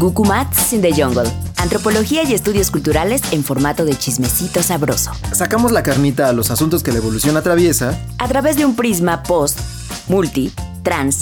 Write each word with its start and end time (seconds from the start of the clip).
Gukumats 0.00 0.72
in 0.72 0.80
the 0.80 0.90
Jungle. 0.90 1.30
Antropología 1.58 2.22
y 2.24 2.32
estudios 2.32 2.70
culturales 2.70 3.20
en 3.32 3.44
formato 3.44 3.84
de 3.84 3.94
chismecito 3.94 4.62
sabroso. 4.62 5.10
Sacamos 5.32 5.72
la 5.72 5.82
carnita 5.82 6.30
a 6.30 6.32
los 6.32 6.50
asuntos 6.50 6.82
que 6.82 6.90
la 6.90 6.96
evolución 6.96 7.36
atraviesa. 7.36 8.00
A 8.16 8.26
través 8.26 8.56
de 8.56 8.64
un 8.64 8.74
prisma 8.74 9.22
post, 9.22 9.58
multi, 10.08 10.50
trans, 10.82 11.20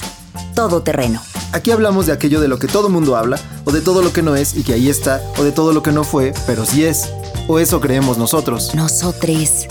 todoterreno. 0.55 1.21
Aquí 1.51 1.73
hablamos 1.73 2.07
de 2.07 2.13
aquello 2.13 2.41
de 2.41 2.47
lo 2.47 2.61
que 2.61 2.69
todo 2.69 2.89
mundo 2.89 3.17
habla, 3.17 3.41
o 3.65 3.73
de 3.73 3.81
todo 3.81 4.01
lo 4.01 4.13
que 4.13 4.23
no 4.23 4.37
es 4.37 4.57
y 4.57 4.63
que 4.63 4.75
ahí 4.75 4.89
está, 4.89 5.21
o 5.39 5.43
de 5.43 5.51
todo 5.51 5.73
lo 5.73 5.83
que 5.83 5.91
no 5.91 6.05
fue, 6.05 6.33
pero 6.47 6.65
sí 6.65 6.85
es. 6.85 7.09
O 7.49 7.59
eso 7.59 7.81
creemos 7.81 8.17
nosotros. 8.17 8.77
Nosotres. 8.77 9.67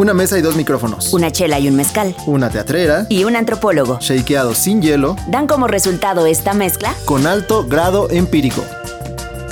Una 0.00 0.14
mesa 0.14 0.38
y 0.38 0.40
dos 0.40 0.56
micrófonos. 0.56 1.12
Una 1.12 1.30
chela 1.30 1.58
y 1.58 1.68
un 1.68 1.76
mezcal. 1.76 2.16
Una 2.24 2.48
teatrera. 2.48 3.04
Y 3.10 3.24
un 3.24 3.36
antropólogo. 3.36 3.98
Shakeado 4.00 4.54
sin 4.54 4.80
hielo. 4.80 5.14
Dan 5.28 5.46
como 5.46 5.66
resultado 5.66 6.24
esta 6.24 6.54
mezcla. 6.54 6.94
Con 7.04 7.26
alto 7.26 7.66
grado 7.68 8.08
empírico. 8.08 8.64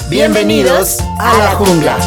Bienvenidos 0.09 1.01
a 1.19 1.37
la 1.37 1.55
jungla. 1.55 1.99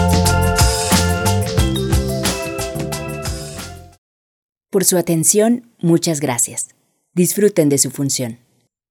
Por 4.71 4.85
su 4.85 4.97
atención, 4.97 5.69
muchas 5.79 6.19
gracias. 6.19 6.69
Disfruten 7.13 7.69
de 7.69 7.77
su 7.77 7.91
función. 7.91 8.39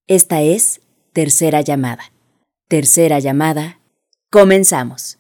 Esta 0.06 0.42
es 0.42 0.80
Tercera 1.12 1.60
Llamada. 1.60 2.12
Tercera 2.68 3.18
Llamada. 3.18 3.80
Comenzamos. 4.30 5.18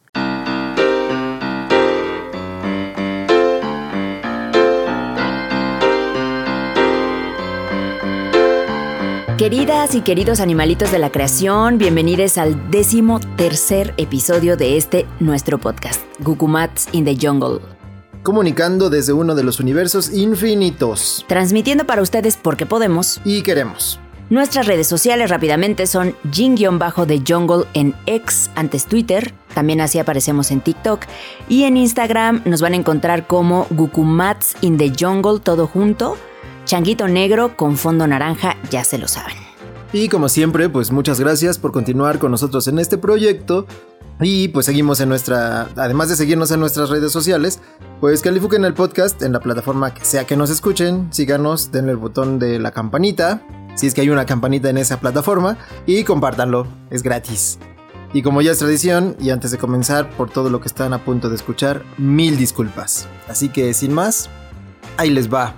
Queridas 9.40 9.94
y 9.94 10.02
queridos 10.02 10.38
animalitos 10.38 10.92
de 10.92 10.98
la 10.98 11.10
creación, 11.10 11.78
bienvenidos 11.78 12.36
al 12.36 12.70
décimo 12.70 13.20
tercer 13.38 13.94
episodio 13.96 14.54
de 14.54 14.76
este 14.76 15.06
nuestro 15.18 15.56
podcast, 15.56 16.02
Gukumats 16.18 16.90
in 16.92 17.06
the 17.06 17.16
Jungle. 17.18 17.58
Comunicando 18.22 18.90
desde 18.90 19.14
uno 19.14 19.34
de 19.34 19.42
los 19.42 19.58
universos 19.58 20.12
infinitos. 20.12 21.24
Transmitiendo 21.26 21.86
para 21.86 22.02
ustedes 22.02 22.36
porque 22.36 22.66
podemos. 22.66 23.18
Y 23.24 23.42
queremos. 23.42 23.98
Nuestras 24.28 24.66
redes 24.66 24.88
sociales 24.88 25.30
rápidamente 25.30 25.86
son 25.86 26.14
Jin-de 26.30 27.22
Jungle 27.26 27.64
en 27.72 27.94
X, 28.04 28.50
antes 28.56 28.84
Twitter, 28.84 29.32
también 29.54 29.80
así 29.80 29.98
aparecemos 29.98 30.50
en 30.50 30.60
TikTok, 30.60 31.06
y 31.48 31.62
en 31.62 31.78
Instagram 31.78 32.42
nos 32.44 32.60
van 32.60 32.74
a 32.74 32.76
encontrar 32.76 33.26
como 33.26 33.66
Gukumats 33.70 34.54
in 34.60 34.76
the 34.76 34.92
Jungle 34.94 35.40
todo 35.40 35.66
junto 35.66 36.18
Changuito 36.64 37.08
negro 37.08 37.56
con 37.56 37.76
fondo 37.76 38.06
naranja, 38.06 38.56
ya 38.70 38.84
se 38.84 38.98
lo 38.98 39.08
saben. 39.08 39.36
Y 39.92 40.08
como 40.08 40.28
siempre, 40.28 40.68
pues 40.68 40.92
muchas 40.92 41.18
gracias 41.18 41.58
por 41.58 41.72
continuar 41.72 42.18
con 42.18 42.30
nosotros 42.30 42.68
en 42.68 42.78
este 42.78 42.96
proyecto. 42.96 43.66
Y 44.20 44.48
pues 44.48 44.66
seguimos 44.66 45.00
en 45.00 45.08
nuestra, 45.08 45.68
además 45.76 46.10
de 46.10 46.16
seguirnos 46.16 46.50
en 46.50 46.60
nuestras 46.60 46.90
redes 46.90 47.10
sociales, 47.10 47.60
pues 48.00 48.20
califiquen 48.20 48.64
el 48.66 48.74
podcast 48.74 49.20
en 49.22 49.32
la 49.32 49.40
plataforma 49.40 49.94
que 49.94 50.04
sea 50.04 50.26
que 50.26 50.36
nos 50.36 50.50
escuchen, 50.50 51.08
síganos, 51.10 51.72
denle 51.72 51.92
el 51.92 51.96
botón 51.96 52.38
de 52.38 52.58
la 52.58 52.70
campanita, 52.70 53.42
si 53.76 53.86
es 53.86 53.94
que 53.94 54.02
hay 54.02 54.10
una 54.10 54.26
campanita 54.26 54.68
en 54.68 54.76
esa 54.76 55.00
plataforma, 55.00 55.56
y 55.86 56.04
compártanlo, 56.04 56.66
es 56.90 57.02
gratis. 57.02 57.58
Y 58.12 58.20
como 58.20 58.42
ya 58.42 58.52
es 58.52 58.58
tradición, 58.58 59.16
y 59.20 59.30
antes 59.30 59.52
de 59.52 59.58
comenzar, 59.58 60.10
por 60.10 60.30
todo 60.30 60.50
lo 60.50 60.60
que 60.60 60.68
están 60.68 60.92
a 60.92 61.02
punto 61.02 61.30
de 61.30 61.36
escuchar, 61.36 61.82
mil 61.96 62.36
disculpas. 62.36 63.08
Así 63.26 63.48
que 63.48 63.72
sin 63.72 63.94
más, 63.94 64.28
ahí 64.98 65.08
les 65.08 65.32
va. 65.32 65.54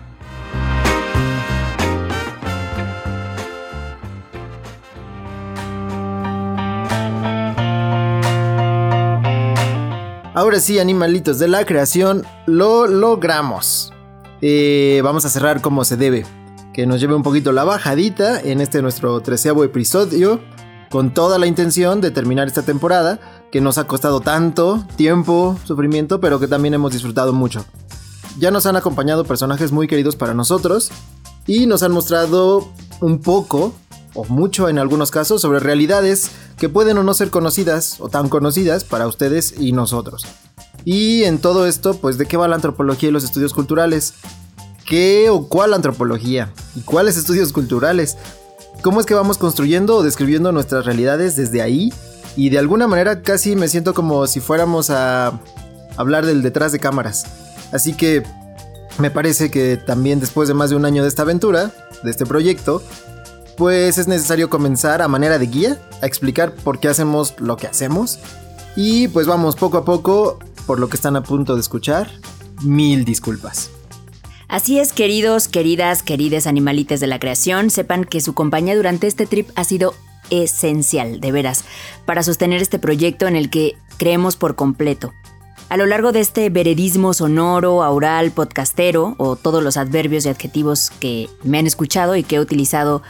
Ahora 10.35 10.61
sí, 10.61 10.79
animalitos 10.79 11.39
de 11.39 11.47
la 11.47 11.67
creación, 11.67 12.25
lo 12.47 12.87
logramos. 12.87 13.93
Eh, 14.41 15.03
vamos 15.05 15.27
a 15.27 15.29
cerrar 15.29 15.61
como 15.61 15.85
se 15.85 15.99
debe. 15.99 16.25
Que 16.73 16.87
nos 16.87 17.03
lleve 17.03 17.15
un 17.15 17.23
poquito 17.23 17.53
la 17.53 17.65
bajadita 17.65 18.41
en 18.41 18.63
este 18.63 18.81
nuestro 18.81 19.21
treceavo 19.21 19.63
episodio. 19.63 20.41
Con 20.91 21.13
toda 21.13 21.39
la 21.39 21.47
intención 21.47 22.01
de 22.01 22.11
terminar 22.11 22.47
esta 22.47 22.63
temporada. 22.63 23.21
Que 23.53 23.61
nos 23.61 23.77
ha 23.77 23.87
costado 23.87 24.21
tanto 24.21 24.87
tiempo, 24.97 25.59
sufrimiento, 25.65 26.19
pero 26.19 26.41
que 26.41 26.49
también 26.49 26.73
hemos 26.73 26.95
disfrutado 26.95 27.35
mucho. 27.35 27.67
Ya 28.39 28.51
nos 28.51 28.65
han 28.65 28.77
acompañado 28.77 29.25
personajes 29.25 29.71
muy 29.71 29.87
queridos 29.87 30.17
para 30.17 30.33
nosotros. 30.33 30.91
Y 31.47 31.67
nos 31.67 31.83
han 31.83 31.93
mostrado 31.93 32.73
un 33.03 33.19
poco, 33.21 33.75
o 34.15 34.25
mucho 34.25 34.69
en 34.69 34.79
algunos 34.79 35.11
casos, 35.11 35.41
sobre 35.41 35.61
realidades 35.61 36.31
que 36.59 36.69
pueden 36.69 36.99
o 36.99 37.03
no 37.03 37.15
ser 37.15 37.31
conocidas 37.31 37.97
o 38.01 38.09
tan 38.09 38.29
conocidas 38.29 38.85
para 38.85 39.07
ustedes 39.07 39.55
y 39.59 39.73
nosotros. 39.73 40.27
Y 40.85 41.25
en 41.25 41.39
todo 41.39 41.67
esto, 41.67 41.95
pues 41.95 42.19
de 42.19 42.27
qué 42.27 42.37
va 42.37 42.49
la 42.49 42.57
antropología 42.57 43.09
y 43.09 43.13
los 43.13 43.25
estudios 43.25 43.55
culturales. 43.55 44.15
¿Qué 44.87 45.31
o 45.31 45.49
cuál 45.49 45.75
antropología? 45.75 46.53
¿Y 46.75 46.81
cuáles 46.81 47.17
estudios 47.17 47.53
culturales? 47.53 48.17
¿Cómo 48.83 49.01
es 49.01 49.07
que 49.07 49.15
vamos 49.15 49.39
construyendo 49.39 49.97
o 49.97 50.03
describiendo 50.03 50.51
nuestras 50.51 50.85
realidades 50.85 51.37
desde 51.37 51.63
ahí? 51.63 51.93
Y 52.37 52.51
de 52.51 52.59
alguna 52.59 52.89
manera 52.89 53.23
casi 53.23 53.55
me 53.55 53.69
siento 53.69 53.95
como 53.95 54.27
si 54.27 54.41
fuéramos 54.41 54.91
a 54.91 55.41
hablar 55.97 56.27
del 56.27 56.43
detrás 56.43 56.73
de 56.73 56.81
cámaras. 56.81 57.25
Así 57.73 57.95
que 57.95 58.23
me 58.99 59.11
parece 59.11 59.51
que 59.51 59.77
también 59.77 60.21
después 60.21 60.49
de 60.49 60.55
más 60.55 60.71
de 60.71 60.77
un 60.77 60.85
año 60.85 61.03
de 61.03 61.09
esta 61.09 61.23
aventura, 61.23 61.71
de 62.03 62.11
este 62.11 62.27
proyecto, 62.27 62.83
pues 63.57 63.99
es 63.99 64.09
necesario 64.09 64.51
comenzar 64.51 65.03
a 65.03 65.09
manera 65.09 65.39
de 65.39 65.47
guía 65.47 65.83
a 66.03 66.07
explicar 66.07 66.55
por 66.55 66.81
qué 66.81 66.89
hacemos 66.89 67.35
lo 67.39 67.57
que 67.57 67.67
hacemos. 67.67 68.19
Y 68.77 69.09
pues 69.09 69.27
vamos 69.27 69.57
poco 69.57 69.79
a 69.79 69.85
poco, 69.85 70.39
por 70.67 70.81
lo 70.81 70.89
que 70.89 70.97
están 70.97 71.17
a 71.17 71.23
punto 71.23 71.55
de 71.55 71.61
escuchar, 71.61 72.11
mil 72.63 73.05
disculpas. 73.05 73.71
Así 74.49 74.79
es, 74.79 74.93
queridos, 74.93 75.49
queridas, 75.49 76.03
querides 76.03 76.47
animalites 76.47 77.01
de 77.01 77.07
la 77.07 77.19
creación, 77.19 77.71
sepan 77.71 78.05
que 78.05 78.21
su 78.21 78.35
compañía 78.35 78.77
durante 78.77 79.07
este 79.07 79.27
trip 79.27 79.49
ha 79.55 79.65
sido 79.65 79.95
esencial, 80.31 81.21
de 81.21 81.33
veras, 81.33 81.65
para 82.05 82.23
sostener 82.23 82.61
este 82.61 82.79
proyecto 82.79 83.27
en 83.27 83.37
el 83.37 83.51
que 83.51 83.77
creemos 83.97 84.37
por 84.37 84.55
completo. 84.55 85.13
A 85.69 85.79
lo 85.79 85.87
largo 85.87 86.13
de 86.13 86.21
este 86.21 86.51
veredismo 86.51 87.15
sonoro, 87.15 87.83
aural, 87.83 88.31
podcastero, 88.31 89.15
o 89.17 89.37
todos 89.37 89.63
los 89.63 89.79
adverbios 89.79 90.27
y 90.27 90.29
adjetivos 90.29 90.91
que 90.91 91.31
me 91.45 91.59
han 91.59 91.67
escuchado 91.67 92.15
y 92.15 92.23
que 92.23 92.37
he 92.37 92.41
utilizado 92.41 93.03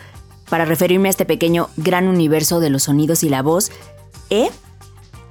para 0.53 0.67
referirme 0.67 1.09
a 1.09 1.11
este 1.11 1.25
pequeño 1.25 1.71
gran 1.79 2.09
universo 2.09 2.61
de 2.61 2.69
los 2.69 2.83
sonidos 2.83 3.23
y 3.23 3.31
la 3.31 3.41
voz, 3.41 3.73
he, 4.29 4.51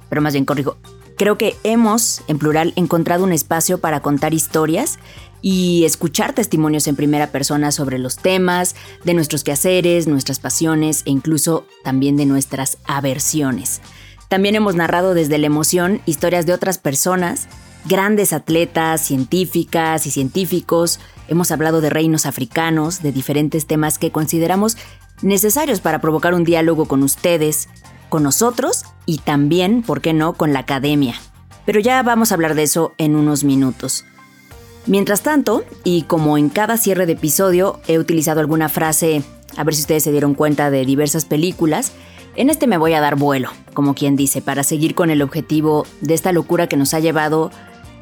pero 0.08 0.20
más 0.20 0.32
bien 0.32 0.44
corrijo, 0.44 0.78
creo 1.16 1.38
que 1.38 1.54
hemos, 1.62 2.22
en 2.26 2.40
plural, 2.40 2.72
encontrado 2.74 3.22
un 3.22 3.30
espacio 3.30 3.78
para 3.78 4.00
contar 4.00 4.34
historias 4.34 4.98
y 5.40 5.84
escuchar 5.84 6.32
testimonios 6.32 6.88
en 6.88 6.96
primera 6.96 7.28
persona 7.28 7.70
sobre 7.70 8.00
los 8.00 8.16
temas, 8.16 8.74
de 9.04 9.14
nuestros 9.14 9.44
quehaceres, 9.44 10.08
nuestras 10.08 10.40
pasiones 10.40 11.02
e 11.04 11.10
incluso 11.10 11.66
también 11.84 12.16
de 12.16 12.26
nuestras 12.26 12.78
aversiones. 12.84 13.80
También 14.26 14.56
hemos 14.56 14.74
narrado 14.74 15.14
desde 15.14 15.38
la 15.38 15.46
emoción 15.46 16.00
historias 16.04 16.46
de 16.46 16.52
otras 16.52 16.78
personas, 16.78 17.46
grandes 17.84 18.32
atletas, 18.32 19.00
científicas 19.02 20.04
y 20.04 20.10
científicos. 20.10 20.98
Hemos 21.28 21.52
hablado 21.52 21.80
de 21.80 21.90
reinos 21.90 22.26
africanos, 22.26 23.02
de 23.02 23.12
diferentes 23.12 23.66
temas 23.66 23.98
que 23.98 24.10
consideramos 24.10 24.76
necesarios 25.22 25.80
para 25.80 26.00
provocar 26.00 26.34
un 26.34 26.44
diálogo 26.44 26.86
con 26.86 27.02
ustedes, 27.02 27.68
con 28.08 28.22
nosotros 28.22 28.84
y 29.06 29.18
también, 29.18 29.82
¿por 29.82 30.00
qué 30.00 30.12
no?, 30.12 30.34
con 30.34 30.52
la 30.52 30.60
academia. 30.60 31.14
Pero 31.64 31.80
ya 31.80 32.02
vamos 32.02 32.30
a 32.30 32.34
hablar 32.34 32.54
de 32.54 32.64
eso 32.64 32.92
en 32.98 33.16
unos 33.16 33.44
minutos. 33.44 34.04
Mientras 34.86 35.22
tanto, 35.22 35.64
y 35.84 36.02
como 36.02 36.36
en 36.36 36.48
cada 36.48 36.76
cierre 36.76 37.06
de 37.06 37.12
episodio 37.12 37.80
he 37.86 37.98
utilizado 37.98 38.40
alguna 38.40 38.68
frase, 38.68 39.22
a 39.56 39.64
ver 39.64 39.74
si 39.74 39.82
ustedes 39.82 40.02
se 40.02 40.10
dieron 40.10 40.34
cuenta 40.34 40.70
de 40.70 40.84
diversas 40.84 41.24
películas, 41.24 41.92
en 42.34 42.50
este 42.50 42.66
me 42.66 42.78
voy 42.78 42.94
a 42.94 43.00
dar 43.00 43.16
vuelo, 43.16 43.50
como 43.74 43.94
quien 43.94 44.16
dice, 44.16 44.42
para 44.42 44.64
seguir 44.64 44.94
con 44.94 45.10
el 45.10 45.22
objetivo 45.22 45.86
de 46.00 46.14
esta 46.14 46.32
locura 46.32 46.66
que 46.66 46.76
nos 46.76 46.94
ha 46.94 47.00
llevado 47.00 47.50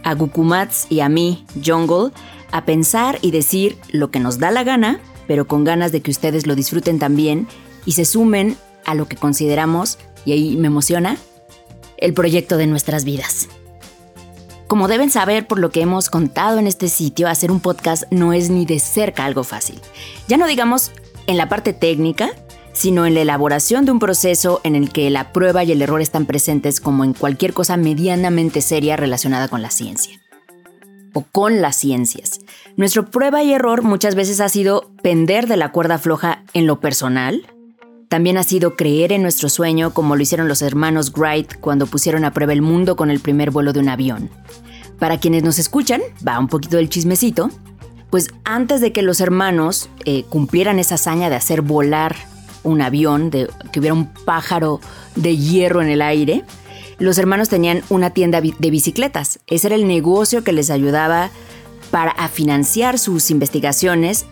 a 0.04 0.14
Gukumats 0.14 0.86
y 0.88 1.00
a 1.00 1.08
mí, 1.08 1.44
Jungle, 1.64 2.12
a 2.52 2.64
pensar 2.64 3.18
y 3.20 3.30
decir 3.30 3.76
lo 3.90 4.10
que 4.10 4.20
nos 4.20 4.38
da 4.38 4.50
la 4.50 4.64
gana 4.64 5.00
pero 5.30 5.46
con 5.46 5.62
ganas 5.62 5.92
de 5.92 6.00
que 6.00 6.10
ustedes 6.10 6.48
lo 6.48 6.56
disfruten 6.56 6.98
también 6.98 7.46
y 7.86 7.92
se 7.92 8.04
sumen 8.04 8.56
a 8.84 8.96
lo 8.96 9.06
que 9.06 9.14
consideramos, 9.14 9.96
y 10.24 10.32
ahí 10.32 10.56
me 10.56 10.66
emociona, 10.66 11.18
el 11.98 12.14
proyecto 12.14 12.56
de 12.56 12.66
nuestras 12.66 13.04
vidas. 13.04 13.48
Como 14.66 14.88
deben 14.88 15.08
saber 15.08 15.46
por 15.46 15.60
lo 15.60 15.70
que 15.70 15.82
hemos 15.82 16.10
contado 16.10 16.58
en 16.58 16.66
este 16.66 16.88
sitio, 16.88 17.28
hacer 17.28 17.52
un 17.52 17.60
podcast 17.60 18.10
no 18.10 18.32
es 18.32 18.50
ni 18.50 18.66
de 18.66 18.80
cerca 18.80 19.24
algo 19.24 19.44
fácil. 19.44 19.78
Ya 20.26 20.36
no 20.36 20.48
digamos 20.48 20.90
en 21.28 21.36
la 21.36 21.48
parte 21.48 21.72
técnica, 21.74 22.32
sino 22.72 23.06
en 23.06 23.14
la 23.14 23.20
elaboración 23.20 23.84
de 23.84 23.92
un 23.92 24.00
proceso 24.00 24.60
en 24.64 24.74
el 24.74 24.90
que 24.90 25.10
la 25.10 25.32
prueba 25.32 25.62
y 25.62 25.70
el 25.70 25.80
error 25.80 26.02
están 26.02 26.26
presentes 26.26 26.80
como 26.80 27.04
en 27.04 27.12
cualquier 27.12 27.52
cosa 27.52 27.76
medianamente 27.76 28.62
seria 28.62 28.96
relacionada 28.96 29.46
con 29.46 29.62
la 29.62 29.70
ciencia 29.70 30.19
o 31.12 31.22
con 31.22 31.60
las 31.60 31.76
ciencias. 31.76 32.40
Nuestro 32.76 33.06
prueba 33.06 33.42
y 33.42 33.52
error 33.52 33.82
muchas 33.82 34.14
veces 34.14 34.40
ha 34.40 34.48
sido 34.48 34.90
pender 35.02 35.46
de 35.46 35.56
la 35.56 35.72
cuerda 35.72 35.98
floja 35.98 36.44
en 36.54 36.66
lo 36.66 36.80
personal, 36.80 37.46
También 38.08 38.38
ha 38.38 38.42
sido 38.42 38.74
creer 38.74 39.12
en 39.12 39.22
nuestro 39.22 39.48
sueño 39.48 39.94
como 39.94 40.16
lo 40.16 40.22
hicieron 40.22 40.48
los 40.48 40.62
hermanos 40.62 41.12
Wright 41.16 41.60
cuando 41.60 41.86
pusieron 41.86 42.24
a 42.24 42.32
prueba 42.32 42.52
el 42.52 42.60
mundo 42.60 42.96
con 42.96 43.08
el 43.08 43.20
primer 43.20 43.52
vuelo 43.52 43.72
de 43.72 43.78
un 43.78 43.88
avión. 43.88 44.30
Para 44.98 45.20
quienes 45.20 45.44
nos 45.44 45.60
escuchan, 45.60 46.02
va 46.26 46.40
un 46.40 46.48
poquito 46.48 46.76
del 46.76 46.88
chismecito, 46.88 47.50
pues 48.10 48.28
antes 48.44 48.80
de 48.80 48.92
que 48.92 49.02
los 49.02 49.20
hermanos 49.20 49.88
eh, 50.04 50.24
cumplieran 50.28 50.80
esa 50.80 50.96
hazaña 50.96 51.30
de 51.30 51.36
hacer 51.36 51.62
volar 51.62 52.16
un 52.64 52.82
avión, 52.82 53.30
de 53.30 53.48
que 53.72 53.78
hubiera 53.78 53.94
un 53.94 54.06
pájaro 54.06 54.80
de 55.14 55.36
hierro 55.36 55.80
en 55.80 55.88
el 55.88 56.02
aire, 56.02 56.44
los 57.00 57.18
hermanos 57.18 57.48
tenían 57.48 57.82
una 57.88 58.10
tienda 58.10 58.40
de 58.40 58.70
bicicletas. 58.70 59.40
Ese 59.46 59.68
era 59.68 59.76
el 59.76 59.88
negocio 59.88 60.44
que 60.44 60.52
les 60.52 60.70
ayudaba 60.70 61.30
para 61.90 62.14
financiar 62.28 62.98
sus 62.98 63.30
investigaciones, 63.30 64.26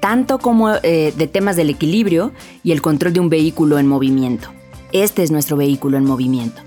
tanto 0.00 0.38
como 0.38 0.74
eh, 0.82 1.12
de 1.16 1.26
temas 1.28 1.54
del 1.54 1.70
equilibrio 1.70 2.32
y 2.64 2.72
el 2.72 2.82
control 2.82 3.12
de 3.12 3.20
un 3.20 3.28
vehículo 3.28 3.78
en 3.78 3.86
movimiento. 3.86 4.48
Este 4.92 5.22
es 5.22 5.30
nuestro 5.30 5.56
vehículo 5.56 5.98
en 5.98 6.04
movimiento. 6.04 6.62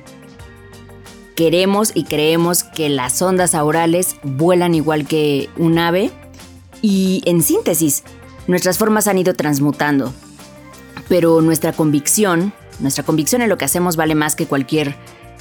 Queremos 1.35 1.91
y 1.93 2.03
creemos 2.03 2.63
que 2.63 2.89
las 2.89 3.21
ondas 3.21 3.55
aurales 3.55 4.15
vuelan 4.23 4.75
igual 4.75 5.07
que 5.07 5.49
un 5.57 5.79
ave 5.79 6.11
y 6.81 7.21
en 7.25 7.41
síntesis, 7.41 8.03
nuestras 8.47 8.77
formas 8.77 9.07
han 9.07 9.17
ido 9.17 9.33
transmutando, 9.33 10.13
pero 11.09 11.41
nuestra 11.41 11.73
convicción, 11.73 12.53
nuestra 12.79 13.03
convicción 13.03 13.41
en 13.41 13.49
lo 13.49 13.57
que 13.57 13.65
hacemos 13.65 13.95
vale 13.95 14.15
más 14.15 14.35
que 14.35 14.45
cualquier 14.45 14.95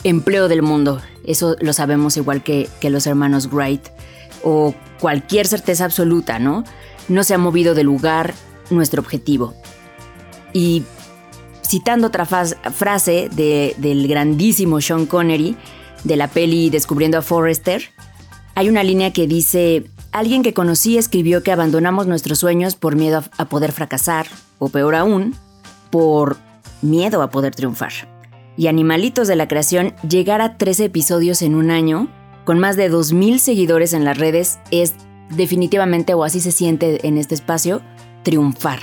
empleo 0.08 0.48
del 0.48 0.62
mundo. 0.62 1.00
Eso 1.24 1.56
lo 1.60 1.72
sabemos 1.72 2.16
igual 2.16 2.42
que, 2.42 2.68
que 2.80 2.90
los 2.90 3.06
hermanos 3.06 3.50
Wright 3.52 3.82
o 4.42 4.74
cualquier 5.00 5.46
certeza 5.46 5.84
absoluta, 5.84 6.38
¿no? 6.38 6.64
No 7.08 7.24
se 7.24 7.34
ha 7.34 7.38
movido 7.38 7.74
de 7.74 7.82
lugar 7.82 8.34
nuestro 8.70 9.02
objetivo. 9.02 9.54
Y 10.52 10.84
citando 11.66 12.06
otra 12.06 12.24
frase 12.24 13.28
del 13.30 14.08
grandísimo 14.08 14.80
Sean 14.80 15.06
Connery, 15.06 15.56
de 16.04 16.16
la 16.16 16.28
peli 16.28 16.70
Descubriendo 16.70 17.18
a 17.18 17.22
Forrester, 17.22 17.82
hay 18.54 18.68
una 18.68 18.84
línea 18.84 19.12
que 19.12 19.26
dice, 19.26 19.90
alguien 20.12 20.42
que 20.42 20.54
conocí 20.54 20.96
escribió 20.96 21.42
que 21.42 21.52
abandonamos 21.52 22.06
nuestros 22.06 22.38
sueños 22.38 22.76
por 22.76 22.94
miedo 22.94 23.24
a, 23.36 23.44
poder 23.46 23.72
fracasar, 23.72 24.26
o 24.58 24.68
peor 24.68 24.94
aún, 24.94 25.34
por 25.90 26.38
miedo 26.80 27.22
a 27.22 27.30
poder 27.30 27.54
triunfar. 27.54 28.15
Y 28.56 28.68
Animalitos 28.68 29.28
de 29.28 29.36
la 29.36 29.48
Creación 29.48 29.94
llegar 30.08 30.40
a 30.40 30.56
13 30.56 30.86
episodios 30.86 31.42
en 31.42 31.54
un 31.54 31.70
año, 31.70 32.08
con 32.44 32.58
más 32.58 32.76
de 32.76 32.90
2.000 32.90 33.38
seguidores 33.38 33.92
en 33.92 34.04
las 34.04 34.18
redes, 34.18 34.58
es 34.70 34.94
definitivamente, 35.30 36.14
o 36.14 36.24
así 36.24 36.40
se 36.40 36.52
siente 36.52 37.06
en 37.06 37.18
este 37.18 37.34
espacio, 37.34 37.82
triunfar. 38.22 38.80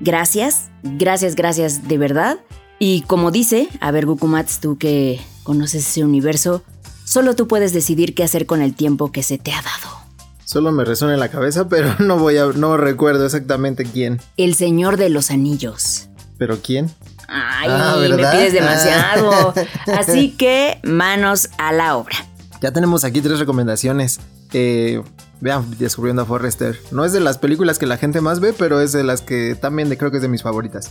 Gracias, 0.00 0.70
gracias, 0.82 1.36
gracias 1.36 1.86
de 1.86 1.98
verdad. 1.98 2.38
Y 2.78 3.02
como 3.02 3.30
dice, 3.30 3.68
a 3.80 3.92
ver 3.92 4.06
Gukumats, 4.06 4.58
tú 4.58 4.76
que 4.76 5.20
conoces 5.44 5.86
ese 5.86 6.04
universo, 6.04 6.62
solo 7.04 7.36
tú 7.36 7.46
puedes 7.46 7.72
decidir 7.72 8.14
qué 8.14 8.24
hacer 8.24 8.46
con 8.46 8.60
el 8.60 8.74
tiempo 8.74 9.12
que 9.12 9.22
se 9.22 9.38
te 9.38 9.52
ha 9.52 9.62
dado. 9.62 10.02
Solo 10.44 10.72
me 10.72 10.84
resuena 10.84 11.14
en 11.14 11.20
la 11.20 11.30
cabeza, 11.30 11.68
pero 11.68 11.94
no 12.00 12.18
voy 12.18 12.38
a, 12.38 12.46
no 12.46 12.76
recuerdo 12.76 13.24
exactamente 13.24 13.84
quién. 13.84 14.20
El 14.36 14.54
Señor 14.54 14.96
de 14.96 15.08
los 15.08 15.30
Anillos. 15.30 16.08
¿Pero 16.38 16.60
quién? 16.60 16.90
Ay, 17.32 17.68
ah, 17.70 17.96
me 17.98 18.16
pides 18.16 18.52
demasiado. 18.52 19.54
Así 19.98 20.32
que 20.32 20.78
manos 20.82 21.48
a 21.56 21.72
la 21.72 21.96
obra. 21.96 22.16
Ya 22.60 22.72
tenemos 22.72 23.04
aquí 23.04 23.22
tres 23.22 23.38
recomendaciones. 23.38 24.20
Eh, 24.52 25.02
vean, 25.40 25.78
Descubriendo 25.78 26.22
a 26.22 26.24
Forrester. 26.26 26.78
No 26.90 27.06
es 27.06 27.12
de 27.12 27.20
las 27.20 27.38
películas 27.38 27.78
que 27.78 27.86
la 27.86 27.96
gente 27.96 28.20
más 28.20 28.40
ve, 28.40 28.52
pero 28.52 28.80
es 28.80 28.92
de 28.92 29.02
las 29.02 29.22
que 29.22 29.56
también 29.58 29.88
creo 29.96 30.10
que 30.10 30.18
es 30.18 30.22
de 30.22 30.28
mis 30.28 30.42
favoritas. 30.42 30.90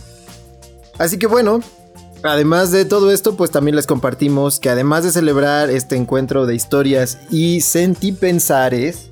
Así 0.98 1.16
que 1.18 1.28
bueno, 1.28 1.60
Además 2.24 2.70
de 2.70 2.84
todo 2.84 3.10
esto, 3.10 3.36
pues 3.36 3.50
también 3.50 3.74
les 3.74 3.88
compartimos 3.88 4.60
que 4.60 4.70
además 4.70 5.02
de 5.02 5.10
celebrar 5.10 5.70
este 5.70 5.96
encuentro 5.96 6.46
de 6.46 6.54
historias 6.54 7.18
y 7.30 7.62
sentipensares... 7.62 9.10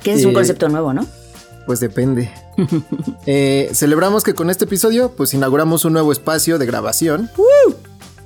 Que 0.00 0.12
es 0.12 0.24
un 0.24 0.30
eh, 0.30 0.34
concepto 0.34 0.68
nuevo, 0.68 0.92
¿no? 0.92 1.04
Pues 1.66 1.80
depende. 1.80 2.30
Eh, 3.24 3.70
celebramos 3.72 4.24
que 4.24 4.34
con 4.34 4.50
este 4.50 4.64
episodio, 4.64 5.12
pues 5.12 5.32
inauguramos 5.32 5.84
un 5.84 5.92
nuevo 5.92 6.10
espacio 6.10 6.58
de 6.58 6.66
grabación. 6.66 7.30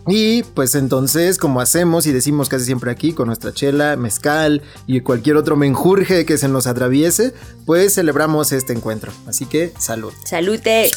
Y 0.06 0.42
pues 0.42 0.74
entonces, 0.74 1.36
como 1.36 1.60
hacemos 1.60 2.06
y 2.06 2.12
decimos 2.12 2.48
casi 2.48 2.64
siempre 2.64 2.90
aquí, 2.90 3.12
con 3.12 3.26
nuestra 3.26 3.52
chela, 3.52 3.96
mezcal 3.96 4.62
y 4.86 5.00
cualquier 5.00 5.36
otro 5.36 5.56
menjurje 5.56 6.24
que 6.24 6.38
se 6.38 6.48
nos 6.48 6.66
atraviese, 6.66 7.34
pues 7.66 7.94
celebramos 7.94 8.52
este 8.52 8.72
encuentro. 8.72 9.12
Así 9.26 9.44
que 9.46 9.72
salud. 9.78 10.12
Salute. 10.24 10.90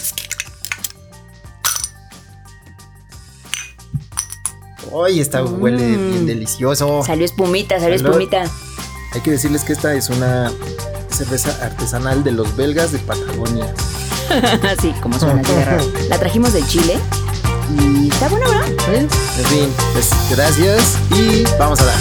Ay, 5.06 5.20
esta 5.20 5.44
huele 5.44 5.86
bien 5.86 6.24
mm. 6.24 6.28
delicioso. 6.28 7.04
Salió 7.04 7.26
espumita, 7.26 7.80
salió 7.80 7.96
espumita. 7.96 8.44
Hay 9.12 9.22
que 9.22 9.32
decirles 9.32 9.64
que 9.64 9.74
esta 9.74 9.94
es 9.96 10.10
una 10.10 10.52
cerveza 11.10 11.50
artesanal 11.66 12.24
de 12.24 12.32
los 12.32 12.56
belgas 12.56 12.92
de 12.92 13.00
Patagonia. 13.00 13.74
sí, 14.82 14.94
como 15.02 15.20
suena 15.20 15.42
así. 15.42 16.08
La 16.10 16.20
trajimos 16.20 16.54
de 16.54 16.64
Chile 16.68 17.00
y 17.80 18.10
está 18.10 18.28
buena, 18.30 18.48
¿verdad? 18.48 18.68
En 18.94 19.10
fin, 19.46 19.74
pues 19.94 20.12
gracias 20.30 20.98
y 21.12 21.44
vamos 21.58 21.82
a 21.82 21.86
dar. 21.86 21.96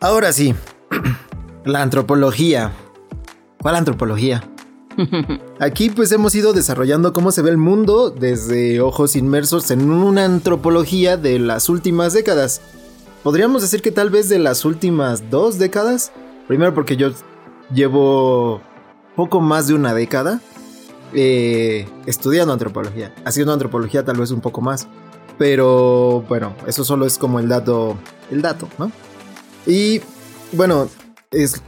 Ahora 0.00 0.32
sí, 0.32 0.54
la 1.64 1.80
antropología. 1.80 2.72
¿Cuál 3.64 3.76
antropología? 3.76 4.44
Aquí 5.58 5.88
pues 5.88 6.12
hemos 6.12 6.34
ido 6.34 6.52
desarrollando 6.52 7.14
cómo 7.14 7.32
se 7.32 7.40
ve 7.40 7.48
el 7.48 7.56
mundo 7.56 8.10
desde 8.10 8.82
ojos 8.82 9.16
inmersos 9.16 9.70
en 9.70 9.90
una 9.90 10.26
antropología 10.26 11.16
de 11.16 11.38
las 11.38 11.70
últimas 11.70 12.12
décadas. 12.12 12.60
Podríamos 13.22 13.62
decir 13.62 13.80
que 13.80 13.90
tal 13.90 14.10
vez 14.10 14.28
de 14.28 14.38
las 14.38 14.66
últimas 14.66 15.30
dos 15.30 15.58
décadas. 15.58 16.12
Primero 16.46 16.74
porque 16.74 16.98
yo 16.98 17.12
llevo 17.72 18.60
poco 19.16 19.40
más 19.40 19.66
de 19.66 19.72
una 19.72 19.94
década 19.94 20.42
eh, 21.14 21.88
estudiando 22.04 22.52
antropología. 22.52 23.14
Haciendo 23.24 23.54
antropología 23.54 24.04
tal 24.04 24.18
vez 24.18 24.30
un 24.30 24.42
poco 24.42 24.60
más. 24.60 24.88
Pero 25.38 26.22
bueno, 26.28 26.54
eso 26.66 26.84
solo 26.84 27.06
es 27.06 27.16
como 27.16 27.40
el 27.40 27.48
dato, 27.48 27.96
el 28.30 28.42
dato, 28.42 28.68
¿no? 28.76 28.92
Y 29.66 30.02
bueno, 30.52 30.90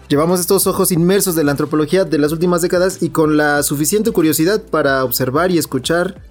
llevamos 0.08 0.40
estos 0.40 0.66
ojos 0.66 0.92
inmersos 0.92 1.35
de 1.35 1.44
la 1.44 1.52
antropología 1.52 2.04
de 2.04 2.18
las 2.18 2.32
últimas 2.32 2.62
décadas 2.62 3.02
y 3.02 3.11
con 3.11 3.37
la 3.37 3.62
suficiente 3.62 4.11
curiosidad 4.11 4.62
para 4.62 5.04
observar 5.04 5.50
y 5.50 5.58
escuchar 5.58 6.23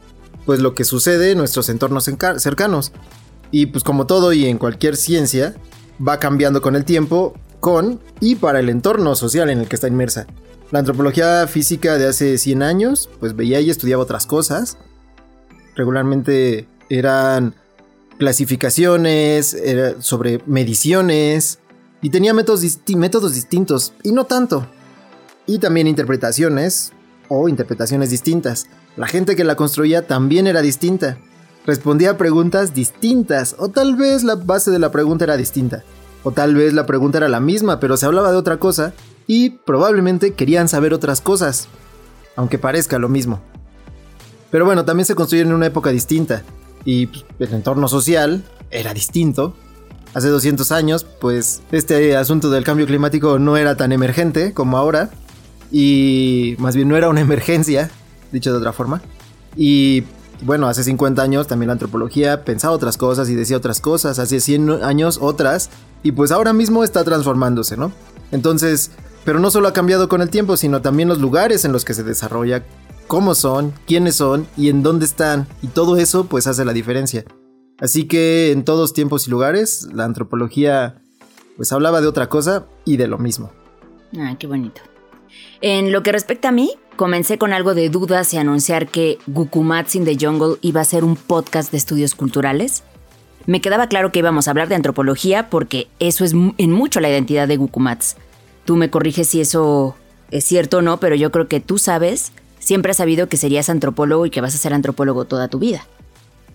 pues 0.46 0.60
lo 0.60 0.76
que 0.76 0.84
sucede 0.84 1.32
en 1.32 1.38
nuestros 1.38 1.70
entornos 1.70 2.04
cercanos. 2.04 2.92
Y 3.52 3.68
pues 3.68 3.84
como 3.84 4.06
todo 4.06 4.34
y 4.34 4.46
en 4.46 4.58
cualquier 4.58 4.96
ciencia, 4.96 5.56
va 6.06 6.20
cambiando 6.20 6.62
con 6.62 6.76
el 6.76 6.86
tiempo, 6.86 7.34
con 7.60 8.00
y 8.20 8.36
para 8.36 8.60
el 8.60 8.70
entorno 8.70 9.16
social 9.16 9.50
en 9.50 9.60
el 9.60 9.68
que 9.68 9.76
está 9.76 9.88
inmersa. 9.88 10.28
La 10.72 10.80
antropología 10.80 11.48
física 11.48 11.98
de 11.98 12.08
hace 12.08 12.38
100 12.38 12.64
años, 12.64 13.10
pues 13.20 13.36
veía 13.36 13.60
y 13.62 13.70
estudiaba 13.70 14.04
otras 14.04 14.26
cosas. 14.26 14.78
Regularmente 15.76 16.68
eran 16.90 17.56
clasificaciones, 18.18 19.56
sobre 20.00 20.42
mediciones, 20.46 21.60
y 22.06 22.12
tenía 22.12 22.36
métodos, 22.36 22.62
métodos 22.96 23.34
distintos, 23.34 23.94
y 24.04 24.12
no 24.12 24.26
tanto. 24.26 24.68
Y 25.48 25.58
también 25.58 25.88
interpretaciones, 25.88 26.94
o 27.30 27.50
interpretaciones 27.50 28.12
distintas. 28.12 28.68
La 28.96 29.08
gente 29.08 29.36
que 29.36 29.44
la 29.44 29.56
construía 29.56 30.06
también 30.06 30.46
era 30.46 30.62
distinta. 30.62 31.18
Respondía 31.66 32.12
a 32.12 32.18
preguntas 32.20 32.76
distintas, 32.76 33.56
o 33.58 33.70
tal 33.70 33.96
vez 33.96 34.24
la 34.24 34.36
base 34.36 34.70
de 34.70 34.78
la 34.78 34.92
pregunta 34.92 35.24
era 35.24 35.36
distinta. 35.36 35.84
O 36.22 36.30
tal 36.32 36.54
vez 36.54 36.74
la 36.74 36.86
pregunta 36.86 37.18
era 37.18 37.28
la 37.28 37.40
misma, 37.40 37.80
pero 37.80 37.98
se 37.98 38.06
hablaba 38.06 38.30
de 38.30 38.38
otra 38.38 38.58
cosa, 38.58 38.94
y 39.26 39.50
probablemente 39.50 40.36
querían 40.36 40.70
saber 40.70 40.94
otras 40.94 41.22
cosas, 41.22 41.70
aunque 42.36 42.60
parezca 42.60 43.00
lo 43.00 43.10
mismo. 43.10 43.42
Pero 44.52 44.66
bueno, 44.66 44.86
también 44.86 45.08
se 45.08 45.16
construyeron 45.16 45.54
en 45.54 45.56
una 45.56 45.66
época 45.66 45.90
distinta, 45.90 46.44
y 46.84 47.08
pues, 47.08 47.26
el 47.40 47.56
entorno 47.56 47.88
social 47.88 48.44
era 48.70 48.94
distinto. 48.94 49.56
Hace 50.16 50.30
200 50.30 50.72
años, 50.72 51.06
pues 51.20 51.62
este 51.74 52.16
asunto 52.16 52.50
del 52.50 52.64
cambio 52.64 52.88
climático 52.88 53.38
no 53.38 53.58
era 53.58 53.76
tan 53.76 53.92
emergente 53.92 54.54
como 54.54 54.78
ahora. 54.78 55.10
Y 55.74 56.56
más 56.58 56.74
bien 56.74 56.88
no 56.88 56.96
era 56.96 57.10
una 57.10 57.20
emergencia, 57.30 57.92
dicho 58.32 58.54
de 58.54 58.60
otra 58.60 58.72
forma. 58.72 59.02
Y 59.58 60.06
bueno, 60.42 60.70
hace 60.70 60.86
50 60.86 61.22
años 61.22 61.48
también 61.48 61.68
la 61.68 61.74
antropología 61.74 62.46
pensaba 62.46 62.74
otras 62.74 62.96
cosas 62.96 63.28
y 63.28 63.36
decía 63.36 63.58
otras 63.58 63.82
cosas. 63.82 64.18
Hace 64.18 64.40
100 64.40 64.84
años 64.84 65.20
otras. 65.22 65.70
Y 66.02 66.14
pues 66.14 66.32
ahora 66.32 66.54
mismo 66.54 66.86
está 66.86 67.04
transformándose, 67.04 67.76
¿no? 67.76 67.92
Entonces, 68.32 68.92
pero 69.26 69.40
no 69.40 69.52
solo 69.52 69.68
ha 69.68 69.74
cambiado 69.74 70.08
con 70.08 70.22
el 70.22 70.30
tiempo, 70.30 70.56
sino 70.56 70.82
también 70.82 71.10
los 71.10 71.20
lugares 71.20 71.66
en 71.66 71.74
los 71.74 71.84
que 71.84 71.94
se 71.94 72.04
desarrolla 72.04 72.64
cómo 73.08 73.36
son, 73.36 73.74
quiénes 73.86 74.16
son 74.16 74.48
y 74.56 74.70
en 74.70 74.82
dónde 74.82 75.08
están. 75.08 75.46
Y 75.62 75.68
todo 75.68 75.98
eso 75.98 76.28
pues 76.28 76.48
hace 76.48 76.64
la 76.64 76.72
diferencia. 76.72 77.26
Así 77.80 78.08
que 78.08 78.52
en 78.52 78.64
todos 78.64 78.94
tiempos 78.94 79.28
y 79.28 79.32
lugares 79.32 79.88
la 79.94 80.06
antropología 80.06 81.02
pues 81.58 81.72
hablaba 81.72 82.02
de 82.02 82.08
otra 82.08 82.28
cosa 82.28 82.66
y 82.84 82.98
de 82.98 83.08
lo 83.08 83.18
mismo. 83.18 83.52
Ah, 84.18 84.36
qué 84.38 84.48
bonito. 84.48 84.82
En 85.62 85.92
lo 85.92 86.04
que 86.04 86.12
respecta 86.12 86.50
a 86.50 86.52
mí, 86.52 86.72
comencé 86.96 87.38
con 87.38 87.54
algo 87.54 87.74
de 87.74 87.90
dudas 87.90 88.34
y 88.34 88.38
anunciar 88.38 88.88
que 88.88 89.18
Gukumats 89.28 89.96
in 89.96 90.06
the 90.06 90.18
Jungle 90.20 90.58
iba 90.62 90.82
a 90.82 90.86
ser 90.86 91.04
un 91.04 91.16
podcast 91.16 91.72
de 91.72 91.78
estudios 91.78 92.16
culturales. 92.16 92.84
Me 93.46 93.62
quedaba 93.62 93.88
claro 93.88 94.12
que 94.12 94.20
íbamos 94.20 94.48
a 94.48 94.52
hablar 94.52 94.70
de 94.70 94.76
antropología 94.76 95.50
porque 95.50 95.88
eso 96.00 96.26
es 96.26 96.34
en 96.34 96.72
mucho 96.72 97.00
la 97.00 97.10
identidad 97.10 97.48
de 97.48 97.58
Gukumats. 97.58 98.18
Tú 98.66 98.76
me 98.76 98.90
corriges 98.90 99.28
si 99.28 99.42
eso 99.42 99.96
es 100.32 100.44
cierto 100.44 100.78
o 100.78 100.82
no, 100.82 101.00
pero 101.00 101.16
yo 101.16 101.32
creo 101.32 101.48
que 101.48 101.60
tú 101.60 101.78
sabes, 101.78 102.32
siempre 102.60 102.92
has 102.92 102.98
sabido 102.98 103.30
que 103.30 103.38
serías 103.38 103.70
antropólogo 103.70 104.26
y 104.26 104.32
que 104.32 104.42
vas 104.42 104.56
a 104.56 104.58
ser 104.58 104.74
antropólogo 104.74 105.26
toda 105.26 105.48
tu 105.48 105.60
vida. 105.60 105.86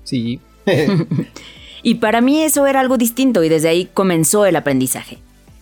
Sí. 0.03 0.41
y 1.83 1.97
para 1.97 2.21
mí 2.21 2.43
eso 2.43 2.67
era 2.67 2.81
algo 2.81 2.97
distinto 2.97 3.43
y 3.45 3.49
desde 3.49 3.69
ahí 3.69 3.89
comenzó 3.93 4.47
el 4.47 4.57
aprendizaje. 4.57 5.19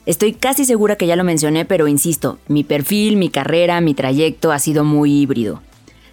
Estoy 0.07 0.33
casi 0.33 0.65
segura 0.65 0.97
que 0.97 1.07
ya 1.07 1.17
lo 1.17 1.25
mencioné, 1.25 1.65
pero 1.65 1.87
insisto, 1.87 2.39
mi 2.49 2.65
perfil, 2.65 3.17
mi 3.17 3.29
carrera, 3.29 3.81
mi 3.81 3.93
trayecto 3.93 4.53
ha 4.53 4.59
sido 4.59 4.83
muy 4.83 5.13
híbrido. 5.13 5.61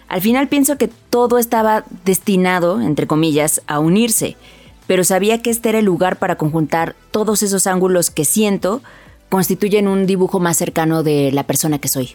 Al 0.08 0.20
final 0.20 0.48
pienso 0.48 0.76
que 0.76 0.88
todo 0.88 1.38
estaba 1.38 1.84
destinado, 2.04 2.80
entre 2.80 3.06
comillas, 3.06 3.62
a 3.66 3.78
unirse, 3.78 4.36
pero 4.86 5.02
sabía 5.02 5.42
que 5.42 5.50
este 5.50 5.70
era 5.70 5.78
el 5.78 5.84
lugar 5.84 6.18
para 6.18 6.36
conjuntar 6.36 6.94
todos 7.10 7.42
esos 7.42 7.66
ángulos 7.66 8.10
que 8.10 8.24
siento 8.24 8.82
constituyen 9.28 9.88
un 9.88 10.06
dibujo 10.06 10.38
más 10.38 10.56
cercano 10.56 11.02
de 11.02 11.32
la 11.32 11.44
persona 11.44 11.78
que 11.78 11.88
soy. 11.88 12.10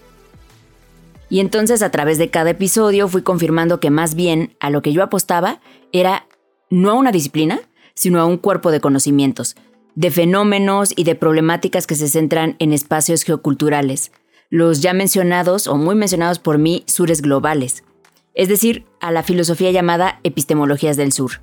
Y 1.30 1.40
entonces 1.40 1.82
a 1.82 1.92
través 1.92 2.18
de 2.18 2.30
cada 2.30 2.52
episodio 2.52 3.08
fui 3.08 3.22
confirmando 3.22 3.80
que 3.80 3.90
más 3.90 4.16
bien 4.16 4.54
a 4.60 4.70
lo 4.70 4.82
que 4.82 4.94
yo 4.94 5.02
apostaba 5.02 5.62
era 5.92 6.26
no 6.72 6.90
a 6.90 6.94
una 6.96 7.12
disciplina, 7.12 7.60
sino 7.94 8.20
a 8.20 8.26
un 8.26 8.38
cuerpo 8.38 8.72
de 8.72 8.82
conocimientos, 8.82 9.56
de 9.94 10.10
fenómenos 10.10 10.94
y 10.96 11.04
de 11.04 11.14
problemáticas 11.14 11.86
que 11.86 11.96
se 11.96 12.08
centran 12.08 12.56
en 12.58 12.74
espacios 12.74 13.22
geoculturales, 13.22 14.12
los 14.50 14.82
ya 14.82 14.94
mencionados 14.94 15.68
o 15.68 15.78
muy 15.78 15.94
mencionados 15.94 16.40
por 16.40 16.58
mí 16.58 16.84
sures 16.88 17.22
globales, 17.22 17.84
es 18.34 18.48
decir, 18.48 18.86
a 19.00 19.12
la 19.12 19.22
filosofía 19.22 19.72
llamada 19.72 20.20
epistemologías 20.24 20.98
del 20.98 21.12
sur. 21.12 21.42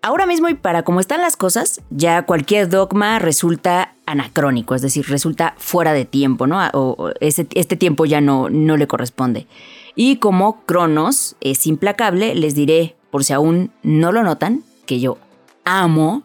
Ahora 0.00 0.26
mismo 0.26 0.48
y 0.48 0.54
para 0.54 0.84
cómo 0.84 1.00
están 1.00 1.20
las 1.20 1.36
cosas, 1.36 1.80
ya 1.90 2.22
cualquier 2.22 2.68
dogma 2.68 3.18
resulta 3.18 3.96
anacrónico, 4.06 4.76
es 4.76 4.82
decir, 4.82 5.06
resulta 5.08 5.54
fuera 5.58 5.92
de 5.92 6.04
tiempo, 6.04 6.46
¿no? 6.46 6.60
O 6.72 7.10
este 7.20 7.76
tiempo 7.76 8.06
ya 8.06 8.20
no, 8.20 8.48
no 8.48 8.76
le 8.76 8.86
corresponde. 8.86 9.48
Y 9.96 10.16
como 10.16 10.64
Cronos 10.64 11.34
es 11.40 11.66
implacable, 11.66 12.36
les 12.36 12.54
diré, 12.54 12.94
por 13.10 13.24
si 13.24 13.32
aún 13.32 13.70
no 13.82 14.12
lo 14.12 14.22
notan, 14.22 14.62
que 14.86 15.00
yo 15.00 15.18
amo, 15.64 16.22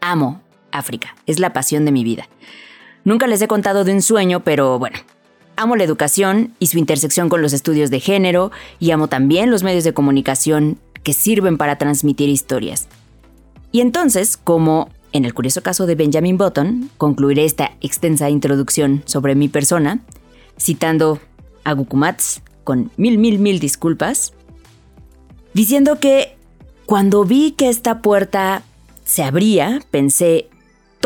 amo 0.00 0.42
África. 0.72 1.16
Es 1.26 1.38
la 1.38 1.52
pasión 1.52 1.84
de 1.84 1.92
mi 1.92 2.04
vida. 2.04 2.28
Nunca 3.04 3.26
les 3.26 3.40
he 3.42 3.48
contado 3.48 3.84
de 3.84 3.92
un 3.92 4.02
sueño, 4.02 4.40
pero 4.40 4.78
bueno, 4.78 4.98
amo 5.56 5.76
la 5.76 5.84
educación 5.84 6.54
y 6.58 6.66
su 6.66 6.78
intersección 6.78 7.28
con 7.28 7.42
los 7.42 7.52
estudios 7.52 7.90
de 7.90 8.00
género 8.00 8.50
y 8.78 8.90
amo 8.90 9.08
también 9.08 9.50
los 9.50 9.62
medios 9.62 9.84
de 9.84 9.94
comunicación 9.94 10.78
que 11.02 11.12
sirven 11.12 11.56
para 11.56 11.78
transmitir 11.78 12.28
historias. 12.28 12.88
Y 13.72 13.80
entonces, 13.80 14.36
como 14.36 14.90
en 15.12 15.24
el 15.24 15.34
curioso 15.34 15.62
caso 15.62 15.86
de 15.86 15.94
Benjamin 15.94 16.36
Button, 16.36 16.90
concluiré 16.98 17.44
esta 17.44 17.72
extensa 17.80 18.28
introducción 18.28 19.02
sobre 19.06 19.34
mi 19.34 19.48
persona, 19.48 20.00
citando 20.58 21.20
a 21.64 21.72
Gukumats 21.72 22.42
con 22.64 22.90
mil, 22.96 23.18
mil, 23.18 23.38
mil 23.38 23.60
disculpas, 23.60 24.32
diciendo 25.56 25.98
que 25.98 26.36
cuando 26.86 27.24
vi 27.24 27.50
que 27.50 27.68
esta 27.68 28.00
puerta 28.00 28.62
se 29.04 29.24
abría, 29.24 29.80
pensé, 29.90 30.48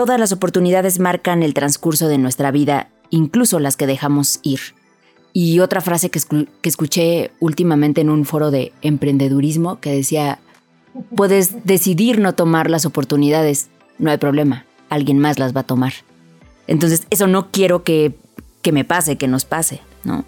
Todas 0.00 0.19
las 0.19 0.33
oportunidades 0.33 0.99
marcan 0.99 1.42
el 1.42 1.52
transcurso 1.52 2.09
de 2.09 2.16
nuestra 2.16 2.50
vida, 2.50 2.88
incluso 3.11 3.61
las 3.61 3.76
que 3.76 3.87
dejamos 3.87 4.40
ir. 4.42 4.61
Y 5.35 5.61
otra 5.61 5.83
frase 5.83 6.11
que, 6.11 6.19
escuché 6.62 7.33
últimamente 7.38 8.00
en 8.00 8.09
un 8.09 8.25
foro 8.25 8.50
de 8.50 8.73
emprendedurismo 8.80 9.78
que 9.78 9.92
decía, 9.92 10.38
puedes 11.14 11.66
decidir 11.66 12.19
no 12.19 12.35
tomar 12.35 12.71
las 12.71 12.87
oportunidades, 12.87 13.69
no 13.99 14.11
hay 14.11 14.16
problema, 14.16 14.64
alguien 14.88 15.19
más 15.19 15.38
las 15.38 15.54
va 15.54 15.61
a 15.61 15.66
tomar. 15.66 15.92
Entonces, 16.66 17.07
eso 17.11 17.26
no 17.26 17.50
quiero 17.50 17.85
que, 17.85 18.14
que 18.62 18.73
me 18.73 18.87
pase, 18.87 19.19
que 19.19 19.28
nos 19.28 19.45
pase, 19.45 19.83
¿no? 20.02 20.25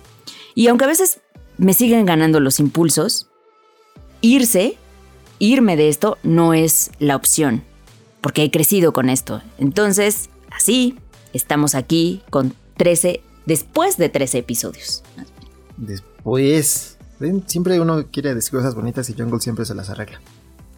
Y 0.54 0.66
aunque 0.66 0.84
a 0.84 0.88
veces 0.88 1.20
me 1.56 1.72
siguen 1.72 2.04
ganando 2.04 2.40
los 2.40 2.60
impulsos, 2.60 3.28
irse, 4.22 4.78
irme 5.38 5.76
de 5.76 5.88
esto 5.90 6.16
no 6.22 6.54
es 6.54 6.90
la 6.98 7.16
opción 7.16 7.64
porque 8.22 8.44
he 8.44 8.50
crecido 8.50 8.94
con 8.94 9.10
esto. 9.10 9.42
Entonces, 9.58 10.30
así, 10.50 10.96
estamos 11.34 11.74
aquí 11.74 12.22
con 12.30 12.54
13, 12.78 13.20
después 13.44 13.98
de 13.98 14.08
13 14.08 14.38
episodios. 14.38 15.02
Después. 15.76 16.96
Siempre 17.46 17.78
uno 17.80 18.06
quiere 18.10 18.34
decir 18.34 18.50
cosas 18.52 18.74
bonitas 18.74 19.08
y 19.10 19.14
Jungle 19.14 19.40
siempre 19.40 19.64
se 19.64 19.74
las 19.74 19.90
arregla. 19.90 20.20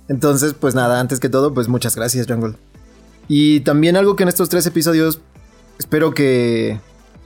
Entonces, 0.08 0.54
pues 0.54 0.74
nada, 0.74 1.00
antes 1.00 1.20
que 1.20 1.30
todo, 1.30 1.54
pues 1.54 1.68
muchas 1.68 1.96
gracias, 1.96 2.26
Jungle. 2.26 2.56
Y 3.28 3.60
también 3.60 3.96
algo 3.96 4.16
que 4.16 4.24
en 4.24 4.28
estos 4.28 4.48
tres 4.48 4.66
episodios 4.66 5.20
espero 5.78 6.12
que... 6.12 6.80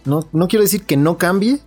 No, 0.05 0.29
no 0.33 0.47
quiero 0.47 0.63
decir 0.63 0.85
que 0.85 0.97
no 0.97 1.19
cambie, 1.19 1.61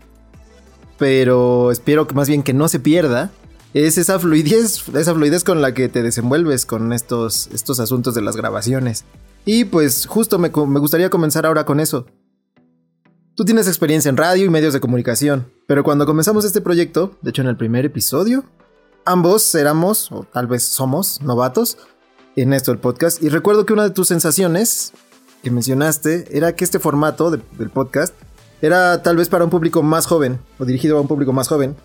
pero 0.97 1.71
espero 1.71 2.07
que 2.07 2.15
más 2.15 2.29
bien 2.29 2.43
que 2.43 2.53
no 2.53 2.69
se 2.69 2.79
pierda 2.79 3.31
es 3.73 3.97
esa 3.97 4.19
fluidez, 4.19 4.83
esa 4.93 5.13
fluidez 5.13 5.43
con 5.43 5.61
la 5.61 5.73
que 5.73 5.89
te 5.89 6.03
desenvuelves 6.03 6.65
con 6.65 6.93
estos, 6.93 7.47
estos 7.53 7.79
asuntos 7.79 8.13
de 8.13 8.21
las 8.21 8.35
grabaciones. 8.35 9.05
Y 9.45 9.65
pues 9.65 10.05
justo 10.05 10.39
me, 10.39 10.49
me 10.49 10.79
gustaría 10.79 11.09
comenzar 11.09 11.45
ahora 11.45 11.65
con 11.65 11.79
eso. 11.79 12.05
Tú 13.35 13.45
tienes 13.45 13.67
experiencia 13.67 14.09
en 14.09 14.17
radio 14.17 14.45
y 14.45 14.49
medios 14.49 14.73
de 14.73 14.81
comunicación, 14.81 15.51
pero 15.67 15.83
cuando 15.83 16.05
comenzamos 16.05 16.43
este 16.45 16.61
proyecto, 16.61 17.17
de 17.21 17.29
hecho 17.29 17.41
en 17.41 17.47
el 17.47 17.57
primer 17.57 17.85
episodio, 17.85 18.43
ambos 19.05 19.55
éramos, 19.55 20.11
o 20.11 20.25
tal 20.31 20.47
vez 20.47 20.63
somos, 20.63 21.21
novatos 21.21 21.77
en 22.35 22.53
esto 22.53 22.71
del 22.71 22.81
podcast. 22.81 23.23
Y 23.23 23.29
recuerdo 23.29 23.65
que 23.65 23.73
una 23.73 23.83
de 23.83 23.91
tus 23.91 24.09
sensaciones 24.09 24.93
que 25.41 25.49
mencionaste 25.49 26.37
era 26.37 26.55
que 26.55 26.65
este 26.65 26.79
formato 26.79 27.31
del 27.31 27.69
podcast 27.69 28.13
era 28.61 29.01
tal 29.01 29.17
vez 29.17 29.29
para 29.29 29.43
un 29.43 29.49
público 29.49 29.81
más 29.81 30.05
joven, 30.05 30.39
o 30.59 30.65
dirigido 30.65 30.97
a 30.97 31.01
un 31.01 31.07
público 31.07 31.33
más 31.33 31.47
joven, 31.47 31.75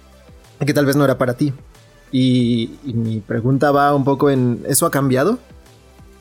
que 0.64 0.75
tal 0.75 0.85
vez 0.85 0.97
no 0.97 1.05
era 1.05 1.16
para 1.16 1.35
ti. 1.35 1.55
Y, 2.13 2.71
mi 2.85 3.21
pregunta 3.21 3.71
va 3.73 3.95
un 3.95 4.05
poco 4.05 4.31
en, 4.31 4.63
¿eso 4.69 4.87
ha 4.87 4.91
cambiado? 4.91 5.39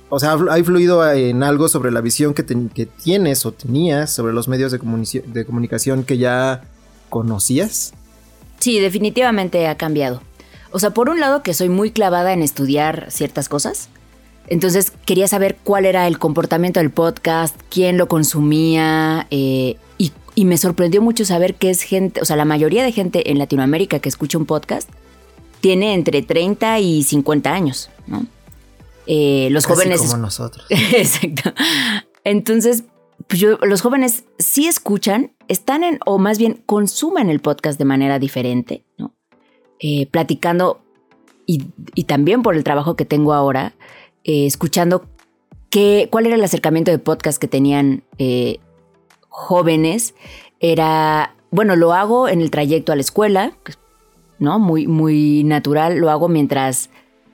O 0.09 0.19
sea, 0.19 0.37
¿ha 0.49 0.59
influido 0.59 1.09
en 1.11 1.43
algo 1.43 1.67
sobre 1.67 1.91
la 1.91 2.01
visión 2.01 2.33
que, 2.33 2.43
tienes 2.43 3.45
o 3.45 3.51
tenías 3.51 4.13
sobre 4.13 4.33
los 4.33 4.47
medios 4.47 4.71
de, 4.71 4.79
de 5.25 5.45
comunicación 5.45 6.03
que 6.03 6.17
ya 6.17 6.63
conocías? 7.09 7.93
Sí, 8.59 8.79
definitivamente 8.79 9.67
ha 9.67 9.75
cambiado. 9.75 10.21
O 10.71 10.79
sea, 10.79 10.91
por 10.91 11.09
un 11.09 11.19
lado 11.19 11.43
que 11.43 11.53
soy 11.53 11.69
muy 11.69 11.91
clavada 11.91 12.33
en 12.33 12.41
estudiar 12.41 13.07
ciertas 13.09 13.49
cosas. 13.49 13.89
Entonces 14.47 14.91
quería 15.05 15.27
saber 15.27 15.57
cuál 15.63 15.85
era 15.85 16.07
el 16.07 16.19
comportamiento 16.19 16.79
del 16.79 16.91
podcast, 16.91 17.59
quién 17.69 17.97
lo 17.97 18.07
consumía 18.07 19.25
eh, 19.31 19.77
y, 19.97 20.11
y, 20.35 20.45
me 20.45 20.57
sorprendió 20.57 21.01
mucho 21.01 21.25
saber 21.25 21.55
que 21.55 21.71
es 21.71 21.81
gente, 21.81 22.21
o 22.21 22.25
sea, 22.25 22.35
la 22.35 22.45
mayoría 22.45 22.83
de 22.83 22.91
gente 22.91 23.31
en 23.31 23.39
Latinoamérica 23.39 23.99
que 23.99 24.09
escucha 24.09 24.37
un 24.37 24.45
podcast 24.45 24.89
tiene 25.65 25.95
entre 25.95 26.21
30 26.21 26.79
y 26.79 27.01
50 27.01 27.51
años, 27.51 27.89
¿no? 28.05 28.27
Eh, 29.07 29.47
los 29.49 29.65
jóvenes... 29.65 29.99
Como 29.99 30.17
nosotros. 30.21 30.63
Exacto. 30.69 31.55
Entonces, 32.23 32.83
pues 33.25 33.41
los 33.41 33.81
jóvenes 33.81 34.25
sí 34.37 34.67
escuchan, 34.67 35.33
están 35.47 35.83
en, 35.83 35.97
o 36.05 36.19
más 36.19 36.37
bien 36.37 36.61
consumen 36.67 37.31
el 37.31 37.39
podcast 37.39 37.79
de 37.79 37.85
manera 37.85 38.19
diferente, 38.19 38.85
¿no? 38.99 39.15
Eh, 39.79 40.05
platicando 40.05 40.81
y, 41.47 41.63
también 42.03 42.43
por 42.43 42.53
el 42.53 42.63
trabajo 42.63 42.95
que 42.95 43.05
tengo 43.05 43.33
ahora, 43.33 43.73
eh, 44.23 44.45
escuchando 44.45 45.07
qué, 45.71 46.09
cuál 46.11 46.27
era 46.27 46.35
el 46.35 46.43
acercamiento 46.43 46.91
de 46.91 46.99
podcast 46.99 47.41
que 47.41 47.47
tenían 47.47 48.03
jóvenes. 49.29 50.13
Era, 50.59 51.35
bueno, 51.49 51.75
lo 51.75 51.93
hago 51.93 52.27
en 52.29 52.41
el 52.41 52.51
trayecto 52.51 52.91
a 52.91 52.95
la 52.95 53.01
escuela, 53.01 53.57
¿no? 54.39 54.59
Muy, 54.59 54.87
muy 54.87 55.43
natural. 55.43 55.97
Lo 55.97 56.09
hago 56.09 56.27
mientras 56.27 56.89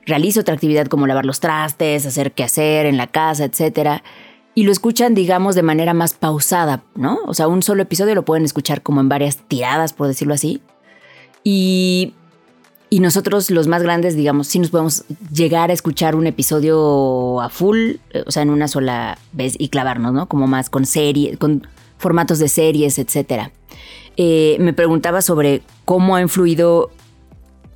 realizo 0.06 0.40
otra 0.40 0.54
actividad 0.54 0.86
como 0.86 1.06
lavar 1.06 1.24
los 1.24 1.40
trastes, 1.40 2.06
hacer 2.06 2.32
qué 2.32 2.44
hacer 2.44 2.86
en 2.86 2.96
la 2.96 3.06
casa, 3.06 3.44
etc. 3.44 4.02
Y 4.54 4.64
lo 4.64 4.72
escuchan, 4.72 5.14
digamos, 5.14 5.54
de 5.54 5.62
manera 5.62 5.94
más 5.94 6.14
pausada, 6.14 6.82
¿no? 6.94 7.18
O 7.26 7.34
sea, 7.34 7.48
un 7.48 7.62
solo 7.62 7.82
episodio 7.82 8.14
lo 8.14 8.24
pueden 8.24 8.44
escuchar 8.44 8.82
como 8.82 9.00
en 9.00 9.08
varias 9.08 9.38
tiradas, 9.48 9.92
por 9.92 10.06
decirlo 10.06 10.34
así. 10.34 10.60
Y, 11.44 12.14
y 12.90 13.00
nosotros, 13.00 13.50
los 13.50 13.66
más 13.66 13.82
grandes, 13.82 14.16
digamos, 14.16 14.48
sí 14.48 14.58
nos 14.58 14.70
podemos 14.70 15.04
llegar 15.32 15.70
a 15.70 15.72
escuchar 15.72 16.14
un 16.14 16.26
episodio 16.26 17.40
a 17.40 17.48
full, 17.48 17.96
o 18.26 18.30
sea, 18.30 18.42
en 18.42 18.50
una 18.50 18.68
sola 18.68 19.18
vez 19.32 19.54
y 19.58 19.68
clavarnos, 19.68 20.12
¿no? 20.12 20.28
Como 20.28 20.46
más 20.46 20.68
con 20.68 20.84
series, 20.84 21.38
con 21.38 21.66
formatos 21.96 22.38
de 22.38 22.48
series, 22.48 22.98
etcétera. 22.98 23.52
Eh, 24.16 24.56
me 24.60 24.72
preguntaba 24.72 25.22
sobre 25.22 25.62
cómo 25.84 26.16
ha 26.16 26.20
influido 26.20 26.90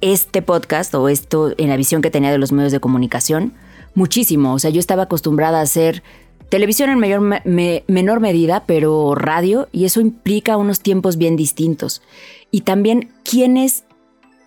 este 0.01 0.43
podcast 0.43 0.95
o 0.95 1.09
esto 1.09 1.55
en 1.57 1.69
la 1.69 1.77
visión 1.77 2.03
que 2.03 2.11
tenía 2.11 2.31
de 2.31 2.39
los 2.39 2.53
medios 2.53 2.73
de 2.73 2.81
comunicación 2.81 3.55
muchísimo. 3.95 4.55
O 4.55 4.59
sea, 4.59 4.71
yo 4.71 4.79
estaba 4.79 5.05
acostumbrada 5.05 5.59
a 5.59 5.63
hacer 5.63 6.03
televisión 6.49 6.91
en 6.91 7.83
menor 7.89 8.21
medida, 8.21 8.65
pero 8.67 9.15
radio, 9.15 9.69
y 9.73 9.85
eso 9.85 10.01
implica 10.01 10.57
unos 10.57 10.81
tiempos 10.81 11.17
bien 11.17 11.35
distintos. 11.37 12.03
Y 12.51 12.61
también 12.61 13.11
quién 13.25 13.57
es 13.57 13.85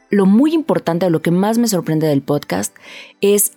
lo 0.10 0.26
muy 0.26 0.54
importante, 0.54 1.10
lo 1.10 1.22
que 1.22 1.32
más 1.32 1.58
me 1.58 1.68
sorprende 1.68 2.08
del 2.08 2.22
podcast, 2.22 2.76
es 3.22 3.54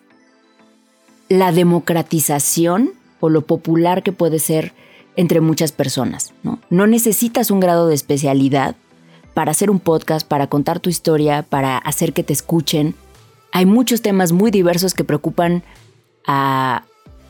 la 1.29 1.53
democratización 1.53 2.93
o 3.21 3.29
lo 3.29 3.43
popular 3.43 4.03
que 4.03 4.13
puede 4.13 4.39
ser 4.39 4.73
entre 5.17 5.41
muchas 5.41 5.73
personas. 5.73 6.33
¿no? 6.43 6.59
no 6.71 6.87
necesitas 6.87 7.51
un 7.51 7.61
grado 7.61 7.89
de 7.89 7.95
especialidad 7.95 8.77
para 9.35 9.51
hacer 9.51 9.71
un 9.71 9.81
podcast, 9.81 10.27
para 10.27 10.47
contar 10.47 10.81
tu 10.81 10.91
historia, 10.91 11.43
para 11.43 11.79
hacer 11.79 12.13
que 12.13 12.23
te 12.23 12.33
escuchen. 12.33 12.95
Hay 13.53 13.67
muchos 13.67 14.03
temas 14.03 14.33
muy 14.33 14.51
diversos 14.51 14.95
que 14.95 15.05
preocupan 15.05 15.63
a, 16.27 16.85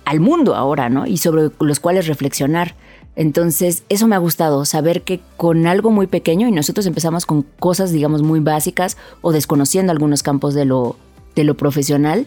al 0.05 0.21
mundo 0.21 0.55
ahora, 0.55 0.89
¿no? 0.89 1.07
Y 1.07 1.19
sobre 1.19 1.51
los 1.61 1.81
cuales 1.81 2.07
reflexionar. 2.07 2.75
Entonces, 3.15 3.85
eso 3.89 4.07
me 4.09 4.17
ha 4.17 4.19
gustado, 4.19 4.65
saber 4.65 5.03
que 5.03 5.21
con 5.37 5.67
algo 5.67 5.91
muy 5.91 6.07
pequeño, 6.07 6.49
y 6.49 6.53
nosotros 6.53 6.87
empezamos 6.87 7.27
con 7.27 7.43
cosas, 7.43 7.93
digamos, 7.93 8.23
muy 8.23 8.41
básicas 8.41 8.97
o 9.21 9.33
desconociendo 9.33 9.93
algunos 9.93 10.23
campos 10.23 10.55
de 10.55 10.65
lo, 10.65 10.97
de 11.37 11.45
lo 11.45 11.55
profesional, 11.55 12.27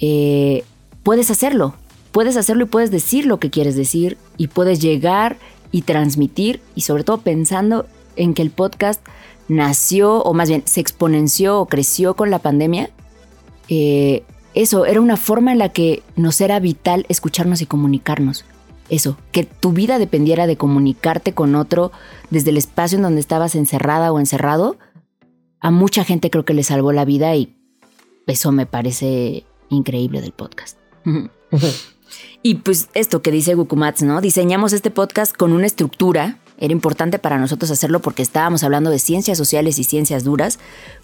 eh, 0.00 0.64
puedes 1.04 1.30
hacerlo. 1.30 1.74
Puedes 2.12 2.36
hacerlo 2.36 2.64
y 2.64 2.68
puedes 2.68 2.90
decir 2.90 3.26
lo 3.26 3.38
que 3.38 3.50
quieres 3.50 3.76
decir 3.76 4.16
y 4.36 4.48
puedes 4.48 4.80
llegar 4.80 5.36
y 5.70 5.82
transmitir 5.82 6.60
y 6.74 6.82
sobre 6.82 7.04
todo 7.04 7.18
pensando 7.18 7.86
en 8.16 8.34
que 8.34 8.42
el 8.42 8.50
podcast 8.50 9.06
nació 9.48 10.22
o 10.22 10.34
más 10.34 10.48
bien 10.48 10.62
se 10.64 10.80
exponenció 10.80 11.60
o 11.60 11.66
creció 11.66 12.14
con 12.14 12.30
la 12.30 12.38
pandemia. 12.38 12.90
Eh, 13.68 14.22
eso, 14.54 14.86
era 14.86 15.00
una 15.00 15.16
forma 15.16 15.52
en 15.52 15.58
la 15.58 15.68
que 15.68 16.02
nos 16.16 16.40
era 16.40 16.58
vital 16.60 17.04
escucharnos 17.08 17.60
y 17.60 17.66
comunicarnos. 17.66 18.44
Eso, 18.88 19.18
que 19.32 19.44
tu 19.44 19.72
vida 19.72 19.98
dependiera 19.98 20.46
de 20.46 20.56
comunicarte 20.56 21.34
con 21.34 21.54
otro 21.54 21.92
desde 22.30 22.50
el 22.50 22.56
espacio 22.56 22.96
en 22.96 23.02
donde 23.02 23.20
estabas 23.20 23.54
encerrada 23.54 24.12
o 24.12 24.20
encerrado, 24.20 24.78
a 25.60 25.70
mucha 25.70 26.04
gente 26.04 26.30
creo 26.30 26.44
que 26.44 26.54
le 26.54 26.62
salvó 26.62 26.92
la 26.92 27.04
vida 27.04 27.34
y 27.34 27.56
eso 28.26 28.52
me 28.52 28.66
parece 28.66 29.44
increíble 29.68 30.20
del 30.20 30.32
podcast. 30.32 30.78
y 32.42 32.56
pues 32.56 32.88
esto 32.94 33.22
que 33.22 33.30
dice 33.30 33.54
Gukumats, 33.54 34.02
¿no? 34.02 34.20
Diseñamos 34.20 34.72
este 34.72 34.90
podcast 34.90 35.36
con 35.36 35.52
una 35.52 35.66
estructura 35.66 36.38
era 36.58 36.72
importante 36.72 37.18
para 37.18 37.38
nosotros 37.38 37.70
hacerlo 37.70 38.00
porque 38.00 38.22
estábamos 38.22 38.64
hablando 38.64 38.90
de 38.90 38.98
ciencias 38.98 39.36
sociales 39.36 39.78
y 39.78 39.84
ciencias 39.84 40.24
duras, 40.24 40.58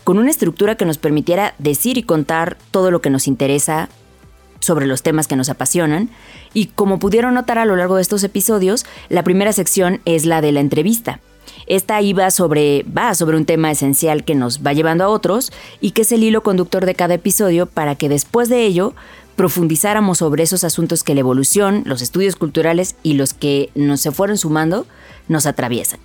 con 0.04 0.18
una 0.18 0.30
estructura 0.30 0.76
que 0.76 0.86
nos 0.86 0.98
permitiera 0.98 1.54
decir 1.58 1.98
y 1.98 2.02
contar 2.02 2.56
todo 2.70 2.90
lo 2.90 3.02
que 3.02 3.10
nos 3.10 3.28
interesa 3.28 3.88
sobre 4.60 4.86
los 4.86 5.02
temas 5.02 5.26
que 5.26 5.36
nos 5.36 5.50
apasionan. 5.50 6.08
Y 6.54 6.66
como 6.66 6.98
pudieron 6.98 7.34
notar 7.34 7.58
a 7.58 7.64
lo 7.64 7.76
largo 7.76 7.96
de 7.96 8.02
estos 8.02 8.24
episodios, 8.24 8.86
la 9.08 9.24
primera 9.24 9.52
sección 9.52 10.00
es 10.04 10.24
la 10.24 10.40
de 10.40 10.52
la 10.52 10.60
entrevista. 10.60 11.20
Esta 11.66 12.00
iba 12.00 12.30
sobre, 12.30 12.84
va 12.84 13.14
sobre 13.14 13.36
un 13.36 13.44
tema 13.44 13.70
esencial 13.70 14.24
que 14.24 14.34
nos 14.34 14.64
va 14.64 14.72
llevando 14.72 15.04
a 15.04 15.08
otros 15.08 15.52
y 15.80 15.90
que 15.90 16.02
es 16.02 16.12
el 16.12 16.22
hilo 16.22 16.42
conductor 16.42 16.86
de 16.86 16.94
cada 16.94 17.14
episodio 17.14 17.66
para 17.66 17.94
que 17.94 18.08
después 18.08 18.48
de 18.48 18.64
ello 18.64 18.94
profundizáramos 19.42 20.18
sobre 20.18 20.44
esos 20.44 20.62
asuntos 20.62 21.02
que 21.02 21.14
la 21.14 21.20
evolución, 21.20 21.82
los 21.84 22.00
estudios 22.00 22.36
culturales 22.36 22.94
y 23.02 23.14
los 23.14 23.34
que 23.34 23.70
nos 23.74 24.00
se 24.00 24.12
fueron 24.12 24.38
sumando 24.38 24.86
nos 25.26 25.46
atraviesan. 25.46 25.98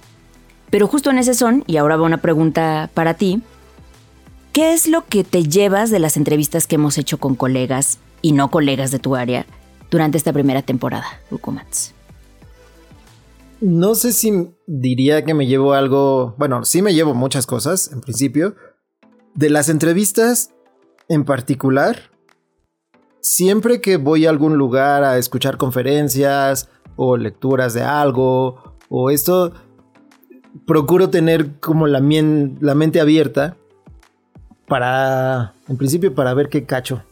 Pero 0.72 0.88
justo 0.88 1.12
en 1.12 1.20
ese 1.20 1.36
son, 1.36 1.64
y 1.68 1.78
ahora 1.78 1.98
va 1.98 2.08
una 2.08 2.20
pregunta 2.20 2.90
para 2.96 3.14
ti, 3.14 3.44
¿qué 4.54 4.74
es 4.74 4.88
lo 4.88 5.06
que 5.06 5.24
te 5.24 5.44
llevas 5.44 5.92
de 5.92 6.00
las 6.00 6.18
entrevistas 6.18 6.66
que 6.66 6.78
hemos 6.78 6.98
hecho 6.98 7.20
con 7.20 7.36
colegas 7.36 8.00
y 8.24 8.32
no 8.32 8.50
colegas 8.50 8.90
de 8.90 8.98
tu 8.98 9.16
área 9.16 9.46
durante 9.92 10.18
esta 10.18 10.34
primera 10.34 10.64
temporada, 10.64 11.06
Ukumats? 11.30 11.94
No 13.62 13.94
sé 13.94 14.14
si 14.14 14.50
diría 14.66 15.24
que 15.26 15.36
me 15.36 15.46
llevo 15.46 15.74
algo, 15.74 16.34
bueno, 16.40 16.66
sí 16.66 16.82
me 16.82 16.96
llevo 16.96 17.14
muchas 17.14 17.46
cosas 17.46 17.92
en 17.94 18.02
principio. 18.02 18.56
De 19.36 19.52
las 19.52 19.70
entrevistas 19.70 20.56
en 21.08 21.24
particular, 21.24 22.17
siempre 23.22 23.82
que 23.82 23.98
voy 23.98 24.26
a 24.26 24.30
algún 24.30 24.58
lugar 24.58 25.04
a 25.04 25.18
escuchar 25.18 25.58
conferencias 25.58 26.70
o 26.96 27.18
lecturas 27.18 27.74
de 27.74 27.84
algo 27.84 28.76
o 28.90 29.10
esto, 29.10 29.54
procuro 30.66 31.10
tener 31.10 31.60
como 31.60 31.88
la, 31.88 32.00
la 32.00 32.76
mente 32.76 33.00
abierta 33.00 33.58
para, 34.68 35.54
en 35.68 35.78
principio, 35.78 36.14
para 36.14 36.34
ver 36.34 36.50
qué 36.50 36.66
cacho. 36.66 37.04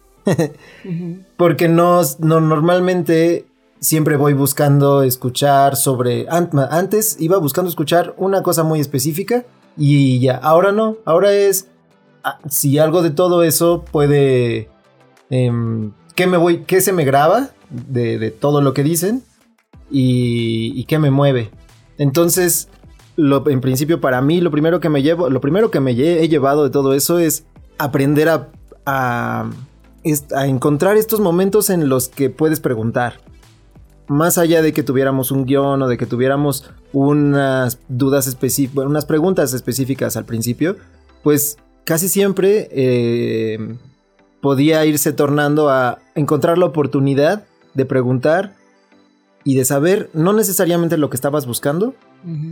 Porque 1.38 1.68
no, 1.68 2.02
no, 2.20 2.40
normalmente 2.40 3.46
siempre 3.80 4.18
voy 4.18 4.34
buscando 4.34 5.04
escuchar 5.04 5.76
sobre, 5.76 6.26
antes 6.30 7.18
iba 7.20 7.38
buscando 7.38 7.70
escuchar 7.70 8.16
una 8.18 8.42
cosa 8.42 8.64
muy 8.64 8.80
específica 8.80 9.46
y 9.78 10.20
ya, 10.20 10.38
ahora 10.38 10.72
no, 10.72 10.98
ahora 11.06 11.34
es, 11.34 11.68
ah, 12.24 12.40
si 12.50 12.80
algo 12.80 13.02
de 13.02 13.12
todo 13.12 13.44
eso 13.44 13.86
puede, 13.92 14.70
eh, 15.30 15.52
¿qué, 16.16 16.28
me 16.28 16.38
voy, 16.38 16.64
qué 16.66 16.82
se 16.82 16.94
me 16.94 17.06
graba 17.06 17.50
de, 17.70 18.32
todo 18.32 18.62
lo 18.62 18.74
que 18.74 18.84
dicen 18.84 19.24
y, 19.92 20.74
y 20.76 20.86
qué 20.86 21.00
me 21.00 21.12
mueve? 21.12 21.52
Entonces, 21.98 22.70
lo, 23.16 23.48
en 23.50 23.62
principio 23.62 24.02
para 24.02 24.22
mí 24.22 24.42
lo 24.42 24.52
primero 24.52 24.80
que 24.80 24.90
me 24.90 25.02
llevo, 25.02 25.30
lo 25.30 25.42
primero 25.42 25.72
que 25.72 25.80
me 25.80 25.92
he 25.92 26.28
llevado 26.28 26.64
de 26.64 26.70
todo 26.70 26.94
eso 26.94 27.20
es 27.20 27.46
aprender 27.78 28.30
a, 28.30 28.50
a, 28.86 29.50
encontrar 30.46 30.98
estos 30.98 31.20
momentos 31.20 31.70
en 31.70 31.90
los 31.90 32.10
que 32.10 32.30
puedes 32.30 32.60
preguntar. 32.60 33.22
Más 34.08 34.38
allá 34.38 34.62
de 34.62 34.72
que 34.72 34.84
tuviéramos 34.84 35.32
un 35.32 35.46
guion 35.46 35.82
o 35.82 35.88
de 35.88 35.98
que 35.98 36.06
tuviéramos 36.06 36.70
unas 36.94 37.80
dudas 37.88 38.28
específicas, 38.28 38.86
unas 38.86 39.06
preguntas 39.06 39.54
específicas 39.54 40.16
al 40.16 40.26
principio, 40.26 40.76
pues 41.24 41.58
casi 41.86 42.08
siempre 42.08 42.68
eh, 42.72 43.78
podía 44.46 44.86
irse 44.86 45.12
tornando 45.12 45.72
a 45.72 45.98
encontrar 46.14 46.60
la 46.60 46.68
oportunidad 46.68 47.46
de 47.74 47.84
preguntar 47.84 48.54
y 49.44 49.56
de 49.56 49.66
saber 49.66 50.12
no 50.14 50.34
necesariamente 50.34 51.00
lo 51.00 51.10
que 51.10 51.16
estabas 51.16 51.48
buscando, 51.48 51.96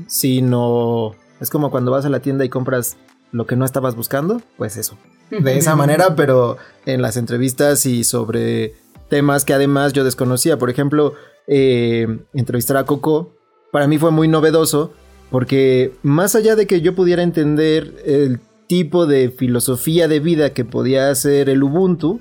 sino 0.08 1.12
es 1.40 1.52
como 1.52 1.70
cuando 1.70 1.92
vas 1.92 2.04
a 2.06 2.10
la 2.10 2.20
tienda 2.20 2.46
y 2.46 2.50
compras 2.50 2.98
lo 3.32 3.46
que 3.46 3.56
no 3.56 3.64
estabas 3.64 3.96
buscando, 3.96 4.42
pues 4.58 4.76
eso. 4.76 4.98
De 5.30 5.56
esa 5.56 5.76
manera, 5.76 6.16
pero 6.16 6.58
en 6.88 7.04
las 7.04 7.16
entrevistas 7.16 7.86
y 7.86 8.04
sobre 8.04 8.74
temas 9.08 9.46
que 9.46 9.54
además 9.54 9.94
yo 9.94 10.04
desconocía. 10.04 10.58
Por 10.58 10.72
ejemplo, 10.72 11.14
eh, 11.46 12.08
entrevistar 12.34 12.78
a 12.78 12.86
Coco, 12.86 13.36
para 13.72 13.86
mí 13.86 14.00
fue 14.00 14.10
muy 14.10 14.28
novedoso, 14.28 14.94
porque 15.30 15.94
más 16.02 16.34
allá 16.34 16.56
de 16.56 16.66
que 16.66 16.82
yo 16.82 16.96
pudiera 16.96 17.22
entender 17.22 18.02
el 18.04 18.40
tipo 18.74 19.06
de 19.06 19.30
filosofía 19.30 20.08
de 20.08 20.20
vida 20.20 20.50
que 20.50 20.66
podía 20.66 21.14
ser 21.14 21.48
el 21.48 21.62
Ubuntu, 21.62 22.20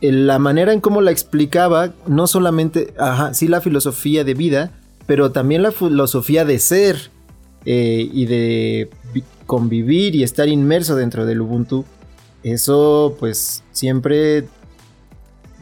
la 0.00 0.40
manera 0.40 0.72
en 0.72 0.80
cómo 0.80 1.00
la 1.00 1.12
explicaba, 1.12 1.92
no 2.08 2.26
solamente, 2.26 2.92
ajá, 2.98 3.32
sí 3.32 3.46
la 3.46 3.60
filosofía 3.60 4.24
de 4.24 4.34
vida, 4.34 4.72
pero 5.06 5.30
también 5.30 5.62
la 5.62 5.70
filosofía 5.70 6.44
de 6.44 6.58
ser 6.58 7.12
eh, 7.66 8.10
y 8.12 8.26
de 8.26 8.90
convivir 9.46 10.16
y 10.16 10.24
estar 10.24 10.48
inmerso 10.48 10.96
dentro 10.96 11.24
del 11.24 11.40
Ubuntu, 11.40 11.84
eso 12.42 13.16
pues 13.20 13.62
siempre 13.70 14.48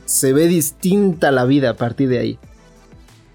se 0.06 0.32
ve 0.32 0.48
distinta 0.48 1.30
la 1.32 1.44
vida 1.44 1.68
a 1.68 1.74
partir 1.74 2.08
de 2.08 2.18
ahí. 2.18 2.38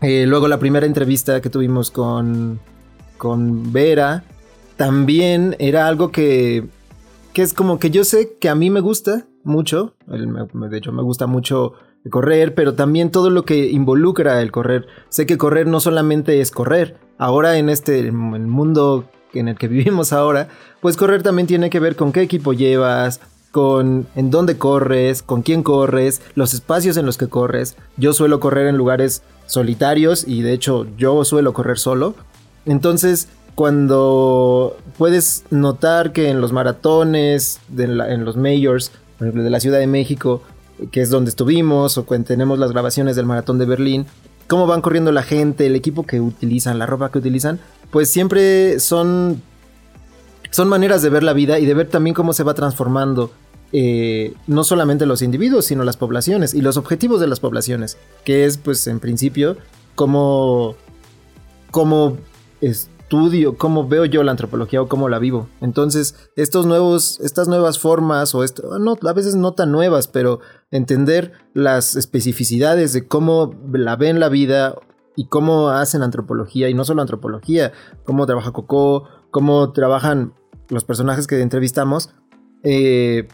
Eh, 0.01 0.25
luego 0.25 0.47
la 0.47 0.57
primera 0.57 0.87
entrevista 0.87 1.39
que 1.39 1.51
tuvimos 1.51 1.91
con, 1.91 2.59
con 3.19 3.71
Vera, 3.71 4.23
también 4.77 5.55
era 5.59 5.87
algo 5.87 6.11
que, 6.11 6.65
que 7.33 7.41
es 7.41 7.53
como 7.53 7.79
que 7.79 7.91
yo 7.91 8.03
sé 8.03 8.37
que 8.39 8.49
a 8.49 8.55
mí 8.55 8.69
me 8.69 8.79
gusta, 8.79 9.25
mucho, 9.43 9.93
de 10.07 10.77
hecho 10.77 10.91
me 10.91 11.03
gusta 11.03 11.27
mucho 11.27 11.73
correr, 12.09 12.53
pero 12.55 12.73
también 12.73 13.11
todo 13.11 13.29
lo 13.29 13.45
que 13.45 13.69
involucra 13.69 14.41
el 14.41 14.51
correr. 14.51 14.87
Sé 15.09 15.25
que 15.25 15.37
correr 15.37 15.67
no 15.67 15.79
solamente 15.79 16.41
es 16.41 16.51
correr, 16.51 16.97
ahora 17.17 17.57
en 17.57 17.69
este 17.69 17.99
el 17.99 18.11
mundo 18.11 19.05
en 19.33 19.47
el 19.47 19.57
que 19.57 19.67
vivimos 19.69 20.13
ahora, 20.13 20.49
pues 20.81 20.97
correr 20.97 21.23
también 21.23 21.47
tiene 21.47 21.69
que 21.69 21.79
ver 21.79 21.95
con 21.95 22.11
qué 22.11 22.21
equipo 22.21 22.53
llevas, 22.53 23.21
con 23.51 24.07
en 24.15 24.31
dónde 24.31 24.57
corres, 24.57 25.23
con 25.23 25.41
quién 25.41 25.63
corres, 25.63 26.21
los 26.35 26.53
espacios 26.53 26.97
en 26.97 27.05
los 27.05 27.17
que 27.17 27.27
corres. 27.27 27.77
Yo 27.97 28.13
suelo 28.13 28.39
correr 28.39 28.67
en 28.67 28.77
lugares 28.77 29.23
solitarios 29.45 30.27
y 30.27 30.41
de 30.41 30.53
hecho 30.53 30.87
yo 30.97 31.23
suelo 31.23 31.53
correr 31.53 31.79
solo. 31.79 32.15
Entonces, 32.65 33.29
cuando 33.55 34.77
puedes 34.97 35.45
notar 35.49 36.11
que 36.11 36.29
en 36.29 36.41
los 36.41 36.51
maratones, 36.51 37.59
en 37.77 38.25
los 38.25 38.35
majors, 38.35 38.91
por 39.17 39.27
ejemplo, 39.27 39.43
de 39.43 39.49
la 39.49 39.59
Ciudad 39.59 39.79
de 39.79 39.87
México, 39.87 40.41
que 40.91 41.01
es 41.01 41.09
donde 41.09 41.29
estuvimos, 41.29 41.97
o 41.97 42.05
cuando 42.05 42.27
tenemos 42.27 42.59
las 42.59 42.71
grabaciones 42.71 43.15
del 43.15 43.25
Maratón 43.25 43.57
de 43.57 43.65
Berlín, 43.65 44.05
cómo 44.47 44.67
van 44.67 44.81
corriendo 44.81 45.11
la 45.11 45.23
gente, 45.23 45.65
el 45.65 45.75
equipo 45.75 46.03
que 46.03 46.19
utilizan, 46.19 46.77
la 46.77 46.85
ropa 46.85 47.09
que 47.11 47.17
utilizan, 47.17 47.59
pues 47.91 48.09
siempre 48.09 48.79
son 48.79 49.41
son 50.51 50.69
maneras 50.69 51.01
de 51.01 51.09
ver 51.09 51.23
la 51.23 51.33
vida 51.33 51.59
y 51.59 51.65
de 51.65 51.73
ver 51.73 51.89
también 51.89 52.13
cómo 52.13 52.31
se 52.31 52.43
va 52.43 52.53
transformando 52.53 53.31
eh, 53.73 54.33
no 54.47 54.63
solamente 54.63 55.05
los 55.05 55.21
individuos, 55.21 55.65
sino 55.65 55.83
las 55.83 55.97
poblaciones 55.97 56.53
y 56.53 56.61
los 56.61 56.77
objetivos 56.77 57.19
de 57.19 57.27
las 57.27 57.41
poblaciones, 57.41 57.97
que 58.23 58.45
es 58.45 58.57
pues 58.57 58.87
en 58.87 59.01
principio 59.01 59.57
cómo, 59.95 60.75
cómo 61.71 62.17
estudio, 63.05 63.55
cómo 63.55 63.87
veo 63.87 64.05
yo 64.05 64.23
la 64.23 64.31
antropología 64.31 64.81
o 64.81 64.87
cómo 64.87 65.09
la 65.09 65.19
vivo. 65.19 65.47
Entonces, 65.61 66.15
estos 66.35 66.65
nuevos, 66.65 67.19
estas 67.21 67.47
nuevas 67.47 67.77
formas 67.77 68.33
o 68.33 68.43
esto, 68.43 68.63
a 68.73 69.13
veces 69.13 69.35
no 69.35 69.53
tan 69.53 69.71
nuevas, 69.71 70.07
pero 70.07 70.39
entender 70.71 71.33
las 71.53 71.95
especificidades 71.95 72.93
de 72.93 73.07
cómo 73.07 73.53
la 73.71 73.95
ven 73.95 74.19
la 74.19 74.29
vida 74.29 74.75
y 75.15 75.27
cómo 75.27 75.69
hacen 75.69 76.01
antropología, 76.01 76.67
y 76.67 76.73
no 76.73 76.83
solo 76.83 77.03
antropología, 77.03 77.71
cómo 78.05 78.25
trabaja 78.25 78.51
Coco, 78.51 79.07
cómo 79.29 79.71
trabajan 79.71 80.33
los 80.69 80.83
personajes 80.83 81.27
que 81.27 81.39
entrevistamos, 81.41 82.09
eh, 82.63 83.27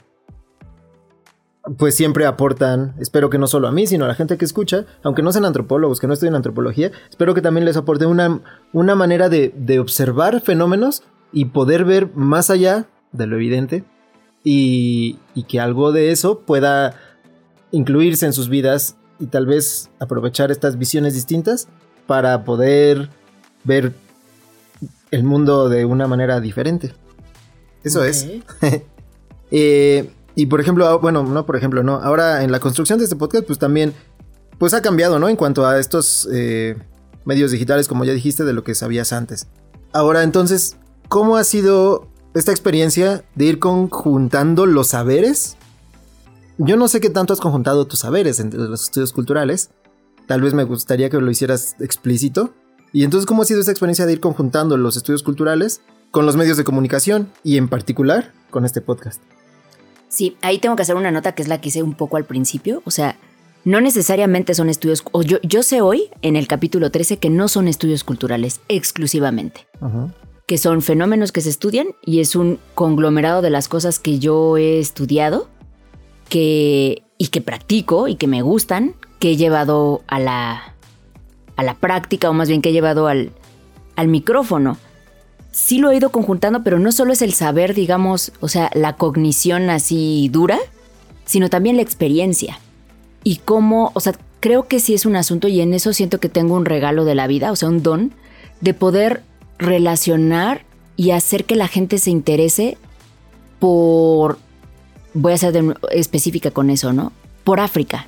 pues 1.77 1.95
siempre 1.95 2.25
aportan, 2.25 2.95
espero 2.99 3.29
que 3.29 3.37
no 3.37 3.47
solo 3.47 3.67
a 3.67 3.71
mí, 3.71 3.85
sino 3.85 4.05
a 4.05 4.07
la 4.07 4.15
gente 4.15 4.37
que 4.37 4.45
escucha, 4.45 4.85
aunque 5.03 5.21
no 5.21 5.31
sean 5.31 5.45
antropólogos, 5.45 5.99
que 5.99 6.07
no 6.07 6.13
estudien 6.13 6.35
antropología, 6.35 6.91
espero 7.09 7.33
que 7.33 7.41
también 7.41 7.65
les 7.65 7.77
aporte 7.77 8.05
una, 8.05 8.41
una 8.73 8.95
manera 8.95 9.29
de, 9.29 9.53
de 9.55 9.79
observar 9.79 10.41
fenómenos 10.41 11.03
y 11.31 11.45
poder 11.45 11.85
ver 11.85 12.09
más 12.15 12.49
allá 12.49 12.87
de 13.11 13.27
lo 13.27 13.35
evidente 13.35 13.83
y, 14.43 15.19
y 15.35 15.43
que 15.43 15.59
algo 15.59 15.91
de 15.91 16.11
eso 16.11 16.39
pueda 16.39 16.95
incluirse 17.71 18.25
en 18.25 18.33
sus 18.33 18.49
vidas 18.49 18.95
y 19.19 19.27
tal 19.27 19.45
vez 19.45 19.89
aprovechar 19.99 20.51
estas 20.51 20.77
visiones 20.77 21.13
distintas 21.13 21.67
para 22.07 22.43
poder 22.43 23.09
ver 23.63 23.93
el 25.11 25.23
mundo 25.23 25.69
de 25.69 25.85
una 25.85 26.07
manera 26.07 26.39
diferente. 26.39 26.93
Eso 27.83 28.03
es. 28.03 28.27
eh, 29.51 30.11
y 30.35 30.45
por 30.45 30.61
ejemplo, 30.61 30.87
ah, 30.87 30.95
bueno, 30.97 31.23
no 31.23 31.45
por 31.45 31.55
ejemplo, 31.55 31.83
no. 31.83 31.95
Ahora 31.95 32.43
en 32.43 32.51
la 32.51 32.59
construcción 32.59 32.99
de 32.99 33.05
este 33.05 33.15
podcast, 33.15 33.45
pues 33.45 33.59
también, 33.59 33.93
pues 34.57 34.73
ha 34.73 34.81
cambiado, 34.81 35.19
¿no? 35.19 35.29
En 35.29 35.35
cuanto 35.35 35.65
a 35.65 35.79
estos 35.79 36.27
eh, 36.31 36.77
medios 37.25 37.51
digitales, 37.51 37.87
como 37.87 38.05
ya 38.05 38.13
dijiste, 38.13 38.43
de 38.43 38.53
lo 38.53 38.63
que 38.63 38.75
sabías 38.75 39.13
antes. 39.13 39.47
Ahora, 39.93 40.23
entonces, 40.23 40.77
¿cómo 41.09 41.35
ha 41.35 41.43
sido 41.43 42.07
esta 42.33 42.51
experiencia 42.51 43.23
de 43.35 43.45
ir 43.45 43.59
conjuntando 43.59 44.65
los 44.65 44.87
saberes? 44.87 45.57
Yo 46.57 46.77
no 46.77 46.87
sé 46.87 47.01
qué 47.01 47.09
tanto 47.09 47.33
has 47.33 47.39
conjuntado 47.39 47.87
tus 47.87 47.99
saberes 47.99 48.39
entre 48.39 48.59
los 48.59 48.83
estudios 48.83 49.11
culturales. 49.13 49.71
Tal 50.27 50.41
vez 50.41 50.53
me 50.53 50.63
gustaría 50.63 51.09
que 51.09 51.19
lo 51.19 51.29
hicieras 51.29 51.75
explícito. 51.79 52.53
Y 52.93 53.03
entonces, 53.03 53.25
¿cómo 53.25 53.41
ha 53.41 53.45
sido 53.45 53.59
esta 53.59 53.71
experiencia 53.71 54.05
de 54.05 54.13
ir 54.13 54.19
conjuntando 54.19 54.77
los 54.77 54.95
estudios 54.95 55.23
culturales 55.23 55.81
con 56.11 56.25
los 56.25 56.35
medios 56.35 56.57
de 56.57 56.63
comunicación 56.63 57.31
y 57.43 57.57
en 57.57 57.67
particular 57.67 58.33
con 58.49 58.63
este 58.63 58.81
podcast? 58.81 59.21
Sí, 60.11 60.35
ahí 60.41 60.59
tengo 60.59 60.75
que 60.75 60.81
hacer 60.81 60.97
una 60.97 61.09
nota 61.09 61.31
que 61.31 61.41
es 61.41 61.47
la 61.47 61.61
que 61.61 61.69
hice 61.69 61.83
un 61.83 61.93
poco 61.93 62.17
al 62.17 62.25
principio. 62.25 62.83
O 62.85 62.91
sea, 62.91 63.15
no 63.63 63.79
necesariamente 63.79 64.53
son 64.53 64.69
estudios. 64.69 65.05
O 65.13 65.23
yo, 65.23 65.37
yo 65.41 65.63
sé 65.63 65.79
hoy, 65.79 66.09
en 66.21 66.35
el 66.35 66.49
capítulo 66.49 66.91
13, 66.91 67.17
que 67.17 67.29
no 67.29 67.47
son 67.47 67.69
estudios 67.69 68.03
culturales 68.03 68.59
exclusivamente. 68.67 69.67
Que 70.47 70.57
son 70.57 70.81
fenómenos 70.81 71.31
que 71.31 71.39
se 71.39 71.49
estudian 71.49 71.87
y 72.05 72.19
es 72.19 72.35
un 72.35 72.59
conglomerado 72.75 73.41
de 73.41 73.51
las 73.51 73.69
cosas 73.69 73.99
que 73.99 74.19
yo 74.19 74.57
he 74.57 74.79
estudiado 74.79 75.47
que, 76.27 77.03
y 77.17 77.27
que 77.27 77.39
practico 77.39 78.09
y 78.09 78.15
que 78.15 78.27
me 78.27 78.41
gustan, 78.41 78.95
que 79.17 79.31
he 79.31 79.37
llevado 79.37 80.03
a 80.07 80.19
la, 80.19 80.75
a 81.55 81.63
la 81.63 81.75
práctica, 81.75 82.29
o 82.29 82.33
más 82.33 82.49
bien 82.49 82.61
que 82.61 82.69
he 82.69 82.73
llevado 82.73 83.07
al, 83.07 83.31
al 83.95 84.09
micrófono 84.09 84.77
sí 85.51 85.79
lo 85.79 85.91
he 85.91 85.97
ido 85.97 86.09
conjuntando, 86.09 86.63
pero 86.63 86.79
no 86.79 86.91
solo 86.91 87.13
es 87.13 87.21
el 87.21 87.33
saber, 87.33 87.73
digamos, 87.73 88.31
o 88.39 88.47
sea, 88.47 88.71
la 88.73 88.95
cognición 88.95 89.69
así 89.69 90.29
dura, 90.31 90.57
sino 91.25 91.49
también 91.49 91.75
la 91.75 91.81
experiencia. 91.81 92.59
Y 93.23 93.37
cómo, 93.37 93.91
o 93.93 93.99
sea, 93.99 94.13
creo 94.39 94.67
que 94.67 94.79
sí 94.79 94.93
es 94.93 95.05
un 95.05 95.15
asunto 95.15 95.47
y 95.47 95.61
en 95.61 95.73
eso 95.73 95.93
siento 95.93 96.19
que 96.19 96.29
tengo 96.29 96.55
un 96.55 96.65
regalo 96.65 97.05
de 97.05 97.15
la 97.15 97.27
vida, 97.27 97.51
o 97.51 97.55
sea, 97.55 97.69
un 97.69 97.83
don, 97.83 98.13
de 98.61 98.73
poder 98.73 99.23
relacionar 99.57 100.65
y 100.97 101.11
hacer 101.11 101.45
que 101.45 101.55
la 101.55 101.67
gente 101.67 101.97
se 101.97 102.09
interese 102.09 102.77
por, 103.59 104.39
voy 105.13 105.33
a 105.33 105.37
ser 105.37 105.77
específica 105.91 106.51
con 106.51 106.69
eso, 106.69 106.93
¿no? 106.93 107.11
Por 107.43 107.59
África. 107.59 108.07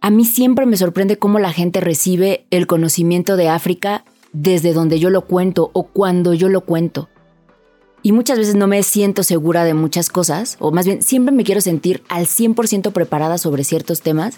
A 0.00 0.10
mí 0.10 0.24
siempre 0.24 0.64
me 0.64 0.78
sorprende 0.78 1.18
cómo 1.18 1.38
la 1.38 1.52
gente 1.52 1.80
recibe 1.80 2.46
el 2.50 2.66
conocimiento 2.66 3.36
de 3.36 3.50
África 3.50 4.04
desde 4.32 4.72
donde 4.72 4.98
yo 4.98 5.10
lo 5.10 5.22
cuento 5.22 5.70
o 5.72 5.84
cuando 5.84 6.34
yo 6.34 6.48
lo 6.48 6.62
cuento. 6.62 7.08
Y 8.02 8.12
muchas 8.12 8.38
veces 8.38 8.54
no 8.54 8.66
me 8.66 8.82
siento 8.82 9.22
segura 9.22 9.64
de 9.64 9.74
muchas 9.74 10.08
cosas, 10.08 10.56
o 10.58 10.70
más 10.70 10.86
bien 10.86 11.02
siempre 11.02 11.34
me 11.34 11.44
quiero 11.44 11.60
sentir 11.60 12.02
al 12.08 12.26
100% 12.26 12.92
preparada 12.92 13.36
sobre 13.36 13.64
ciertos 13.64 14.00
temas, 14.00 14.36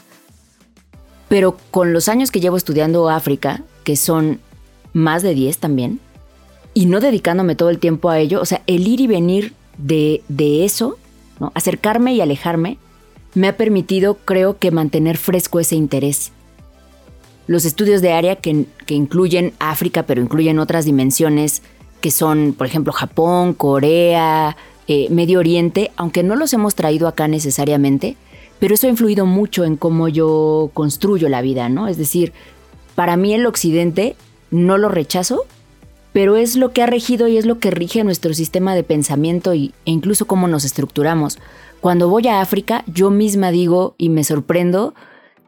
pero 1.29 1.57
con 1.71 1.93
los 1.93 2.09
años 2.09 2.31
que 2.31 2.41
llevo 2.41 2.57
estudiando 2.57 3.09
África, 3.09 3.63
que 3.85 3.97
son 3.97 4.41
más 4.93 5.23
de 5.23 5.35
10 5.35 5.59
también, 5.59 6.01
y 6.75 6.87
no 6.87 7.01
dedicándome 7.01 7.55
todo 7.55 7.71
el 7.71 7.79
tiempo 7.79 8.11
a 8.11 8.19
ello, 8.19 8.41
o 8.41 8.47
sea, 8.47 8.63
el 8.67 8.89
ir 8.89 9.01
y 9.01 9.07
venir 9.07 9.53
de, 9.79 10.23
de 10.29 10.65
eso, 10.65 10.99
acercarme 11.55 12.15
y 12.15 12.21
alejarme, 12.21 12.79
me 13.35 13.49
ha 13.49 13.57
permitido, 13.57 14.17
creo 14.25 14.59
que, 14.59 14.71
mantener 14.71 15.17
fresco 15.17 15.61
ese 15.61 15.77
interés 15.77 16.33
los 17.53 17.67
estudios 17.67 18.01
de 18.01 18.13
área 18.13 18.37
que, 18.37 18.67
incluyen 18.89 19.53
África, 19.59 20.05
pero 20.05 20.23
incluyen 20.23 20.59
otras 20.59 20.87
dimensiones 20.87 21.63
que 22.01 22.11
son, 22.11 22.55
por 22.57 22.67
ejemplo, 22.67 22.93
Japón, 22.93 23.53
Corea, 23.53 24.57
eh, 24.89 25.09
Medio 25.11 25.39
Oriente, 25.39 25.93
aunque 25.97 26.23
no 26.23 26.35
los 26.35 26.53
hemos 26.55 26.75
traído 26.75 27.07
acá 27.07 27.29
necesariamente, 27.29 28.17
pero 28.59 28.75
eso 28.75 28.87
ha 28.87 28.91
influido 28.91 29.27
mucho 29.27 29.65
en 29.65 29.77
cómo 29.77 30.09
yo 30.09 30.71
construyo 30.73 31.29
la 31.29 31.43
vida, 31.43 31.69
¿no? 31.69 31.89
Es 31.89 31.99
decir, 31.99 32.33
para 32.95 33.19
mí 33.19 33.35
el 33.35 33.45
Occidente 33.45 34.17
no 34.51 34.79
lo 34.79 34.89
rechazo, 34.89 35.45
pero 36.15 36.37
es 36.37 36.57
lo 36.57 36.73
que 36.73 36.83
ha 36.83 36.87
regido 36.87 37.29
y 37.29 37.37
es 37.37 37.45
lo 37.45 37.59
que 37.59 37.71
rige 37.71 38.03
nuestro 38.03 38.33
sistema 38.33 38.75
de 38.75 38.83
pensamiento 38.83 39.53
y, 39.53 39.75
e 39.85 39.91
incluso 39.91 40.27
cómo 40.27 40.49
nos 40.49 40.65
estructuramos. 40.65 41.39
Cuando 41.83 42.09
voy 42.09 42.29
a 42.29 42.41
África, 42.41 42.83
yo 42.87 43.11
misma 43.11 43.51
digo 43.51 43.95
y 43.99 44.09
me 44.09 44.25
sorprendo 44.25 44.95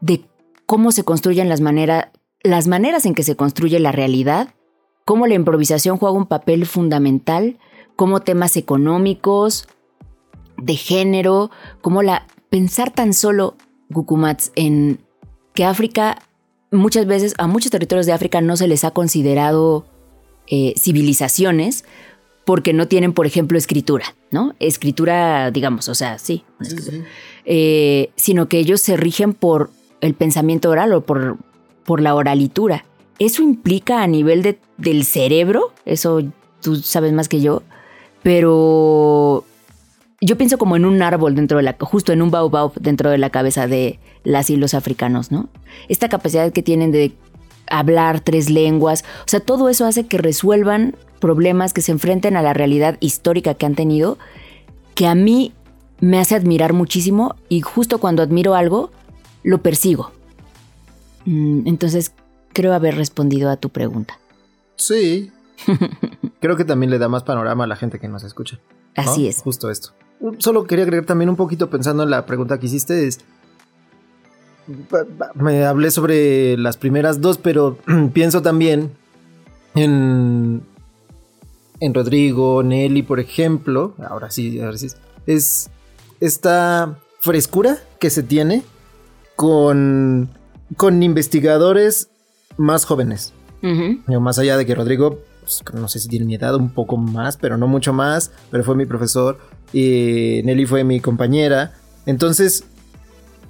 de 0.01 0.21
cómo 0.65 0.91
se 0.91 1.03
construyen 1.03 1.49
las, 1.49 1.61
maneras, 1.61 2.07
las 2.43 2.67
maneras 2.67 3.05
en 3.05 3.13
que 3.13 3.23
se 3.23 3.35
construye 3.35 3.79
la 3.79 3.91
realidad, 3.91 4.49
cómo 5.05 5.27
la 5.27 5.35
improvisación 5.35 5.97
juega 5.97 6.17
un 6.17 6.25
papel 6.25 6.65
fundamental, 6.65 7.57
cómo 7.95 8.21
temas 8.21 8.57
económicos, 8.57 9.67
de 10.57 10.75
género, 10.75 11.51
cómo 11.81 12.01
la 12.01 12.27
pensar 12.49 12.91
tan 12.91 13.13
solo 13.13 13.55
Gukumats 13.89 14.51
en 14.55 14.99
que 15.53 15.65
África 15.65 16.17
muchas 16.71 17.05
veces 17.05 17.33
a 17.37 17.47
muchos 17.47 17.71
territorios 17.71 18.05
de 18.05 18.13
África 18.13 18.41
no 18.41 18.57
se 18.57 18.67
les 18.67 18.83
ha 18.83 18.91
considerado 18.91 19.85
eh, 20.47 20.73
civilizaciones 20.77 21.85
porque 22.45 22.73
no 22.73 22.87
tienen, 22.87 23.13
por 23.13 23.25
ejemplo, 23.25 23.57
escritura, 23.57 24.15
¿no? 24.29 24.53
Escritura, 24.59 25.49
digamos, 25.49 25.89
o 25.89 25.95
sea, 25.95 26.19
sí, 26.19 26.43
eh, 27.45 28.11
sino 28.15 28.47
que 28.47 28.59
ellos 28.59 28.81
se 28.81 28.97
rigen 28.97 29.33
por 29.33 29.71
el 30.01 30.13
pensamiento 30.13 30.69
oral 30.69 30.93
o 30.93 31.01
por, 31.01 31.37
por 31.83 32.01
la 32.01 32.15
oralitura. 32.15 32.85
Eso 33.19 33.43
implica 33.43 34.03
a 34.03 34.07
nivel 34.07 34.57
del 34.77 35.05
cerebro, 35.05 35.71
eso 35.85 36.21
tú 36.61 36.75
sabes 36.77 37.13
más 37.13 37.29
que 37.29 37.41
yo, 37.41 37.63
pero 38.23 39.45
yo 40.19 40.37
pienso 40.37 40.57
como 40.57 40.75
en 40.75 40.85
un 40.85 41.01
árbol 41.01 41.35
dentro 41.35 41.57
de 41.57 41.63
la, 41.63 41.75
justo 41.79 42.11
en 42.11 42.21
un 42.21 42.31
baobab 42.31 42.73
dentro 42.73 43.09
de 43.09 43.17
la 43.17 43.29
cabeza 43.29 43.67
de 43.67 43.99
las 44.23 44.49
y 44.49 44.57
los 44.57 44.73
africanos, 44.73 45.31
¿no? 45.31 45.49
Esta 45.87 46.09
capacidad 46.09 46.51
que 46.51 46.63
tienen 46.63 46.91
de 46.91 47.13
hablar 47.67 48.19
tres 48.19 48.49
lenguas, 48.49 49.05
o 49.25 49.27
sea, 49.27 49.39
todo 49.39 49.69
eso 49.69 49.85
hace 49.85 50.07
que 50.07 50.17
resuelvan 50.17 50.95
problemas 51.19 51.73
que 51.73 51.81
se 51.81 51.91
enfrenten 51.91 52.35
a 52.35 52.41
la 52.41 52.53
realidad 52.53 52.97
histórica 52.99 53.53
que 53.53 53.65
han 53.65 53.75
tenido, 53.75 54.17
que 54.93 55.07
a 55.07 55.15
mí 55.15 55.53
me 55.99 56.19
hace 56.19 56.35
admirar 56.35 56.73
muchísimo 56.73 57.35
y 57.47 57.61
justo 57.61 57.99
cuando 57.99 58.23
admiro 58.23 58.55
algo, 58.55 58.91
lo 59.45 59.61
persigo. 59.61 60.11
Mm, 61.25 61.67
entonces, 61.67 62.11
creo 62.51 62.73
haber 62.73 62.95
respondido 62.95 63.49
a 63.49 63.57
tu 63.57 63.69
pregunta. 63.69 64.19
Sí. 64.75 65.31
creo 66.41 66.57
que 66.57 66.65
también 66.65 66.89
le 66.89 66.97
da 66.97 67.07
más 67.07 67.23
panorama 67.23 67.63
a 67.63 67.67
la 67.67 67.75
gente 67.75 67.99
que 67.99 68.09
nos 68.09 68.23
escucha. 68.23 68.59
Así 68.95 69.27
es. 69.27 69.41
Justo 69.41 69.69
esto. 69.69 69.91
Solo 70.39 70.65
quería 70.65 70.83
agregar 70.83 71.05
también 71.05 71.29
un 71.29 71.35
poquito 71.35 71.69
pensando 71.69 72.03
en 72.03 72.09
la 72.09 72.25
pregunta 72.25 72.59
que 72.59 72.65
hiciste. 72.65 73.07
Es, 73.07 73.19
me 75.35 75.65
hablé 75.65 75.91
sobre 75.91 76.57
las 76.57 76.77
primeras 76.77 77.21
dos, 77.21 77.37
pero 77.37 77.77
pienso 78.13 78.41
también 78.41 78.91
en, 79.75 80.63
en 81.79 81.93
Rodrigo, 81.93 82.63
Nelly, 82.63 83.03
por 83.03 83.19
ejemplo. 83.19 83.93
Ahora 84.09 84.31
sí, 84.31 84.59
ahora 84.59 84.77
sí. 84.77 84.87
Es 85.27 85.69
esta 86.19 86.97
frescura 87.19 87.77
que 87.99 88.09
se 88.09 88.23
tiene 88.23 88.63
con, 89.35 90.29
con 90.77 91.03
investigadores 91.03 92.09
más 92.57 92.85
jóvenes. 92.85 93.33
Más 94.07 94.37
allá 94.37 94.57
de 94.57 94.65
que 94.67 94.75
Rodrigo 94.75 95.21
pues, 95.45 95.63
no 95.73 95.87
sé 95.87 95.99
si 95.99 96.07
tiene 96.07 96.25
mi 96.25 96.35
edad 96.35 96.55
un 96.55 96.69
poco 96.69 96.97
más, 96.97 97.37
pero 97.37 97.57
no 97.57 97.67
mucho 97.67 97.93
más, 97.93 98.31
pero 98.49 98.63
fue 98.63 98.75
mi 98.75 98.85
profesor. 98.85 99.39
Y 99.73 100.41
Nelly 100.43 100.65
fue 100.65 100.83
mi 100.83 100.99
compañera. 100.99 101.73
Entonces, 102.05 102.63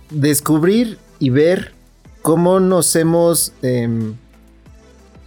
descubrir 0.10 0.98
y 1.20 1.30
ver 1.30 1.74
cómo 2.22 2.60
nos 2.60 2.96
hemos 2.96 3.54
em, 3.62 4.16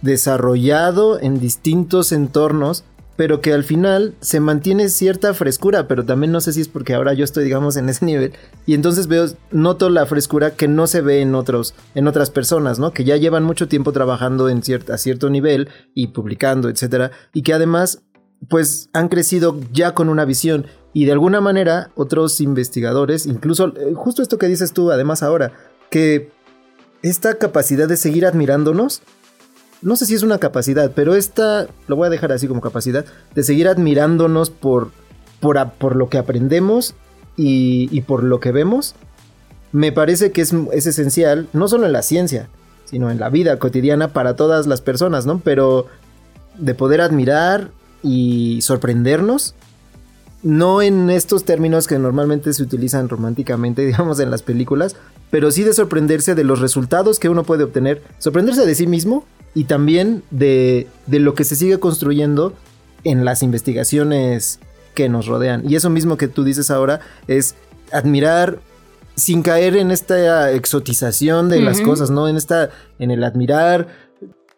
desarrollado 0.01 1.19
en 1.19 1.39
distintos 1.39 2.11
entornos 2.11 2.83
pero 3.19 3.41
que 3.41 3.51
al 3.51 3.65
final 3.65 4.15
se 4.21 4.39
mantiene 4.39 4.87
cierta 4.87 5.33
frescura, 5.33 5.89
pero 5.89 6.05
también 6.05 6.31
no 6.31 6.39
sé 6.39 6.53
si 6.53 6.61
es 6.61 6.69
porque 6.69 6.93
ahora 6.93 7.11
yo 7.11 7.25
estoy, 7.25 7.43
digamos, 7.43 7.75
en 7.75 7.89
ese 7.89 8.05
nivel, 8.05 8.31
y 8.65 8.75
entonces 8.75 9.07
veo, 9.07 9.25
noto 9.51 9.89
la 9.89 10.05
frescura 10.05 10.51
que 10.51 10.69
no 10.69 10.87
se 10.87 11.01
ve 11.01 11.19
en 11.19 11.35
otros, 11.35 11.75
en 11.95 12.07
otras 12.07 12.29
personas, 12.29 12.79
¿no? 12.79 12.93
Que 12.93 13.03
ya 13.03 13.17
llevan 13.17 13.43
mucho 13.43 13.67
tiempo 13.67 13.91
trabajando 13.91 14.47
en 14.47 14.61
a 14.89 14.97
cierto 14.97 15.29
nivel 15.29 15.67
y 15.93 16.07
publicando, 16.07 16.69
etcétera, 16.69 17.11
y 17.33 17.41
que 17.41 17.53
además, 17.53 18.03
pues, 18.49 18.89
han 18.93 19.09
crecido 19.09 19.59
ya 19.73 19.93
con 19.93 20.07
una 20.07 20.23
visión, 20.23 20.67
y 20.93 21.03
de 21.03 21.11
alguna 21.11 21.41
manera, 21.41 21.91
otros 21.95 22.39
investigadores, 22.39 23.25
incluso, 23.25 23.73
eh, 23.75 23.91
justo 23.95 24.21
esto 24.21 24.37
que 24.37 24.47
dices 24.47 24.71
tú, 24.71 24.91
además 24.91 25.23
ahora, 25.23 25.51
que 25.91 26.31
esta 27.01 27.33
capacidad 27.33 27.89
de 27.89 27.97
seguir 27.97 28.25
admirándonos, 28.25 29.01
no 29.81 29.95
sé 29.95 30.05
si 30.05 30.15
es 30.15 30.23
una 30.23 30.39
capacidad, 30.39 30.91
pero 30.93 31.15
esta, 31.15 31.67
lo 31.87 31.95
voy 31.95 32.07
a 32.07 32.09
dejar 32.09 32.31
así 32.31 32.47
como 32.47 32.61
capacidad, 32.61 33.05
de 33.33 33.43
seguir 33.43 33.67
admirándonos 33.67 34.49
por, 34.49 34.91
por, 35.39 35.71
por 35.71 35.95
lo 35.95 36.09
que 36.09 36.17
aprendemos 36.17 36.95
y, 37.37 38.01
por 38.01 38.23
lo 38.23 38.41
que 38.41 38.51
vemos, 38.51 38.95
me 39.71 39.93
parece 39.93 40.31
que 40.31 40.41
es, 40.41 40.53
es, 40.73 40.87
esencial, 40.87 41.47
no 41.53 41.69
solo 41.69 41.85
en 41.85 41.93
la 41.93 42.01
ciencia, 42.01 42.49
sino 42.83 43.09
en 43.09 43.19
la 43.19 43.29
vida 43.29 43.57
cotidiana 43.59 44.11
para 44.11 44.35
todas 44.35 44.67
las 44.67 44.81
personas, 44.81 45.25
¿no? 45.25 45.39
Pero 45.39 45.85
de 46.57 46.75
poder 46.75 46.99
admirar 46.99 47.71
y 48.03 48.61
sorprendernos, 48.61 49.55
no 50.43 50.81
en 50.81 51.09
estos 51.09 51.45
términos 51.45 51.87
que 51.87 51.99
normalmente 51.99 52.51
se 52.51 52.63
utilizan 52.63 53.07
románticamente, 53.07 53.81
digamos, 53.85 54.19
en 54.19 54.31
las 54.31 54.41
películas, 54.41 54.97
pero 55.31 55.51
sí 55.51 55.63
de 55.63 55.71
sorprenderse 55.71 56.35
de 56.35 56.43
los 56.43 56.59
resultados 56.59 57.19
que 57.19 57.29
uno 57.29 57.43
puede 57.43 57.63
obtener, 57.63 58.01
sorprenderse 58.17 58.65
de 58.65 58.75
sí 58.75 58.87
mismo 58.87 59.25
y 59.53 59.65
también 59.65 60.23
de, 60.31 60.87
lo 61.07 61.33
que 61.33 61.43
se 61.43 61.55
sigue 61.55 61.79
construyendo 61.79 62.53
en 63.03 63.25
las 63.25 63.43
investigaciones 63.43 64.59
que 64.93 65.09
nos 65.09 65.27
rodean. 65.27 65.63
Y 65.69 65.75
eso 65.75 65.89
mismo 65.89 66.17
que 66.17 66.27
tú 66.27 66.43
dices 66.43 66.71
ahora 66.71 66.99
es 67.27 67.55
admirar 67.91 68.59
sin 69.15 69.41
caer 69.41 69.75
en 69.75 69.91
esta 69.91 70.51
exotización 70.51 71.49
de 71.49 71.61
las 71.61 71.81
cosas, 71.81 72.09
¿no? 72.09 72.27
En 72.27 72.37
esta, 72.37 72.69
en 72.99 73.11
el 73.11 73.23
admirar, 73.23 73.87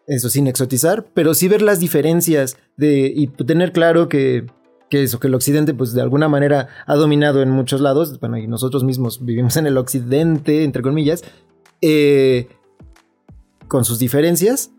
eso 0.06 0.30
sin 0.30 0.46
exotizar, 0.46 1.06
pero 1.14 1.34
sí 1.34 1.48
ver 1.48 1.62
las 1.62 1.80
diferencias 1.80 2.56
de, 2.76 3.12
y 3.14 3.28
tener 3.28 3.72
claro 3.72 4.08
que, 4.08 4.46
que 4.90 5.04
eso, 5.04 5.18
que 5.18 5.28
el 5.28 5.34
occidente 5.34 5.74
pues 5.74 5.94
de 5.94 6.02
alguna 6.02 6.28
manera 6.28 6.68
ha 6.86 6.96
dominado 6.96 7.42
en 7.42 7.50
muchos 7.50 7.80
lados, 7.80 8.20
bueno, 8.20 8.36
y 8.36 8.46
nosotros 8.46 8.84
mismos 8.84 9.24
vivimos 9.24 9.56
en 9.56 9.66
el 9.66 9.78
occidente, 9.78 10.64
entre 10.64 10.82
comillas, 10.82 11.24
eh, 11.80 12.48
con 13.68 13.84
sus 13.84 13.98
diferencias, 13.98 14.70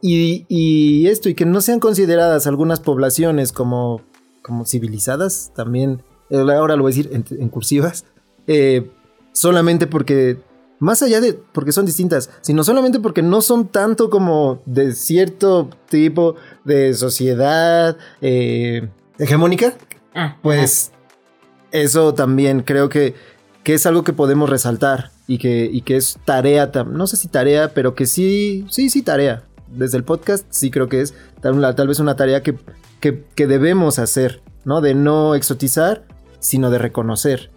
y, 0.00 1.06
esto, 1.06 1.28
y 1.28 1.34
que 1.34 1.44
no 1.44 1.60
sean 1.60 1.80
consideradas 1.80 2.46
algunas 2.46 2.80
poblaciones 2.80 3.52
como, 3.52 4.02
como 4.42 4.64
civilizadas, 4.64 5.52
también, 5.54 6.02
eh, 6.30 6.38
ahora 6.38 6.76
lo 6.76 6.82
voy 6.82 6.92
a 6.92 6.94
decir 6.94 7.10
en, 7.12 7.48
cursivas, 7.48 8.04
eh, 8.46 8.90
solamente 9.32 9.86
porque, 9.86 10.38
más 10.78 11.02
allá 11.02 11.20
de 11.20 11.34
porque 11.34 11.72
son 11.72 11.86
distintas, 11.86 12.30
sino 12.42 12.62
solamente 12.62 13.00
porque 13.00 13.22
no 13.22 13.40
son 13.40 13.66
tanto 13.66 14.10
como 14.10 14.62
de 14.66 14.92
cierto 14.92 15.68
tipo 15.88 16.36
de 16.64 16.94
sociedad 16.94 17.96
eh, 18.20 18.88
hegemónica, 19.18 19.74
ah, 20.14 20.36
pues 20.42 20.92
eso 21.72 22.14
también 22.14 22.62
creo 22.62 22.88
que, 22.88 23.14
que 23.64 23.74
es 23.74 23.84
algo 23.84 24.04
que 24.04 24.12
podemos 24.12 24.48
resaltar 24.48 25.10
y 25.26 25.38
que, 25.38 25.68
y 25.70 25.80
que 25.80 25.96
es 25.96 26.18
tarea, 26.24 26.70
no 26.86 27.08
sé 27.08 27.16
si 27.16 27.26
tarea, 27.26 27.74
pero 27.74 27.96
que 27.96 28.06
sí, 28.06 28.64
sí, 28.70 28.90
sí, 28.90 29.02
tarea 29.02 29.47
desde 29.72 29.98
el 29.98 30.04
podcast 30.04 30.46
sí 30.50 30.70
creo 30.70 30.88
que 30.88 31.00
es 31.00 31.14
tal, 31.40 31.88
vez 31.88 32.00
una 32.00 32.16
tarea 32.16 32.42
que, 32.42 32.56
que, 33.00 33.46
debemos 33.46 33.98
hacer, 33.98 34.42
¿no? 34.64 34.80
De 34.80 34.94
no 34.94 35.34
exotizar, 35.34 36.04
sino 36.40 36.70
de 36.70 36.78
reconocer 36.78 37.50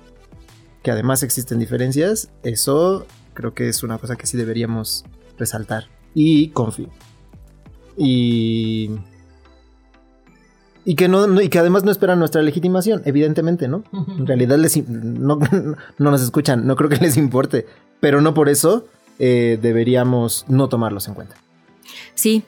que 0.83 0.91
además 0.91 1.23
existen 1.23 1.59
diferencias. 1.59 2.29
Eso 2.43 3.05
creo 3.33 3.53
que 3.53 3.69
es 3.69 3.83
una 3.83 3.97
cosa 3.97 4.15
que 4.15 4.27
sí 4.27 4.37
deberíamos 4.37 5.05
resaltar. 5.37 5.87
Y 6.13 6.49
confío. 6.49 6.89
Y... 7.97 8.91
Y 10.83 10.95
que, 10.95 11.07
no, 11.07 11.39
y 11.39 11.49
que 11.49 11.59
además 11.59 11.83
no 11.83 11.91
esperan 11.91 12.17
nuestra 12.17 12.41
legitimación, 12.41 13.03
evidentemente, 13.05 13.67
¿no? 13.67 13.83
En 14.17 14.25
realidad 14.25 14.57
les, 14.57 14.87
no, 14.87 15.37
nos 15.99 16.23
escuchan, 16.23 16.65
no 16.65 16.75
creo 16.75 16.89
que 16.89 16.97
les 16.97 17.17
importe, 17.17 17.67
pero 17.99 18.19
no 18.19 18.33
por 18.33 18.49
eso 18.49 18.87
eh, 19.19 19.59
deberíamos 19.61 20.45
no 20.47 20.69
tomarlos 20.69 21.07
en 21.07 21.13
cuenta. 21.13 21.35
Sí, 22.15 22.43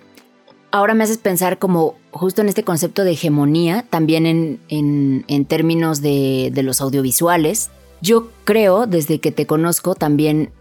ahora 0.71 0.93
me 0.93 1.03
haces 1.03 1.19
pensar 1.19 1.59
como 1.59 1.95
justo 2.11 2.41
en 2.41 2.49
este 2.49 2.63
concepto 2.63 3.03
de 3.03 3.11
hegemonía, 3.11 3.85
también 3.89 4.59
en, 4.67 5.45
términos 5.45 6.01
de, 6.01 6.51
de, 6.53 6.63
los 6.63 6.81
audiovisuales. 6.81 7.69
Yo 8.01 8.31
creo, 8.43 8.87
desde 8.87 9.19
que 9.19 9.31
te 9.31 9.45
conozco, 9.45 9.95
también 9.95 10.51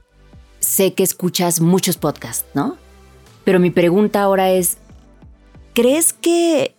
sé 0.60 0.94
que 0.94 1.02
escuchas 1.02 1.60
muchos 1.60 1.96
podcasts, 1.96 2.44
¿no? 2.54 2.76
Pero 3.44 3.58
mi 3.58 3.70
pregunta 3.70 4.22
ahora 4.22 4.50
es, 4.50 4.76
¿crees 5.74 6.12
que, 6.12 6.74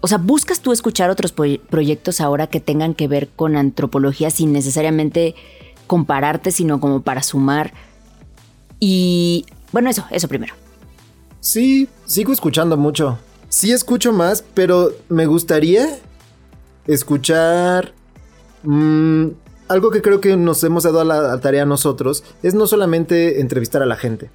o 0.00 0.06
sea, 0.06 0.18
buscas 0.18 0.60
tú 0.60 0.72
escuchar 0.72 1.10
otros 1.10 1.32
proyectos 1.32 2.20
ahora 2.20 2.46
que 2.46 2.60
tengan 2.60 2.94
que 2.94 3.08
ver 3.08 3.28
con 3.28 3.56
antropología 3.56 4.30
sin 4.30 4.52
necesariamente 4.52 5.34
compararte, 5.86 6.52
sino 6.52 6.80
como 6.80 7.02
para 7.02 7.22
sumar? 7.22 7.72
Y 8.78 9.46
bueno, 9.72 9.90
eso, 9.90 10.04
eso 10.10 10.28
primero. 10.28 10.54
Sí, 11.44 11.90
sigo 12.06 12.32
escuchando 12.32 12.78
mucho. 12.78 13.18
Sí 13.50 13.70
escucho 13.70 14.14
más, 14.14 14.42
pero 14.54 14.92
me 15.10 15.26
gustaría 15.26 15.98
escuchar... 16.86 17.92
Mm, 18.62 19.26
algo 19.68 19.90
que 19.90 20.00
creo 20.00 20.22
que 20.22 20.38
nos 20.38 20.64
hemos 20.64 20.84
dado 20.84 21.00
a 21.00 21.04
la 21.04 21.38
tarea 21.40 21.66
nosotros 21.66 22.24
es 22.42 22.54
no 22.54 22.66
solamente 22.66 23.42
entrevistar 23.42 23.82
a 23.82 23.86
la 23.86 23.96
gente, 23.96 24.30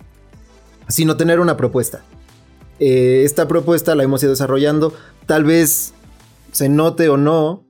sino 0.88 1.17
tener 1.17 1.39
una 1.39 1.58
propuesta. 1.58 2.04
Eh, 2.80 3.24
esta 3.26 3.48
propuesta 3.48 3.95
la 3.95 4.04
hemos 4.04 4.22
ido 4.22 4.34
desarrollando, 4.34 4.93
tal 5.26 5.45
vez 5.45 5.93
se 6.52 6.69
note 6.69 7.10
o 7.10 7.17
no, 7.17 7.65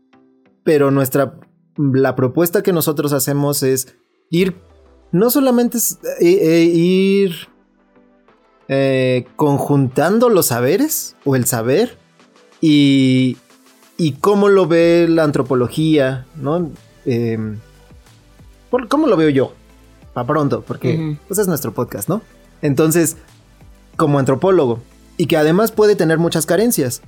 pero 0.65 0.91
nuestra 0.91 1.39
la 1.77 2.13
propuesta 2.17 2.61
que 2.61 2.73
nosotros 2.73 3.13
hacemos 3.13 3.63
es 3.63 3.95
ir 4.29 4.57
no 5.13 5.29
solamente 5.29 5.77
eh, 5.77 6.39
eh, 6.41 6.63
ir 6.65 7.47
eh, 8.69 9.25
conjuntando 9.35 10.29
los 10.29 10.45
saberes 10.45 11.15
o 11.25 11.35
el 11.35 11.45
saber 11.45 11.97
y, 12.61 13.37
y 13.97 14.11
cómo 14.13 14.47
lo 14.47 14.67
ve 14.67 15.07
la 15.09 15.23
antropología, 15.23 16.27
¿no? 16.35 16.69
Em, 17.05 17.57
¿Cómo 18.87 19.07
lo 19.07 19.17
veo 19.17 19.29
yo? 19.29 19.53
Para 20.13 20.27
pronto, 20.27 20.63
porque 20.65 21.17
pues, 21.27 21.39
es 21.39 21.47
nuestro 21.47 21.73
podcast, 21.73 22.07
¿no? 22.07 22.21
Entonces, 22.61 23.17
como 23.95 24.19
antropólogo, 24.19 24.79
y 25.17 25.25
que 25.25 25.37
además 25.37 25.71
puede 25.71 25.95
tener 25.95 26.19
muchas 26.19 26.45
carencias, 26.45 27.01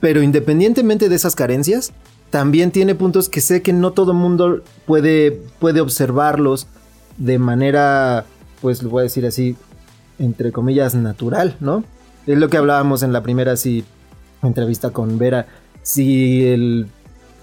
pero 0.00 0.22
independientemente 0.22 1.08
de 1.08 1.16
esas 1.16 1.34
carencias, 1.34 1.92
también 2.30 2.70
tiene 2.70 2.94
puntos 2.94 3.28
que 3.28 3.40
sé 3.40 3.62
que 3.62 3.72
no 3.72 3.92
todo 3.92 4.12
el 4.12 4.18
mundo 4.18 4.62
puede, 4.86 5.32
puede 5.58 5.80
observarlos 5.80 6.68
de 7.16 7.38
manera, 7.38 8.26
pues 8.60 8.82
lo 8.82 8.90
voy 8.90 9.00
a 9.00 9.02
decir 9.04 9.26
así, 9.26 9.56
entre 10.18 10.52
comillas, 10.52 10.94
natural, 10.94 11.56
¿no? 11.60 11.84
Es 12.26 12.38
lo 12.38 12.48
que 12.48 12.56
hablábamos 12.56 13.02
en 13.02 13.12
la 13.12 13.22
primera 13.22 13.56
sí, 13.56 13.84
entrevista 14.42 14.90
con 14.90 15.18
Vera, 15.18 15.46
si 15.82 16.86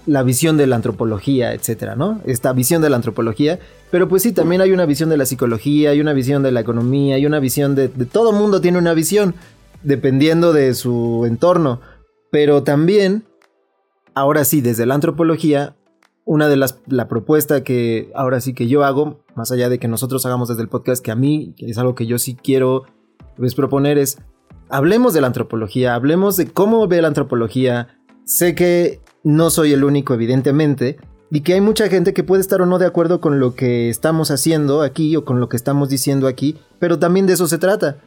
la 0.06 0.22
visión 0.22 0.56
de 0.56 0.66
la 0.66 0.76
antropología, 0.76 1.52
etcétera, 1.52 1.94
¿no? 1.94 2.20
Esta 2.26 2.52
visión 2.52 2.82
de 2.82 2.90
la 2.90 2.96
antropología, 2.96 3.58
pero 3.90 4.08
pues 4.08 4.22
sí, 4.22 4.32
también 4.32 4.60
hay 4.60 4.72
una 4.72 4.86
visión 4.86 5.08
de 5.08 5.16
la 5.16 5.26
psicología, 5.26 5.90
hay 5.90 6.00
una 6.00 6.12
visión 6.12 6.42
de 6.42 6.50
la 6.50 6.60
economía, 6.60 7.16
hay 7.16 7.26
una 7.26 7.38
visión 7.38 7.74
de, 7.74 7.88
de 7.88 8.06
todo 8.06 8.32
mundo 8.32 8.60
tiene 8.60 8.78
una 8.78 8.94
visión, 8.94 9.34
dependiendo 9.82 10.52
de 10.52 10.74
su 10.74 11.24
entorno, 11.26 11.80
pero 12.30 12.62
también, 12.62 13.24
ahora 14.14 14.44
sí, 14.44 14.60
desde 14.60 14.86
la 14.86 14.94
antropología, 14.94 15.76
una 16.24 16.48
de 16.48 16.56
las 16.56 16.80
la 16.86 17.08
propuesta 17.08 17.64
que 17.64 18.10
ahora 18.14 18.40
sí 18.40 18.54
que 18.54 18.68
yo 18.68 18.84
hago, 18.84 19.20
más 19.34 19.50
allá 19.50 19.68
de 19.68 19.78
que 19.78 19.88
nosotros 19.88 20.24
hagamos 20.26 20.48
desde 20.48 20.62
el 20.62 20.68
podcast, 20.68 21.04
que 21.04 21.10
a 21.10 21.16
mí 21.16 21.54
es 21.58 21.78
algo 21.78 21.94
que 21.94 22.06
yo 22.06 22.18
sí 22.18 22.34
quiero 22.34 22.84
pues, 23.36 23.54
proponer 23.54 23.98
es 23.98 24.18
hablemos 24.72 25.12
de 25.14 25.20
la 25.20 25.26
antropología, 25.28 25.94
hablemos 25.94 26.36
de 26.36 26.46
cómo 26.50 26.88
ve 26.88 27.02
la 27.02 27.08
antropología. 27.08 27.88
Sé 28.24 28.54
que 28.54 29.00
no 29.22 29.50
soy 29.50 29.72
el 29.72 29.84
único, 29.84 30.14
evidentemente, 30.14 30.96
y 31.30 31.40
que 31.40 31.54
hay 31.54 31.60
mucha 31.60 31.88
gente 31.88 32.14
que 32.14 32.24
puede 32.24 32.40
estar 32.40 32.62
o 32.62 32.66
no 32.66 32.78
de 32.78 32.86
acuerdo 32.86 33.20
con 33.20 33.38
lo 33.38 33.54
que 33.54 33.90
estamos 33.90 34.30
haciendo 34.30 34.82
aquí 34.82 35.14
o 35.16 35.24
con 35.24 35.40
lo 35.40 35.48
que 35.48 35.56
estamos 35.56 35.88
diciendo 35.88 36.26
aquí, 36.26 36.58
pero 36.78 36.98
también 36.98 37.26
de 37.26 37.34
eso 37.34 37.46
se 37.46 37.58
trata. 37.58 37.98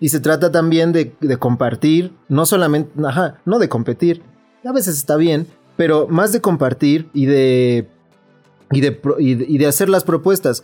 Y 0.00 0.10
se 0.10 0.20
trata 0.20 0.50
también 0.52 0.92
de, 0.92 1.14
de 1.20 1.36
compartir, 1.38 2.12
no 2.28 2.46
solamente, 2.46 2.90
ajá, 3.04 3.40
no 3.44 3.58
de 3.58 3.68
competir, 3.68 4.22
a 4.64 4.72
veces 4.72 4.96
está 4.96 5.16
bien, 5.16 5.46
pero 5.76 6.08
más 6.08 6.32
de 6.32 6.40
compartir 6.40 7.08
y 7.12 7.26
de, 7.26 7.88
y 8.70 8.80
de, 8.80 9.00
y 9.18 9.58
de 9.58 9.66
hacer 9.66 9.88
las 9.88 10.04
propuestas. 10.04 10.62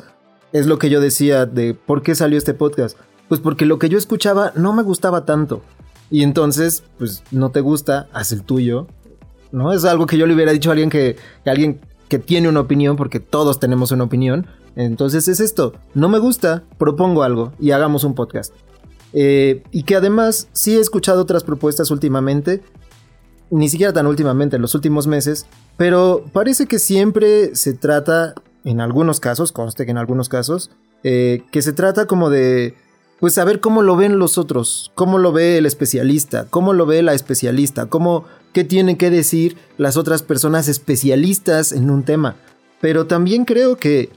Es 0.53 0.67
lo 0.67 0.79
que 0.79 0.91
yo 0.91 1.01
decía 1.01 1.47
de 1.47 1.75
por 1.75 2.03
qué 2.03 2.15
salió 2.15 2.37
este 2.37 2.55
podcast. 2.55 2.99
Pues 3.29 3.41
porque 3.41 3.65
lo 3.65 3.79
que 3.79 3.89
yo 3.89 3.97
escuchaba 3.97 4.53
no 4.55 4.73
me 4.73 4.83
gustaba 4.83 5.25
tanto. 5.25 5.63
Y 6.11 6.23
entonces, 6.23 6.85
pues 6.99 7.23
no 7.31 7.51
te 7.51 7.61
gusta, 7.61 8.09
haz 8.13 8.33
el 8.33 8.43
tuyo. 8.43 8.87
¿No? 9.51 9.73
Es 9.73 9.85
algo 9.85 10.07
que 10.07 10.19
yo 10.19 10.27
le 10.27 10.35
hubiera 10.35 10.53
dicho 10.53 10.71
a 10.71 10.73
alguien 10.73 10.91
que, 10.91 11.17
alguien 11.47 11.81
que 12.09 12.19
tiene 12.19 12.49
una 12.49 12.61
opinión, 12.61 12.97
porque 12.97 13.21
todos 13.21 13.59
tenemos 13.61 13.93
una 13.93 14.05
opinión. 14.05 14.47
Entonces 14.77 15.29
es 15.29 15.41
esto, 15.41 15.75
no 15.95 16.09
me 16.09 16.19
gusta, 16.19 16.65
propongo 16.79 17.23
algo 17.23 17.53
y 17.59 17.73
hagamos 17.73 18.05
un 18.05 18.15
podcast. 18.15 18.53
Eh, 19.13 19.63
y 19.71 19.83
que 19.83 19.97
además 19.97 20.49
sí 20.53 20.77
he 20.77 20.81
escuchado 20.81 21.23
otras 21.23 21.45
propuestas 21.45 21.91
últimamente, 21.91 22.63
ni 23.53 23.69
siquiera 23.69 23.93
tan 23.93 24.07
últimamente, 24.07 24.57
en 24.57 24.63
los 24.63 24.75
últimos 24.75 25.07
meses, 25.07 25.47
pero 25.77 26.25
parece 26.33 26.67
que 26.67 26.79
siempre 26.79 27.55
se 27.55 27.75
trata, 27.75 28.35
en 28.65 28.81
algunos 28.81 29.21
casos, 29.21 29.53
conste 29.53 29.85
que 29.85 29.91
en 29.91 29.99
algunos 29.99 30.31
casos, 30.31 30.71
eh, 31.05 31.43
que 31.53 31.61
se 31.61 31.75
trata 31.75 32.07
como 32.07 32.31
de, 32.31 32.75
pues 33.21 33.35
saber 33.35 33.61
cómo 33.61 33.83
lo 33.83 33.95
ven 33.95 34.19
los 34.19 34.39
otros, 34.39 34.91
cómo 34.95 35.19
lo 35.19 35.33
ve 35.33 35.59
el 35.59 35.67
especialista, 35.67 36.47
cómo 36.49 36.73
lo 36.73 36.87
ve 36.87 37.03
la 37.03 37.13
especialista, 37.13 37.87
cómo, 37.87 38.25
qué 38.55 38.65
tienen 38.65 38.97
que 38.97 39.11
decir 39.11 39.59
las 39.77 39.99
otras 39.99 40.23
personas 40.23 40.67
especialistas 40.69 41.73
en 41.73 41.91
un 41.91 42.05
tema. 42.05 42.37
Pero 42.81 43.07
también 43.07 43.45
creo 43.45 43.77
que 43.77 44.09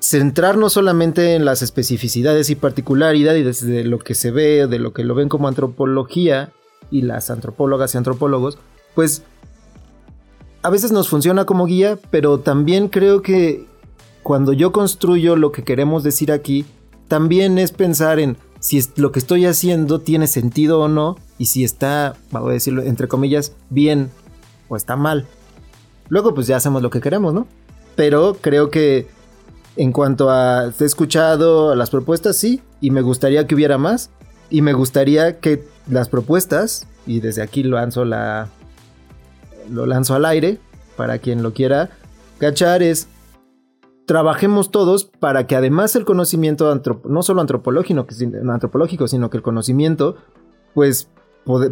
centrarnos 0.00 0.72
solamente 0.72 1.34
en 1.34 1.44
las 1.44 1.60
especificidades 1.60 2.48
y 2.48 2.54
particularidades 2.54 3.64
de 3.66 3.84
lo 3.84 3.98
que 3.98 4.14
se 4.14 4.30
ve, 4.30 4.66
de 4.66 4.78
lo 4.78 4.94
que 4.94 5.04
lo 5.04 5.14
ven 5.14 5.28
como 5.28 5.46
antropología 5.46 6.52
y 6.90 7.02
las 7.02 7.30
antropólogas 7.30 7.94
y 7.94 7.98
antropólogos, 7.98 8.58
pues 8.94 9.22
a 10.62 10.70
veces 10.70 10.92
nos 10.92 11.08
funciona 11.08 11.44
como 11.44 11.66
guía, 11.66 11.98
pero 12.10 12.40
también 12.40 12.88
creo 12.88 13.22
que 13.22 13.66
cuando 14.22 14.52
yo 14.52 14.72
construyo 14.72 15.36
lo 15.36 15.52
que 15.52 15.64
queremos 15.64 16.02
decir 16.02 16.32
aquí, 16.32 16.66
también 17.06 17.58
es 17.58 17.72
pensar 17.72 18.18
en 18.18 18.36
si 18.60 18.82
lo 18.96 19.12
que 19.12 19.20
estoy 19.20 19.46
haciendo 19.46 20.00
tiene 20.00 20.26
sentido 20.26 20.80
o 20.80 20.88
no 20.88 21.16
y 21.38 21.46
si 21.46 21.64
está, 21.64 22.16
vamos 22.30 22.50
a 22.50 22.52
decirlo 22.54 22.82
entre 22.82 23.08
comillas, 23.08 23.52
bien 23.70 24.10
o 24.68 24.76
está 24.76 24.96
mal. 24.96 25.26
Luego 26.08 26.34
pues 26.34 26.46
ya 26.46 26.56
hacemos 26.56 26.82
lo 26.82 26.90
que 26.90 27.00
queremos, 27.00 27.32
¿no? 27.32 27.46
Pero 27.94 28.36
creo 28.40 28.70
que 28.70 29.06
en 29.76 29.92
cuanto 29.92 30.28
a 30.28 30.72
he 30.78 30.84
escuchado 30.84 31.74
las 31.74 31.90
propuestas, 31.90 32.36
sí, 32.36 32.60
y 32.80 32.90
me 32.90 33.00
gustaría 33.00 33.46
que 33.46 33.54
hubiera 33.54 33.78
más. 33.78 34.10
Y 34.50 34.62
me 34.62 34.72
gustaría 34.72 35.40
que 35.40 35.64
las 35.88 36.08
propuestas, 36.08 36.86
y 37.06 37.20
desde 37.20 37.42
aquí 37.42 37.62
lo 37.62 37.76
lanzo 37.76 38.04
la. 38.04 38.48
lo 39.70 39.86
lanzo 39.86 40.14
al 40.14 40.24
aire, 40.24 40.58
para 40.96 41.18
quien 41.18 41.42
lo 41.42 41.52
quiera 41.52 41.90
cachar, 42.38 42.82
es 42.82 43.08
trabajemos 44.06 44.70
todos 44.70 45.04
para 45.04 45.46
que 45.46 45.54
además 45.54 45.94
el 45.94 46.06
conocimiento 46.06 46.82
no 47.04 47.22
solo 47.22 47.42
antropológico, 47.42 48.06
antropológico, 48.50 49.06
sino 49.06 49.28
que 49.28 49.36
el 49.36 49.42
conocimiento, 49.42 50.16
pues 50.74 51.08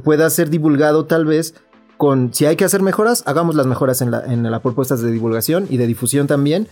pueda 0.05 0.29
ser 0.29 0.50
divulgado 0.50 1.07
tal 1.07 1.24
vez 1.24 1.55
con, 1.96 2.35
si 2.35 2.44
hay 2.44 2.57
que 2.57 2.66
hacer 2.66 2.83
mejoras, 2.83 3.22
hagamos 3.26 3.55
las 3.55 3.66
mejoras 3.66 4.02
en, 4.02 4.12
en 4.12 4.50
las 4.50 4.61
propuestas 4.61 5.00
de 5.00 5.11
divulgación 5.11 5.66
y 5.70 5.79
de 5.79 5.87
difusión 5.87 6.26
también, 6.26 6.68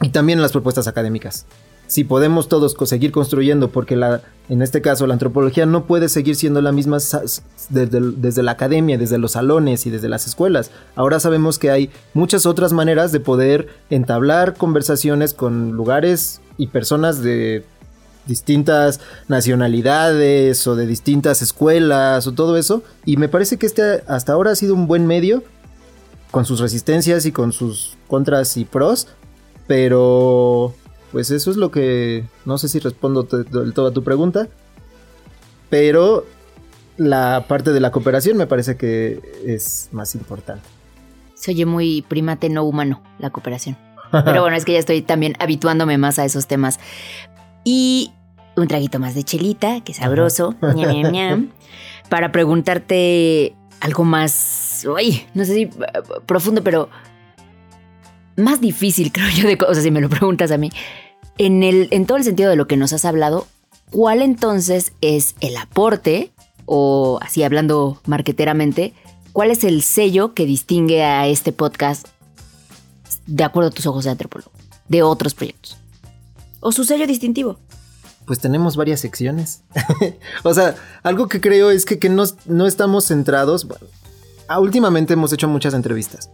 y 0.00 0.08
también 0.08 0.38
en 0.38 0.42
las 0.42 0.52
propuestas 0.52 0.88
académicas. 0.88 1.46
Si 1.86 2.04
podemos 2.04 2.48
todos 2.48 2.74
seguir 2.86 3.12
construyendo, 3.12 3.70
porque 3.70 3.96
la, 3.96 4.22
en 4.48 4.62
este 4.62 4.80
caso 4.80 5.06
la 5.06 5.14
antropología 5.14 5.66
no 5.66 5.84
puede 5.84 6.08
seguir 6.08 6.36
siendo 6.36 6.60
la 6.60 6.72
misma 6.72 6.98
desde, 7.68 8.00
desde 8.00 8.42
la 8.42 8.52
academia, 8.52 8.98
desde 8.98 9.18
los 9.18 9.32
salones 9.32 9.86
y 9.86 9.90
desde 9.90 10.08
las 10.08 10.26
escuelas. 10.26 10.70
Ahora 10.96 11.20
sabemos 11.20 11.58
que 11.58 11.70
hay 11.70 11.90
muchas 12.14 12.46
otras 12.46 12.72
maneras 12.72 13.12
de 13.12 13.20
poder 13.20 13.68
entablar 13.90 14.54
conversaciones 14.54 15.34
con 15.34 15.72
lugares 15.72 16.40
y 16.56 16.68
personas 16.68 17.22
de 17.22 17.64
distintas 18.26 19.00
nacionalidades 19.28 20.66
o 20.66 20.76
de 20.76 20.86
distintas 20.86 21.42
escuelas 21.42 22.26
o 22.26 22.32
todo 22.32 22.56
eso. 22.56 22.82
Y 23.04 23.16
me 23.16 23.28
parece 23.28 23.58
que 23.58 23.66
este 23.66 24.02
hasta 24.06 24.32
ahora 24.32 24.52
ha 24.52 24.56
sido 24.56 24.74
un 24.74 24.86
buen 24.86 25.06
medio, 25.06 25.42
con 26.30 26.44
sus 26.44 26.58
resistencias 26.58 27.26
y 27.26 27.32
con 27.32 27.52
sus 27.52 27.96
contras 28.08 28.56
y 28.56 28.64
pros, 28.64 29.06
pero, 29.68 30.74
pues 31.14 31.30
eso 31.30 31.52
es 31.52 31.56
lo 31.56 31.70
que, 31.70 32.24
no 32.44 32.58
sé 32.58 32.68
si 32.68 32.80
respondo 32.80 33.22
del 33.22 33.72
todo 33.72 33.86
a 33.86 33.92
tu 33.92 34.02
pregunta, 34.02 34.48
pero 35.70 36.26
la 36.96 37.44
parte 37.46 37.72
de 37.72 37.78
la 37.78 37.92
cooperación 37.92 38.36
me 38.36 38.48
parece 38.48 38.76
que 38.76 39.20
es 39.46 39.90
más 39.92 40.16
importante. 40.16 40.68
Se 41.34 41.52
oye 41.52 41.66
muy 41.66 42.02
primate 42.02 42.48
no 42.48 42.64
humano, 42.64 43.00
la 43.20 43.30
cooperación. 43.30 43.78
Pero 44.24 44.40
bueno, 44.40 44.56
es 44.56 44.64
que 44.64 44.72
ya 44.72 44.80
estoy 44.80 45.02
también 45.02 45.34
habituándome 45.38 45.98
más 45.98 46.18
a 46.18 46.24
esos 46.24 46.48
temas. 46.48 46.80
Y 47.62 48.10
un 48.56 48.66
traguito 48.66 48.98
más 48.98 49.14
de 49.14 49.22
chelita, 49.22 49.82
que 49.82 49.94
sabroso, 49.94 50.56
para 52.08 52.32
preguntarte 52.32 53.54
algo 53.80 54.02
más, 54.02 54.84
uy, 54.92 55.22
no 55.32 55.44
sé 55.44 55.54
si 55.54 55.62
eh, 55.62 55.70
profundo, 56.26 56.64
pero 56.64 56.88
más 58.36 58.60
difícil, 58.60 59.12
creo 59.12 59.28
yo, 59.30 59.46
de 59.46 59.56
cosas, 59.56 59.84
si 59.84 59.92
me 59.92 60.00
lo 60.00 60.08
preguntas 60.08 60.50
a 60.50 60.58
mí. 60.58 60.70
En, 61.38 61.62
el, 61.62 61.88
en 61.90 62.06
todo 62.06 62.18
el 62.18 62.24
sentido 62.24 62.50
de 62.50 62.56
lo 62.56 62.66
que 62.66 62.76
nos 62.76 62.92
has 62.92 63.04
hablado, 63.04 63.46
¿cuál 63.90 64.22
entonces 64.22 64.92
es 65.00 65.34
el 65.40 65.56
aporte, 65.56 66.32
o 66.64 67.18
así 67.22 67.42
hablando 67.42 68.00
marqueteramente, 68.06 68.94
cuál 69.32 69.50
es 69.50 69.64
el 69.64 69.82
sello 69.82 70.32
que 70.34 70.46
distingue 70.46 71.02
a 71.02 71.26
este 71.26 71.52
podcast 71.52 72.06
de 73.26 73.42
acuerdo 73.42 73.70
a 73.70 73.72
tus 73.72 73.86
ojos 73.86 74.04
de 74.04 74.10
antropólogo, 74.10 74.52
de 74.88 75.02
otros 75.02 75.34
proyectos? 75.34 75.76
¿O 76.60 76.70
su 76.70 76.84
sello 76.84 77.06
distintivo? 77.06 77.58
Pues 78.26 78.38
tenemos 78.38 78.76
varias 78.76 79.00
secciones. 79.00 79.62
o 80.44 80.54
sea, 80.54 80.76
algo 81.02 81.28
que 81.28 81.40
creo 81.40 81.70
es 81.70 81.84
que, 81.84 81.98
que 81.98 82.08
no, 82.08 82.24
no 82.46 82.66
estamos 82.66 83.06
centrados. 83.06 83.66
últimamente 84.58 85.14
hemos 85.14 85.32
hecho 85.32 85.48
muchas 85.48 85.74
entrevistas 85.74 86.30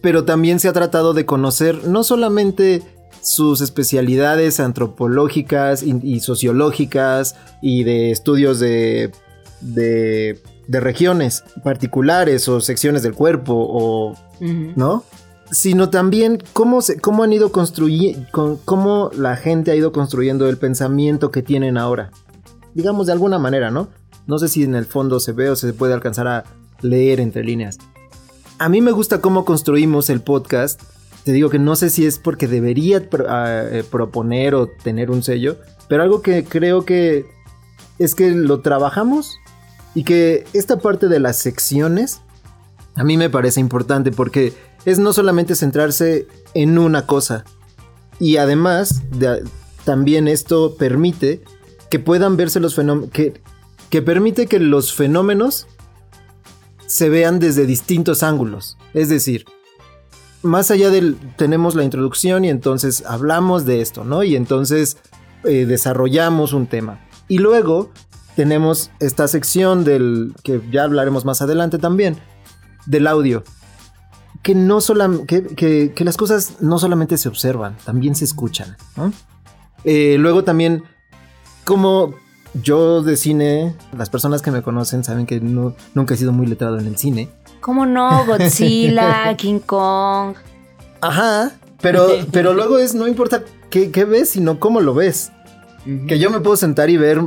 pero 0.00 0.24
también 0.24 0.60
se 0.60 0.68
ha 0.68 0.72
tratado 0.72 1.12
de 1.12 1.26
conocer 1.26 1.86
no 1.86 2.04
solamente 2.04 2.82
sus 3.22 3.60
especialidades 3.60 4.60
antropológicas 4.60 5.82
y, 5.82 6.20
sociológicas 6.20 7.36
y 7.62 7.84
de 7.84 8.10
estudios 8.10 8.58
de, 8.58 9.12
de, 9.60 10.40
regiones 10.68 11.44
particulares 11.62 12.48
o 12.48 12.60
secciones 12.60 13.02
del 13.02 13.14
cuerpo 13.14 13.54
o, 13.54 14.14
¿no? 14.40 15.04
Sino 15.50 15.90
también 15.90 16.42
cómo, 16.52 16.82
se, 16.82 16.98
cómo 16.98 17.22
han 17.22 17.32
ido 17.32 17.52
construyendo, 17.52 18.58
cómo 18.64 19.10
la 19.16 19.36
gente 19.36 19.70
ha 19.70 19.76
ido 19.76 19.92
construyendo 19.92 20.48
el 20.48 20.56
pensamiento 20.56 21.30
que 21.30 21.42
tienen 21.42 21.76
ahora. 21.76 22.10
Digamos 22.74 23.06
de 23.06 23.12
alguna 23.12 23.38
manera, 23.38 23.70
¿no? 23.70 23.88
No 24.26 24.38
sé 24.38 24.48
si 24.48 24.62
en 24.62 24.74
el 24.74 24.86
fondo 24.86 25.20
se 25.20 25.32
ve 25.32 25.50
o 25.50 25.56
se 25.56 25.72
puede 25.74 25.94
alcanzar 25.94 26.26
a 26.26 26.44
leer 26.80 27.20
entre 27.20 27.44
líneas 27.44 27.78
a 28.62 28.68
mí 28.68 28.80
me 28.80 28.92
gusta 28.92 29.20
cómo 29.20 29.44
construimos 29.44 30.08
el 30.08 30.20
podcast. 30.20 30.80
Te 31.24 31.32
digo 31.32 31.50
que 31.50 31.58
no 31.58 31.76
sé 31.76 31.90
si 31.90 32.04
es 32.04 32.18
porque 32.18 32.48
debería 32.48 33.08
ah, 33.28 33.62
eh, 33.70 33.84
proponer 33.88 34.54
o 34.54 34.68
tener 34.68 35.10
un 35.10 35.22
sello, 35.22 35.56
pero 35.88 36.02
algo 36.02 36.22
que 36.22 36.44
creo 36.44 36.84
que 36.84 37.26
es 37.98 38.14
que 38.14 38.30
lo 38.30 38.60
trabajamos 38.60 39.36
y 39.94 40.04
que 40.04 40.44
esta 40.52 40.78
parte 40.78 41.08
de 41.08 41.20
las 41.20 41.38
secciones 41.38 42.22
a 42.94 43.04
mí 43.04 43.16
me 43.16 43.30
parece 43.30 43.60
importante 43.60 44.10
porque 44.10 44.52
es 44.84 44.98
no 44.98 45.12
solamente 45.12 45.54
centrarse 45.54 46.26
en 46.54 46.78
una 46.78 47.06
cosa 47.06 47.44
y 48.18 48.36
además 48.36 49.02
también 49.84 50.28
esto 50.28 50.76
permite 50.76 51.42
que 51.90 51.98
puedan 51.98 52.36
verse 52.36 52.60
los 52.60 52.74
fenómenos 52.74 53.10
que, 53.10 53.40
que 53.90 54.02
permite 54.02 54.46
que 54.46 54.58
los 54.58 54.94
fenómenos 54.94 55.66
se 56.86 57.08
vean 57.08 57.38
desde 57.38 57.66
distintos 57.66 58.22
ángulos. 58.22 58.76
Es 58.94 59.08
decir, 59.08 59.46
más 60.42 60.70
allá 60.70 60.90
del 60.90 61.16
tenemos 61.36 61.74
la 61.74 61.84
introducción 61.84 62.44
y 62.44 62.48
entonces 62.48 63.04
hablamos 63.06 63.64
de 63.64 63.80
esto, 63.80 64.04
¿no? 64.04 64.22
Y 64.22 64.36
entonces 64.36 64.96
eh, 65.44 65.66
desarrollamos 65.66 66.52
un 66.52 66.66
tema. 66.66 67.00
Y 67.28 67.38
luego 67.38 67.90
tenemos 68.36 68.90
esta 69.00 69.28
sección 69.28 69.84
del 69.84 70.34
que 70.42 70.60
ya 70.70 70.84
hablaremos 70.84 71.24
más 71.24 71.42
adelante 71.42 71.78
también, 71.78 72.16
del 72.86 73.06
audio. 73.06 73.44
Que, 74.42 74.56
no 74.56 74.78
que, 75.26 75.94
las 75.98 76.16
cosas 76.16 76.56
no 76.60 76.78
solamente 76.78 77.16
se 77.16 77.28
observan, 77.28 77.76
también 77.84 78.16
se 78.16 78.24
escuchan. 78.24 78.76
Eh, 79.84 80.16
luego 80.18 80.42
también, 80.42 80.82
como 81.64 82.14
yo 82.54 83.02
de 83.02 83.16
cine, 83.16 83.76
las 83.96 84.10
personas 84.10 84.42
que 84.42 84.50
me 84.50 84.62
conocen 84.62 85.04
saben 85.04 85.26
que 85.26 85.40
no, 85.40 85.74
nunca 85.94 86.14
he 86.14 86.16
sido 86.16 86.32
muy 86.32 86.46
letrado 86.46 86.78
en 86.78 86.86
el 86.86 86.98
cine. 86.98 87.30
¿Cómo 87.62 87.86
no? 87.86 88.24
Godzilla, 88.26 89.34
King 89.36 89.60
Kong. 89.60 90.34
Ajá, 91.00 91.52
pero, 91.80 92.08
pero 92.30 92.52
luego 92.52 92.78
es, 92.78 92.94
no 92.94 93.08
importa 93.08 93.44
qué, 93.70 94.04
ves, 94.04 94.30
sino 94.30 94.60
cómo 94.60 94.80
lo 94.80 94.92
ves. 94.92 95.32
Que 96.06 96.18
yo 96.18 96.30
me 96.30 96.40
puedo 96.40 96.56
sentar 96.56 96.90
y 96.90 96.96
ver 96.96 97.22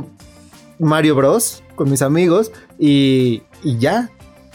Mario 0.78 1.16
Bros. 1.16 1.62
con 1.74 1.90
mis 1.90 2.02
amigos 2.02 2.52
y, 2.78 3.42
y 3.64 3.78
ya. 3.78 4.10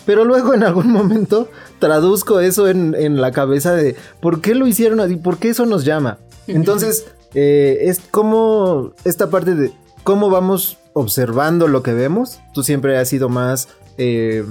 Pero 0.05 0.23
luego 0.23 0.53
en 0.53 0.63
algún 0.63 0.91
momento 0.91 1.49
traduzco 1.79 2.39
eso 2.39 2.67
en, 2.67 2.95
en, 2.95 3.21
la 3.21 3.31
cabeza 3.31 3.73
de 3.73 3.95
por 4.19 4.41
qué 4.41 4.55
lo 4.55 4.65
hicieron 4.65 4.99
así, 4.99 5.17
por 5.17 5.37
qué 5.37 5.49
eso 5.49 5.65
nos 5.65 5.85
llama. 5.85 6.17
Entonces, 6.47 7.05
eh, 7.33 7.77
es 7.81 7.99
como 7.99 8.93
esta 9.03 9.29
parte 9.29 9.55
de 9.55 9.71
cómo 10.03 10.29
vamos 10.29 10.77
observando 10.93 11.67
lo 11.67 11.83
que 11.83 11.93
vemos. 11.93 12.39
Tú 12.53 12.63
siempre 12.63 12.97
has 12.97 13.09
sido 13.09 13.29
más 13.29 13.67
eh, 13.97 14.43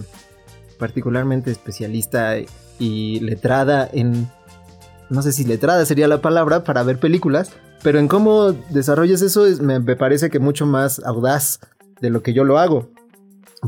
particularmente 0.81 1.53
especialista 1.53 2.35
y 2.81 3.21
letrada 3.21 3.89
en... 3.93 4.29
No 5.11 5.23
sé 5.23 5.33
si 5.33 5.45
letrada 5.45 5.85
sería 5.87 6.09
la 6.09 6.21
palabra 6.21 6.65
para 6.65 6.83
ver 6.83 6.99
películas, 6.99 7.53
pero 7.83 7.99
en 7.99 8.09
cómo 8.09 8.53
desarrollas 8.71 9.23
eso 9.23 9.45
me, 9.61 9.81
parece 9.97 10.31
que 10.31 10.39
mucho 10.39 10.67
más 10.67 11.01
audaz 11.05 11.61
de 12.01 12.11
lo 12.11 12.23
que 12.23 12.33
yo 12.33 12.45
lo 12.45 12.59
hago. 12.59 12.91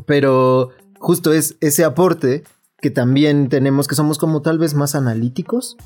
Pero 0.07 0.71
justo 0.99 1.33
es 1.33 1.57
ese 1.61 1.85
aporte 1.85 2.45
que 2.81 2.91
también 2.91 3.49
tenemos, 3.49 3.87
que 3.87 3.95
somos 3.95 4.19
como 4.19 4.43
tal 4.43 4.59
vez 4.59 4.75
más 4.75 4.95
analíticos. 4.95 5.77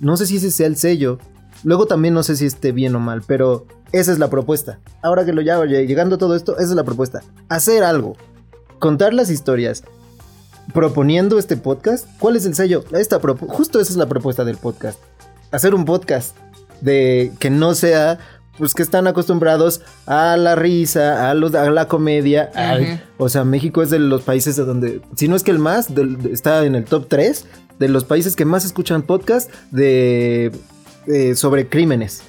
No 0.00 0.16
sé 0.16 0.26
si 0.26 0.36
ese 0.36 0.50
sea 0.50 0.66
el 0.66 0.76
sello. 0.76 1.18
Luego 1.64 1.86
también 1.86 2.14
no 2.14 2.22
sé 2.22 2.36
si 2.36 2.46
esté 2.46 2.72
bien 2.72 2.94
o 2.94 3.00
mal, 3.00 3.22
pero 3.26 3.66
esa 3.92 4.12
es 4.12 4.18
la 4.18 4.30
propuesta. 4.30 4.80
Ahora 5.02 5.24
que 5.24 5.32
lo 5.32 5.42
ya 5.42 5.62
llegando 5.64 6.16
a 6.16 6.18
todo 6.18 6.36
esto, 6.36 6.58
esa 6.58 6.70
es 6.70 6.76
la 6.76 6.84
propuesta. 6.84 7.22
Hacer 7.48 7.82
algo. 7.82 8.16
Contar 8.78 9.14
las 9.14 9.30
historias. 9.30 9.84
Proponiendo 10.72 11.38
este 11.38 11.56
podcast. 11.56 12.06
¿Cuál 12.18 12.36
es 12.36 12.46
el 12.46 12.54
sello? 12.54 12.84
Esta 12.92 13.20
justo 13.20 13.80
esa 13.80 13.92
es 13.92 13.96
la 13.96 14.08
propuesta 14.08 14.44
del 14.44 14.56
podcast. 14.56 14.98
Hacer 15.50 15.74
un 15.74 15.84
podcast 15.84 16.36
de 16.80 17.32
que 17.38 17.50
no 17.50 17.74
sea 17.74 18.18
pues 18.58 18.74
que 18.74 18.82
están 18.82 19.06
acostumbrados 19.06 19.82
a 20.06 20.36
la 20.36 20.54
risa, 20.54 21.30
a, 21.30 21.34
los, 21.34 21.54
a 21.54 21.70
la 21.70 21.88
comedia. 21.88 22.50
o 23.18 23.28
sea, 23.28 23.44
México 23.44 23.82
es 23.82 23.90
de 23.90 23.98
los 23.98 24.22
países 24.22 24.56
de 24.56 24.64
donde, 24.64 25.02
si 25.14 25.28
no 25.28 25.36
es 25.36 25.42
que 25.42 25.50
el 25.50 25.58
más, 25.58 25.88
está 26.30 26.64
en 26.64 26.74
el 26.74 26.84
top 26.84 27.06
3 27.08 27.44
de 27.78 27.88
los 27.88 28.04
países 28.04 28.36
que 28.36 28.44
más 28.44 28.64
escuchan 28.64 29.02
podcast 29.02 29.52
de, 29.70 30.52
sobre 31.34 31.68
crímenes. 31.68 32.22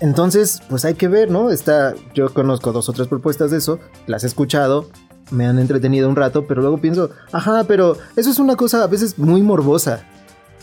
Entonces, 0.00 0.62
pues 0.68 0.84
hay 0.84 0.94
que 0.94 1.08
ver, 1.08 1.30
¿no? 1.30 1.50
Está, 1.50 1.94
yo 2.14 2.32
conozco 2.32 2.72
dos 2.72 2.88
o 2.88 2.92
tres 2.92 3.06
propuestas 3.06 3.50
de 3.50 3.58
eso, 3.58 3.78
las 4.06 4.24
he 4.24 4.26
escuchado, 4.26 4.88
me 5.30 5.46
han 5.46 5.58
entretenido 5.58 6.08
un 6.08 6.16
rato, 6.16 6.46
pero 6.46 6.60
luego 6.60 6.78
pienso, 6.78 7.10
ajá, 7.32 7.64
pero 7.64 7.96
eso 8.16 8.30
es 8.30 8.38
una 8.38 8.56
cosa 8.56 8.82
a 8.82 8.86
veces 8.86 9.18
muy 9.18 9.42
morbosa. 9.42 10.04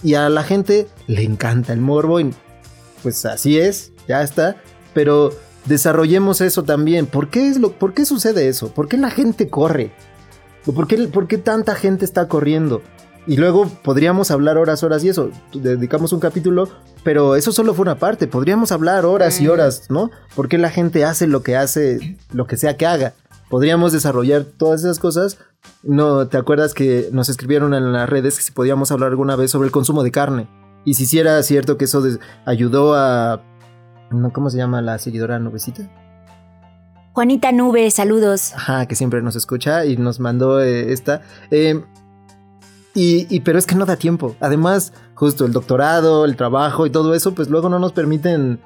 Y 0.03 0.13
a 0.13 0.29
la 0.29 0.43
gente 0.43 0.87
le 1.07 1.23
encanta 1.23 1.73
el 1.73 1.81
morbo 1.81 2.19
y 2.19 2.33
pues 3.01 3.25
así 3.25 3.57
es, 3.57 3.91
ya 4.07 4.21
está. 4.21 4.57
Pero 4.93 5.31
desarrollemos 5.65 6.41
eso 6.41 6.63
también. 6.63 7.05
¿Por 7.05 7.29
qué, 7.29 7.49
es 7.49 7.59
lo, 7.59 7.71
¿Por 7.71 7.93
qué 7.93 8.05
sucede 8.05 8.47
eso? 8.47 8.69
¿Por 8.73 8.87
qué 8.87 8.97
la 8.97 9.09
gente 9.09 9.49
corre? 9.49 9.91
¿Por 10.65 10.87
qué, 10.87 11.07
¿Por 11.07 11.27
qué 11.27 11.37
tanta 11.37 11.75
gente 11.75 12.05
está 12.05 12.27
corriendo? 12.27 12.81
Y 13.25 13.35
luego 13.35 13.67
podríamos 13.83 14.31
hablar 14.31 14.57
horas, 14.57 14.83
horas 14.83 15.03
y 15.03 15.09
eso. 15.09 15.31
Dedicamos 15.53 16.13
un 16.13 16.21
capítulo, 16.21 16.69
pero 17.03 17.35
eso 17.35 17.51
solo 17.51 17.73
fue 17.73 17.83
una 17.83 17.99
parte. 17.99 18.27
Podríamos 18.27 18.71
hablar 18.71 19.05
horas 19.05 19.41
y 19.41 19.49
horas, 19.49 19.83
¿no? 19.89 20.11
¿Por 20.33 20.47
qué 20.47 20.57
la 20.57 20.69
gente 20.69 21.03
hace 21.03 21.27
lo 21.27 21.43
que 21.43 21.57
hace, 21.57 22.17
lo 22.31 22.47
que 22.47 22.55
sea 22.55 22.77
que 22.77 22.85
haga? 22.85 23.13
Podríamos 23.49 23.91
desarrollar 23.91 24.43
todas 24.43 24.81
esas 24.81 24.99
cosas. 24.99 25.39
No, 25.83 26.27
¿te 26.27 26.37
acuerdas 26.37 26.73
que 26.73 27.09
nos 27.11 27.29
escribieron 27.29 27.73
en 27.73 27.93
las 27.93 28.09
redes 28.09 28.37
que 28.37 28.43
si 28.43 28.51
podíamos 28.51 28.91
hablar 28.91 29.09
alguna 29.09 29.35
vez 29.35 29.51
sobre 29.51 29.67
el 29.67 29.71
consumo 29.71 30.03
de 30.03 30.11
carne? 30.11 30.47
Y 30.85 30.95
si 30.95 31.05
sí 31.05 31.19
era 31.19 31.41
cierto 31.43 31.77
que 31.77 31.85
eso 31.85 32.03
ayudó 32.45 32.95
a 32.95 33.41
¿Cómo 34.33 34.49
se 34.49 34.57
llama 34.57 34.81
la 34.81 34.97
seguidora 34.97 35.39
nubecita? 35.39 35.89
Juanita 37.13 37.51
Nube, 37.51 37.89
saludos. 37.91 38.53
Ajá, 38.53 38.85
que 38.85 38.95
siempre 38.95 39.21
nos 39.21 39.35
escucha 39.35 39.85
y 39.85 39.97
nos 39.97 40.19
mandó 40.19 40.61
eh, 40.61 40.93
esta. 40.93 41.21
Eh, 41.51 41.83
y, 42.93 43.41
pero 43.41 43.59
es 43.59 43.67
que 43.67 43.75
no 43.75 43.85
da 43.85 43.95
tiempo. 43.95 44.35
Además, 44.39 44.91
justo 45.13 45.45
el 45.45 45.51
doctorado, 45.51 46.25
el 46.25 46.35
trabajo 46.35 46.87
y 46.87 46.89
todo 46.89 47.13
eso, 47.13 47.35
pues 47.35 47.47
luego 47.47 47.69
no 47.69 47.77
nos 47.77 47.91
permiten 47.91 48.59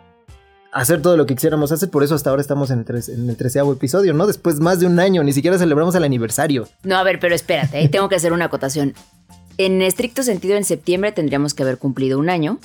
hacer 0.71 1.01
todo 1.01 1.17
lo 1.17 1.25
que 1.25 1.35
quisiéramos 1.35 1.71
hacer. 1.71 1.89
Por 1.89 2.03
eso 2.03 2.15
hasta 2.15 2.29
ahora 2.29 2.41
estamos 2.41 2.71
en 2.71 2.85
el, 2.87 3.03
en 3.07 3.29
el 3.29 3.35
treceavo 3.35 3.73
episodio, 3.73 4.13
¿no? 4.13 4.27
Después 4.27 4.59
más 4.59 4.79
de 4.79 4.87
un 4.87 4.99
año, 4.99 5.23
ni 5.23 5.33
siquiera 5.33 5.57
celebramos 5.57 5.95
el 5.95 6.03
aniversario. 6.03 6.67
No, 6.83 6.97
a 6.97 7.03
ver, 7.03 7.19
pero 7.19 7.35
espérate, 7.35 7.87
tengo 7.89 8.09
que 8.09 8.15
hacer 8.15 8.33
una 8.33 8.45
acotación. 8.45 8.93
En 9.57 9.81
estricto 9.81 10.23
sentido, 10.23 10.55
en 10.55 10.63
septiembre 10.63 11.11
tendríamos 11.11 11.53
que 11.53 11.61
haber 11.63 11.77
cumplido 11.77 12.17
un 12.17 12.29
año. 12.29 12.57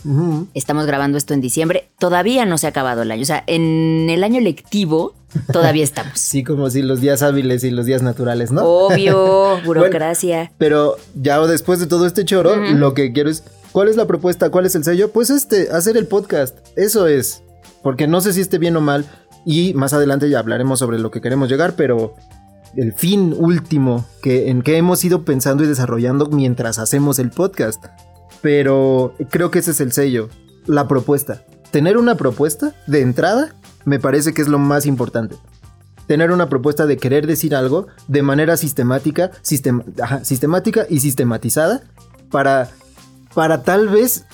Estamos 0.54 0.86
grabando 0.86 1.18
esto 1.18 1.34
en 1.34 1.40
diciembre. 1.40 1.88
Todavía 1.98 2.46
no 2.46 2.58
se 2.58 2.66
ha 2.66 2.70
acabado 2.70 3.02
el 3.02 3.10
año. 3.10 3.22
O 3.22 3.26
sea, 3.26 3.44
en 3.46 4.08
el 4.08 4.24
año 4.24 4.40
lectivo 4.40 5.14
todavía 5.52 5.84
estamos. 5.84 6.12
sí, 6.14 6.42
como 6.42 6.70
si 6.70 6.82
los 6.82 7.00
días 7.00 7.22
hábiles 7.22 7.64
y 7.64 7.70
los 7.70 7.86
días 7.86 8.02
naturales, 8.02 8.50
¿no? 8.52 8.62
Obvio, 8.64 9.60
burocracia. 9.64 10.52
pero 10.58 10.96
ya 11.14 11.38
después 11.46 11.80
de 11.80 11.86
todo 11.86 12.06
este 12.06 12.24
choro, 12.24 12.56
lo 12.56 12.94
que 12.94 13.12
quiero 13.12 13.28
es, 13.28 13.42
¿cuál 13.72 13.88
es 13.88 13.96
la 13.96 14.06
propuesta? 14.06 14.50
¿Cuál 14.50 14.64
es 14.64 14.74
el 14.74 14.84
sello? 14.84 15.10
Pues 15.10 15.28
este, 15.28 15.68
hacer 15.72 15.96
el 15.96 16.06
podcast. 16.06 16.56
Eso 16.76 17.08
es. 17.08 17.42
Porque 17.86 18.08
no 18.08 18.20
sé 18.20 18.32
si 18.32 18.40
esté 18.40 18.58
bien 18.58 18.76
o 18.76 18.80
mal. 18.80 19.06
Y 19.44 19.72
más 19.74 19.92
adelante 19.92 20.28
ya 20.28 20.40
hablaremos 20.40 20.80
sobre 20.80 20.98
lo 20.98 21.12
que 21.12 21.20
queremos 21.20 21.48
llegar, 21.48 21.74
pero 21.76 22.16
el 22.74 22.92
fin 22.92 23.32
último 23.38 24.04
que, 24.22 24.50
en 24.50 24.62
que 24.62 24.76
hemos 24.76 25.04
ido 25.04 25.24
pensando 25.24 25.62
y 25.62 25.68
desarrollando 25.68 26.26
mientras 26.26 26.80
hacemos 26.80 27.20
el 27.20 27.30
podcast. 27.30 27.84
Pero 28.42 29.14
creo 29.30 29.52
que 29.52 29.60
ese 29.60 29.70
es 29.70 29.80
el 29.80 29.92
sello, 29.92 30.30
la 30.66 30.88
propuesta. 30.88 31.44
Tener 31.70 31.96
una 31.96 32.16
propuesta 32.16 32.74
de 32.88 33.02
entrada 33.02 33.54
me 33.84 34.00
parece 34.00 34.34
que 34.34 34.42
es 34.42 34.48
lo 34.48 34.58
más 34.58 34.84
importante. 34.84 35.36
Tener 36.08 36.32
una 36.32 36.48
propuesta 36.48 36.86
de 36.86 36.96
querer 36.96 37.28
decir 37.28 37.54
algo 37.54 37.86
de 38.08 38.22
manera 38.22 38.56
sistemática, 38.56 39.30
sistemática 39.42 40.86
y 40.90 40.98
sistematizada 40.98 41.84
para, 42.32 42.68
para 43.32 43.62
tal 43.62 43.86
vez 43.86 44.24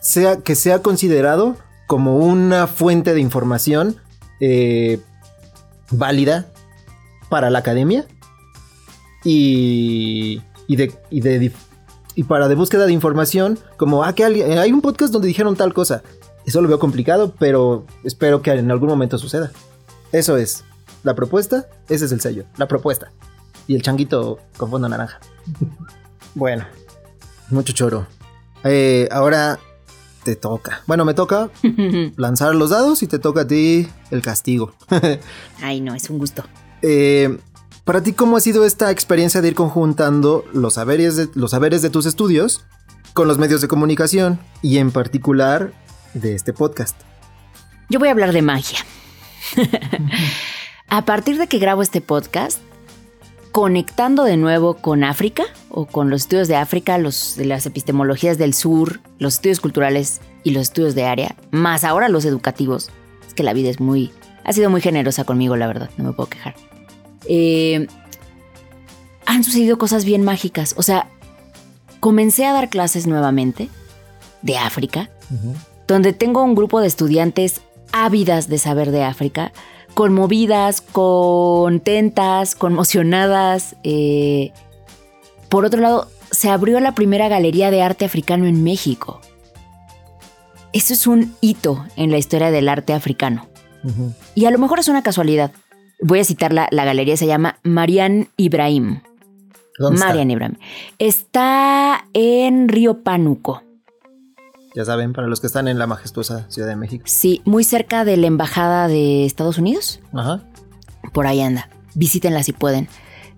sea, 0.00 0.36
que 0.36 0.54
sea 0.54 0.78
considerado 0.78 1.56
como 1.90 2.18
una 2.18 2.68
fuente 2.68 3.14
de 3.14 3.20
información 3.20 3.96
eh, 4.38 5.00
válida 5.90 6.46
para 7.28 7.50
la 7.50 7.58
academia 7.58 8.06
y, 9.24 10.40
y, 10.68 10.76
de, 10.76 10.94
y, 11.10 11.20
de, 11.20 11.52
para 12.28 12.46
de 12.46 12.54
búsqueda 12.54 12.86
de 12.86 12.92
información, 12.92 13.58
como, 13.76 14.04
ah, 14.04 14.14
que 14.14 14.24
hay 14.24 14.70
un 14.70 14.82
podcast 14.82 15.12
donde 15.12 15.26
dijeron 15.26 15.56
tal 15.56 15.74
cosa. 15.74 16.04
Eso 16.46 16.62
lo 16.62 16.68
veo 16.68 16.78
complicado, 16.78 17.34
pero 17.40 17.86
espero 18.04 18.40
que 18.40 18.52
en 18.52 18.70
algún 18.70 18.88
momento 18.88 19.18
suceda. 19.18 19.50
Eso 20.12 20.36
es. 20.36 20.62
La 21.02 21.16
propuesta, 21.16 21.66
ese 21.88 22.04
es 22.04 22.12
el 22.12 22.20
sello. 22.20 22.44
La 22.56 22.68
propuesta. 22.68 23.10
Y 23.66 23.74
el 23.74 23.82
changuito 23.82 24.38
con 24.56 24.70
fondo 24.70 24.88
naranja. 24.88 25.18
bueno, 26.36 26.66
mucho 27.48 27.72
choro. 27.72 28.06
Eh, 28.62 29.08
ahora 29.10 29.58
te 30.30 30.36
toca. 30.36 30.82
Bueno, 30.86 31.04
me 31.04 31.12
toca 31.12 31.50
lanzar 32.16 32.54
los 32.54 32.70
dados 32.70 33.02
y 33.02 33.08
te 33.08 33.18
toca 33.18 33.40
a 33.40 33.46
ti 33.48 33.88
el 34.12 34.22
castigo. 34.22 34.72
Ay, 35.60 35.80
no, 35.80 35.92
es 35.92 36.08
un 36.08 36.18
gusto. 36.18 36.44
Eh, 36.82 37.36
para 37.84 38.00
ti, 38.00 38.12
¿cómo 38.12 38.36
ha 38.36 38.40
sido 38.40 38.64
esta 38.64 38.92
experiencia 38.92 39.42
de 39.42 39.48
ir 39.48 39.54
conjuntando 39.56 40.44
los 40.52 40.74
saberes, 40.74 41.16
de, 41.16 41.28
los 41.34 41.50
saberes 41.50 41.82
de 41.82 41.90
tus 41.90 42.06
estudios 42.06 42.64
con 43.12 43.26
los 43.26 43.38
medios 43.38 43.60
de 43.60 43.66
comunicación 43.66 44.38
y 44.62 44.78
en 44.78 44.92
particular 44.92 45.72
de 46.14 46.36
este 46.36 46.52
podcast? 46.52 46.96
Yo 47.88 47.98
voy 47.98 48.06
a 48.06 48.12
hablar 48.12 48.32
de 48.32 48.42
magia. 48.42 48.78
a 50.88 51.04
partir 51.04 51.38
de 51.38 51.48
que 51.48 51.58
grabo 51.58 51.82
este 51.82 52.00
podcast, 52.00 52.60
conectando 53.52 54.24
de 54.24 54.36
nuevo 54.36 54.74
con 54.74 55.04
África 55.04 55.44
o 55.70 55.86
con 55.86 56.10
los 56.10 56.22
estudios 56.22 56.48
de 56.48 56.56
África, 56.56 56.98
los, 56.98 57.36
las 57.38 57.66
epistemologías 57.66 58.38
del 58.38 58.54
sur, 58.54 59.00
los 59.18 59.34
estudios 59.34 59.60
culturales 59.60 60.20
y 60.44 60.50
los 60.50 60.62
estudios 60.62 60.94
de 60.94 61.04
área, 61.04 61.34
más 61.50 61.84
ahora 61.84 62.08
los 62.08 62.24
educativos. 62.24 62.90
Es 63.26 63.34
que 63.34 63.42
la 63.42 63.52
vida 63.52 63.70
es 63.70 63.80
muy, 63.80 64.12
ha 64.44 64.52
sido 64.52 64.70
muy 64.70 64.80
generosa 64.80 65.24
conmigo, 65.24 65.56
la 65.56 65.66
verdad, 65.66 65.90
no 65.96 66.04
me 66.04 66.12
puedo 66.12 66.28
quejar. 66.28 66.54
Eh, 67.26 67.86
han 69.26 69.44
sucedido 69.44 69.78
cosas 69.78 70.04
bien 70.04 70.24
mágicas. 70.24 70.74
O 70.76 70.82
sea, 70.82 71.08
comencé 72.00 72.46
a 72.46 72.52
dar 72.52 72.68
clases 72.68 73.06
nuevamente 73.06 73.68
de 74.42 74.58
África, 74.58 75.10
donde 75.86 76.12
tengo 76.12 76.42
un 76.42 76.54
grupo 76.54 76.80
de 76.80 76.88
estudiantes 76.88 77.60
ávidas 77.92 78.48
de 78.48 78.58
saber 78.58 78.90
de 78.90 79.04
África, 79.04 79.52
conmovidas, 79.94 80.80
contentas, 80.80 82.54
conmocionadas. 82.54 83.76
Eh, 83.82 84.52
por 85.48 85.64
otro 85.64 85.80
lado, 85.80 86.08
se 86.30 86.48
abrió 86.48 86.80
la 86.80 86.94
primera 86.94 87.28
galería 87.28 87.70
de 87.70 87.82
arte 87.82 88.04
africano 88.04 88.46
en 88.46 88.62
México. 88.62 89.20
Eso 90.72 90.94
es 90.94 91.06
un 91.06 91.34
hito 91.40 91.84
en 91.96 92.10
la 92.10 92.18
historia 92.18 92.50
del 92.50 92.68
arte 92.68 92.92
africano. 92.92 93.48
Y 94.34 94.44
a 94.44 94.50
lo 94.50 94.58
mejor 94.58 94.78
es 94.78 94.88
una 94.88 95.02
casualidad, 95.02 95.52
Voy 96.02 96.20
a 96.20 96.24
citar 96.24 96.52
la, 96.52 96.68
galería, 96.70 97.16
se 97.16 97.26
llama 97.26 97.58
Marian 97.62 98.28
Ibrahim. 98.36 99.00
¿Dónde 99.78 100.00
Marian 100.00 100.30
Ibrahim. 100.30 100.56
Está 100.98 102.06
en 102.14 102.68
Río 102.68 103.02
Pánuco. 103.02 103.62
Ya 104.74 104.84
saben, 104.84 105.12
para 105.12 105.26
los 105.26 105.40
que 105.40 105.46
están 105.46 105.68
en 105.68 105.78
la 105.78 105.86
majestuosa 105.86 106.46
Ciudad 106.48 106.68
de 106.68 106.76
México. 106.76 107.04
Sí, 107.06 107.42
muy 107.44 107.64
cerca 107.64 108.04
de 108.04 108.16
la 108.16 108.26
Embajada 108.26 108.88
de 108.88 109.24
Estados 109.24 109.58
Unidos. 109.58 110.00
Ajá. 110.14 110.40
Por 111.12 111.26
ahí 111.26 111.40
anda. 111.40 111.68
Visítenla 111.94 112.42
si 112.42 112.52
pueden. 112.52 112.88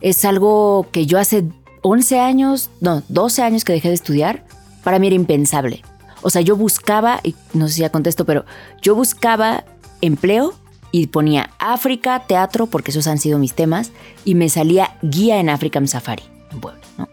Es 0.01 0.25
algo 0.25 0.89
que 0.93 1.07
yo 1.07 1.19
hace 1.19 1.45
11 1.83 2.21
años, 2.21 2.71
no, 2.81 3.03
12 3.09 3.43
años 3.43 3.65
que 3.65 3.73
dejé 3.73 3.89
de 3.89 3.95
estudiar, 3.95 4.45
para 4.85 4.99
mí 4.99 5.07
era 5.07 5.17
impensable. 5.17 5.83
O 6.23 6.31
sea, 6.31 6.43
yo 6.43 6.57
buscaba, 6.57 7.21
y 7.23 7.35
no 7.55 7.67
sé 7.69 7.75
si 7.75 7.81
ya 7.81 7.91
contesto, 7.91 8.25
pero 8.25 8.45
yo 8.81 8.95
buscaba 8.95 9.65
empleo 10.01 10.55
y 10.91 11.07
ponía 11.07 11.51
África, 11.59 12.25
teatro, 12.27 12.67
porque 12.67 12.91
esos 12.91 13.07
han 13.07 13.19
sido 13.19 13.39
mis 13.39 13.55
temas, 13.55 13.91
y 14.25 14.35
me 14.35 14.49
salía 14.49 14.97
guía 15.03 15.41
en 15.41 15.49
African 15.49 15.89
Safari, 15.89 16.25
en 16.51 16.61
Puebla, 16.61 16.81
¿no? 16.99 17.09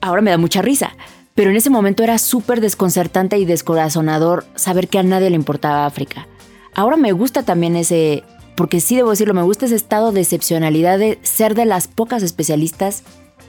Ahora 0.00 0.22
me 0.22 0.30
da 0.30 0.38
mucha 0.38 0.62
risa, 0.62 0.92
pero 1.38 1.50
en 1.50 1.56
ese 1.56 1.70
momento 1.70 2.02
era 2.02 2.18
súper 2.18 2.60
desconcertante 2.60 3.38
y 3.38 3.44
descorazonador 3.44 4.44
saber 4.56 4.88
que 4.88 4.98
a 4.98 5.04
nadie 5.04 5.30
le 5.30 5.36
importaba 5.36 5.86
África. 5.86 6.26
Ahora 6.74 6.96
me 6.96 7.12
gusta 7.12 7.44
también 7.44 7.76
ese, 7.76 8.24
porque 8.56 8.80
sí 8.80 8.96
debo 8.96 9.10
decirlo, 9.10 9.34
me 9.34 9.44
gusta 9.44 9.66
ese 9.66 9.76
estado 9.76 10.10
de 10.10 10.22
excepcionalidad 10.22 10.98
de 10.98 11.20
ser 11.22 11.54
de 11.54 11.64
las 11.64 11.86
pocas 11.86 12.24
especialistas, 12.24 13.04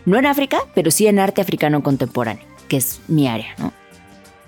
no 0.06 0.20
en 0.20 0.28
África, 0.28 0.60
pero 0.76 0.92
sí 0.92 1.08
en 1.08 1.18
arte 1.18 1.42
africano 1.42 1.82
contemporáneo, 1.82 2.46
que 2.68 2.78
es 2.78 3.00
mi 3.08 3.28
área, 3.28 3.56
¿no? 3.58 3.74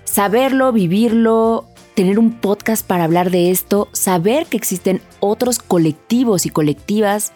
Saberlo, 0.04 0.70
vivirlo, 0.70 1.64
tener 1.96 2.20
un 2.20 2.38
podcast 2.38 2.86
para 2.86 3.02
hablar 3.02 3.32
de 3.32 3.50
esto, 3.50 3.88
saber 3.90 4.46
que 4.46 4.56
existen 4.56 5.02
otros 5.18 5.58
colectivos 5.58 6.46
y 6.46 6.50
colectivas 6.50 7.32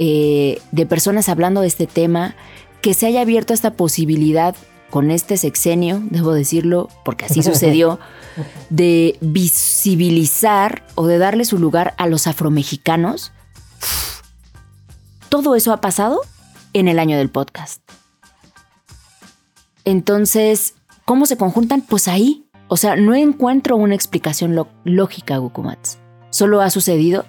eh, 0.00 0.60
de 0.72 0.84
personas 0.84 1.28
hablando 1.28 1.60
de 1.60 1.68
este 1.68 1.86
tema, 1.86 2.34
que 2.82 2.92
se 2.92 3.06
haya 3.06 3.20
abierto 3.20 3.54
esta 3.54 3.74
posibilidad 3.74 4.56
con 4.94 5.10
este 5.10 5.36
sexenio, 5.36 6.00
debo 6.08 6.32
decirlo, 6.34 6.88
porque 7.04 7.24
así 7.24 7.42
sucedió, 7.42 7.98
de 8.70 9.18
visibilizar 9.20 10.86
o 10.94 11.08
de 11.08 11.18
darle 11.18 11.44
su 11.44 11.58
lugar 11.58 11.94
a 11.98 12.06
los 12.06 12.28
afromexicanos. 12.28 13.32
Todo 15.30 15.56
eso 15.56 15.72
ha 15.72 15.80
pasado 15.80 16.20
en 16.74 16.86
el 16.86 17.00
año 17.00 17.18
del 17.18 17.28
podcast. 17.28 17.82
Entonces, 19.84 20.76
¿cómo 21.04 21.26
se 21.26 21.36
conjuntan? 21.36 21.80
Pues 21.80 22.06
ahí, 22.06 22.46
o 22.68 22.76
sea, 22.76 22.94
no 22.94 23.16
encuentro 23.16 23.74
una 23.74 23.96
explicación 23.96 24.54
lógica, 24.84 25.38
Gokumats. 25.38 25.98
Solo 26.30 26.60
ha 26.60 26.70
sucedido 26.70 27.24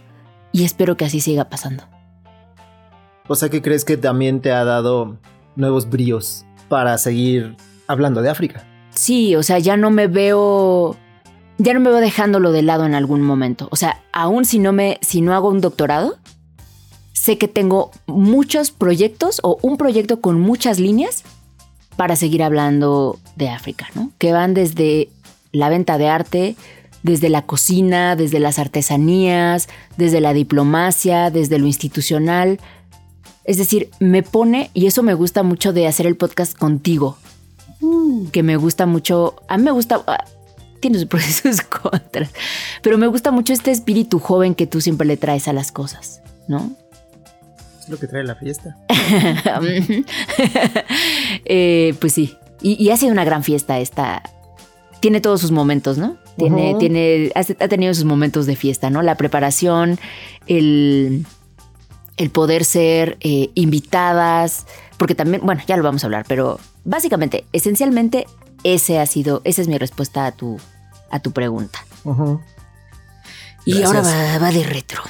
y 0.51 0.65
espero 0.65 0.97
que 0.97 1.05
así 1.05 1.19
siga 1.19 1.49
pasando. 1.49 1.85
O 3.27 3.33
sea, 3.33 3.49
¿qué 3.49 3.63
crees 3.63 3.85
que 3.85 3.97
también 3.97 4.39
te 4.39 4.51
ha 4.51 4.63
dado 4.65 5.17
nuevos 5.55 5.89
bríos 5.89 6.45
para 6.67 6.97
seguir 6.97 7.55
hablando 7.87 8.21
de 8.21 8.29
África? 8.29 8.63
Sí, 8.91 9.35
o 9.35 9.43
sea, 9.43 9.59
ya 9.59 9.77
no 9.77 9.89
me 9.89 10.07
veo 10.07 10.95
ya 11.57 11.73
no 11.73 11.79
me 11.79 11.89
veo 11.89 11.99
dejándolo 11.99 12.51
de 12.51 12.61
lado 12.61 12.85
en 12.85 12.95
algún 12.95 13.21
momento. 13.21 13.67
O 13.71 13.75
sea, 13.75 14.01
aún 14.11 14.45
si 14.45 14.59
no 14.59 14.73
me 14.73 14.99
si 15.01 15.21
no 15.21 15.33
hago 15.33 15.49
un 15.49 15.61
doctorado, 15.61 16.17
sé 17.13 17.37
que 17.37 17.47
tengo 17.47 17.91
muchos 18.07 18.71
proyectos 18.71 19.39
o 19.43 19.57
un 19.61 19.77
proyecto 19.77 20.21
con 20.21 20.39
muchas 20.39 20.79
líneas 20.79 21.23
para 21.95 22.15
seguir 22.15 22.43
hablando 22.43 23.19
de 23.35 23.49
África, 23.49 23.87
¿no? 23.95 24.11
Que 24.17 24.33
van 24.33 24.53
desde 24.53 25.09
la 25.51 25.69
venta 25.69 25.97
de 25.97 26.09
arte 26.09 26.55
desde 27.05 27.29
la 27.29 27.43
cocina, 27.43 28.15
desde 28.15 28.39
las 28.39 28.57
artesanías, 28.57 29.69
desde 29.95 30.21
la 30.21 30.33
diplomacia, 30.33 31.29
desde 31.29 31.59
lo 31.59 31.67
institucional. 31.67 32.59
Es 33.45 33.57
decir, 33.57 33.89
me 33.99 34.23
pone, 34.23 34.71
y 34.73 34.87
eso 34.87 35.03
me 35.03 35.13
gusta 35.13 35.43
mucho 35.43 35.71
de 35.71 35.87
hacer 35.87 36.07
el 36.07 36.15
podcast 36.15 36.57
contigo, 36.57 37.17
mm. 37.79 38.27
que 38.27 38.43
me 38.43 38.57
gusta 38.57 38.85
mucho, 38.85 39.35
a 39.47 39.57
mí 39.57 39.63
me 39.63 39.71
gusta, 39.71 40.01
ah, 40.07 40.25
tiene 40.79 40.97
sus 40.97 41.07
procesos 41.07 41.61
contras, 41.81 42.31
pero 42.81 42.97
me 42.97 43.07
gusta 43.07 43.31
mucho 43.31 43.53
este 43.53 43.71
espíritu 43.71 44.19
joven 44.19 44.55
que 44.55 44.67
tú 44.67 44.81
siempre 44.81 45.05
le 45.07 45.17
traes 45.17 45.47
a 45.47 45.53
las 45.53 45.71
cosas, 45.71 46.21
¿no? 46.47 46.75
Es 47.79 47.89
lo 47.89 47.97
que 47.97 48.07
trae 48.07 48.23
la 48.23 48.35
fiesta. 48.35 48.77
Eh, 51.47 51.93
pues 51.99 52.13
sí, 52.13 52.35
y, 52.59 52.83
y, 52.83 52.89
ha 52.89 52.97
sido 52.97 53.11
una 53.11 53.23
gran 53.23 53.43
fiesta 53.43 53.77
esta, 53.77 54.23
tiene 54.99 55.21
todos 55.21 55.41
sus 55.41 55.51
momentos, 55.51 55.99
¿no? 55.99 56.17
Tiene, 56.37 56.75
tiene, 56.79 57.31
ha, 57.35 57.67
tenido 57.67 57.93
sus 57.93 58.03
momentos 58.03 58.45
de 58.45 58.55
fiesta, 58.55 58.89
¿no? 58.89 59.03
La 59.03 59.15
preparación, 59.15 59.99
el, 60.47 61.25
el 62.17 62.29
poder 62.29 62.65
ser 62.65 63.17
eh, 63.21 63.49
invitadas, 63.55 64.65
porque 64.97 65.15
también, 65.15 65.41
bueno, 65.43 65.61
ya 65.67 65.77
lo 65.77 65.83
vamos 65.83 66.03
a 66.03 66.07
hablar, 66.07 66.25
pero 66.27 66.59
básicamente, 66.83 67.45
esencialmente, 67.51 68.25
ese 68.63 68.99
ha 68.99 69.05
sido, 69.05 69.41
esa 69.43 69.61
es 69.61 69.67
mi 69.67 69.77
respuesta 69.77 70.25
a 70.25 70.31
tu, 70.31 70.57
a 71.11 71.19
tu 71.19 71.31
pregunta. 71.31 71.79
Y 73.65 73.81
ahora 73.81 74.01
va, 74.01 74.37
va 74.39 74.51
de 74.51 74.63
retro. 74.63 75.01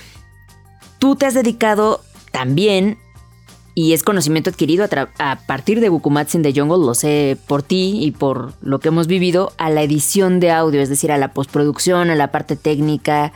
Tú 1.00 1.16
te 1.16 1.26
has 1.26 1.34
dedicado 1.34 2.02
también 2.32 2.98
y 3.78 3.92
es 3.92 4.04
conocimiento 4.04 4.50
adquirido 4.50 4.88
a, 5.20 5.36
partir 5.46 5.82
de 5.82 5.90
Bukumatsu 5.90 6.38
in 6.38 6.44
the 6.44 6.54
Jungle, 6.54 6.86
lo 6.86 6.96
sé 6.96 7.38
por 7.46 7.62
ti 7.62 8.00
y 8.02 8.12
por 8.12 8.54
lo 8.62 8.80
que 8.80 8.88
hemos 8.88 9.08
vivido, 9.08 9.52
a 9.58 9.70
la 9.70 9.84
edición 9.84 10.40
de 10.40 10.52
audio, 10.52 10.82
es 10.82 10.88
decir, 10.88 11.12
a 11.12 11.18
la 11.18 11.34
postproducción, 11.34 12.10
a 12.10 12.16
la 12.16 12.32
parte 12.32 12.56
técnica. 12.56 13.34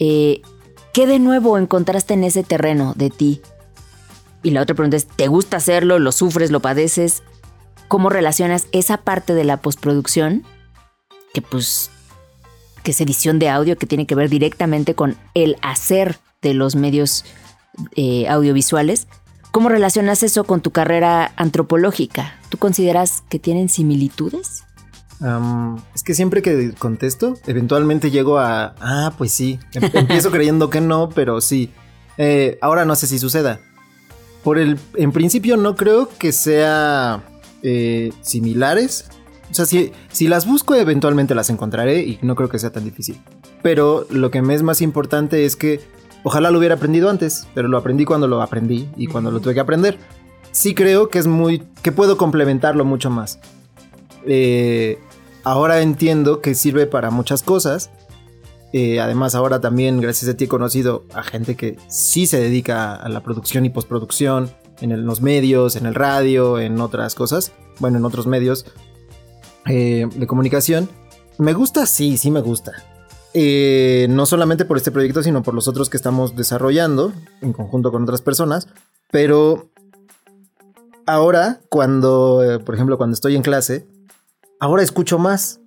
Eh, 0.00 0.42
¿Qué 0.92 1.06
de 1.06 1.18
nuevo 1.18 1.58
encontraste 1.58 2.14
en 2.14 2.24
ese 2.24 2.42
terreno 2.42 2.94
de 2.96 3.10
ti? 3.10 3.42
Y 4.42 4.50
la 4.50 4.62
otra 4.62 4.74
pregunta 4.74 4.96
es, 4.96 5.06
¿te 5.06 5.28
gusta 5.28 5.58
hacerlo? 5.58 5.98
¿Lo 5.98 6.12
sufres? 6.12 6.50
¿Lo 6.50 6.60
padeces? 6.60 7.22
¿Cómo 7.88 8.08
relacionas 8.08 8.66
esa 8.72 8.98
parte 8.98 9.34
de 9.34 9.44
la 9.44 9.58
postproducción? 9.58 10.44
Que 11.34 11.42
pues, 11.42 11.90
que 12.82 12.92
es 12.92 13.00
edición 13.00 13.38
de 13.38 13.48
audio, 13.48 13.78
que 13.78 13.86
tiene 13.86 14.06
que 14.06 14.14
ver 14.14 14.30
directamente 14.30 14.94
con 14.94 15.16
el 15.34 15.56
hacer 15.62 16.18
de 16.42 16.54
los 16.54 16.74
medios 16.74 17.24
eh, 17.96 18.28
audiovisuales 18.28 19.06
¿Cómo 19.50 19.68
relacionas 19.68 20.22
eso 20.22 20.44
con 20.44 20.60
tu 20.60 20.70
carrera 20.70 21.32
antropológica? 21.34 22.38
¿Tú 22.50 22.58
consideras 22.58 23.24
que 23.28 23.40
tienen 23.40 23.68
similitudes? 23.68 24.62
Es 25.94 26.02
que 26.02 26.14
siempre 26.14 26.42
que 26.42 26.72
contesto, 26.78 27.34
eventualmente 27.46 28.10
llego 28.10 28.38
a, 28.38 28.74
ah, 28.80 29.12
pues 29.18 29.32
sí, 29.32 29.58
em, 29.74 29.90
empiezo 29.94 30.30
creyendo 30.30 30.70
que 30.70 30.80
no, 30.80 31.08
pero 31.10 31.40
sí. 31.40 31.70
Eh, 32.18 32.58
ahora 32.60 32.84
no 32.84 32.96
sé 32.96 33.06
si 33.06 33.18
suceda. 33.18 33.60
Por 34.42 34.58
el, 34.58 34.78
en 34.94 35.12
principio 35.12 35.56
no 35.56 35.76
creo 35.76 36.08
que 36.18 36.32
sea 36.32 37.22
eh, 37.62 38.12
similares. 38.22 39.06
O 39.50 39.54
sea, 39.54 39.66
si, 39.66 39.92
si 40.10 40.28
las 40.28 40.46
busco 40.46 40.74
eventualmente 40.74 41.34
las 41.34 41.50
encontraré 41.50 42.02
y 42.02 42.18
no 42.22 42.34
creo 42.36 42.48
que 42.48 42.58
sea 42.58 42.70
tan 42.70 42.84
difícil. 42.84 43.20
Pero 43.62 44.06
lo 44.10 44.30
que 44.30 44.42
me 44.42 44.54
es 44.54 44.62
más 44.62 44.80
importante 44.80 45.44
es 45.44 45.56
que 45.56 45.80
Ojalá 46.22 46.50
lo 46.50 46.58
hubiera 46.58 46.74
aprendido 46.74 47.08
antes, 47.08 47.46
pero 47.54 47.68
lo 47.68 47.78
aprendí 47.78 48.04
cuando 48.04 48.28
lo 48.28 48.42
aprendí 48.42 48.88
y 48.96 49.06
cuando 49.06 49.30
lo 49.30 49.40
tuve 49.40 49.54
que 49.54 49.60
aprender. 49.60 49.98
Sí 50.52 50.74
creo 50.74 51.08
que 51.08 51.18
es 51.18 51.26
muy... 51.26 51.62
que 51.82 51.92
puedo 51.92 52.16
complementarlo 52.16 52.84
mucho 52.84 53.10
más. 53.10 53.38
Eh, 54.26 54.98
ahora 55.44 55.80
entiendo 55.80 56.40
que 56.40 56.54
sirve 56.54 56.86
para 56.86 57.10
muchas 57.10 57.42
cosas. 57.42 57.90
Eh, 58.72 59.00
además 59.00 59.34
ahora 59.34 59.60
también 59.60 60.00
gracias 60.00 60.30
a 60.30 60.36
ti 60.36 60.44
he 60.44 60.48
conocido 60.48 61.04
a 61.12 61.24
gente 61.24 61.56
que 61.56 61.76
sí 61.88 62.26
se 62.26 62.40
dedica 62.40 62.94
a 62.94 63.08
la 63.08 63.20
producción 63.20 63.64
y 63.64 63.70
postproducción 63.70 64.52
en 64.80 65.04
los 65.04 65.20
medios, 65.20 65.74
en 65.74 65.86
el 65.86 65.94
radio, 65.94 66.58
en 66.58 66.80
otras 66.80 67.14
cosas. 67.14 67.52
Bueno, 67.78 67.98
en 67.98 68.04
otros 68.04 68.26
medios 68.26 68.66
eh, 69.66 70.06
de 70.14 70.26
comunicación. 70.26 70.88
Me 71.38 71.52
gusta, 71.52 71.86
sí, 71.86 72.16
sí 72.16 72.30
me 72.30 72.40
gusta. 72.40 72.72
Eh, 73.32 74.06
no 74.10 74.26
solamente 74.26 74.64
por 74.64 74.76
este 74.76 74.90
proyecto, 74.90 75.22
sino 75.22 75.42
por 75.42 75.54
los 75.54 75.68
otros 75.68 75.88
que 75.88 75.96
estamos 75.96 76.36
desarrollando 76.36 77.12
en 77.40 77.52
conjunto 77.52 77.90
con 77.90 78.02
otras 78.02 78.22
personas. 78.22 78.68
Pero 79.10 79.70
ahora, 81.06 81.60
cuando, 81.68 82.60
por 82.64 82.74
ejemplo, 82.74 82.98
cuando 82.98 83.14
estoy 83.14 83.36
en 83.36 83.42
clase, 83.42 83.86
ahora 84.60 84.82
escucho 84.82 85.18
más. 85.18 85.60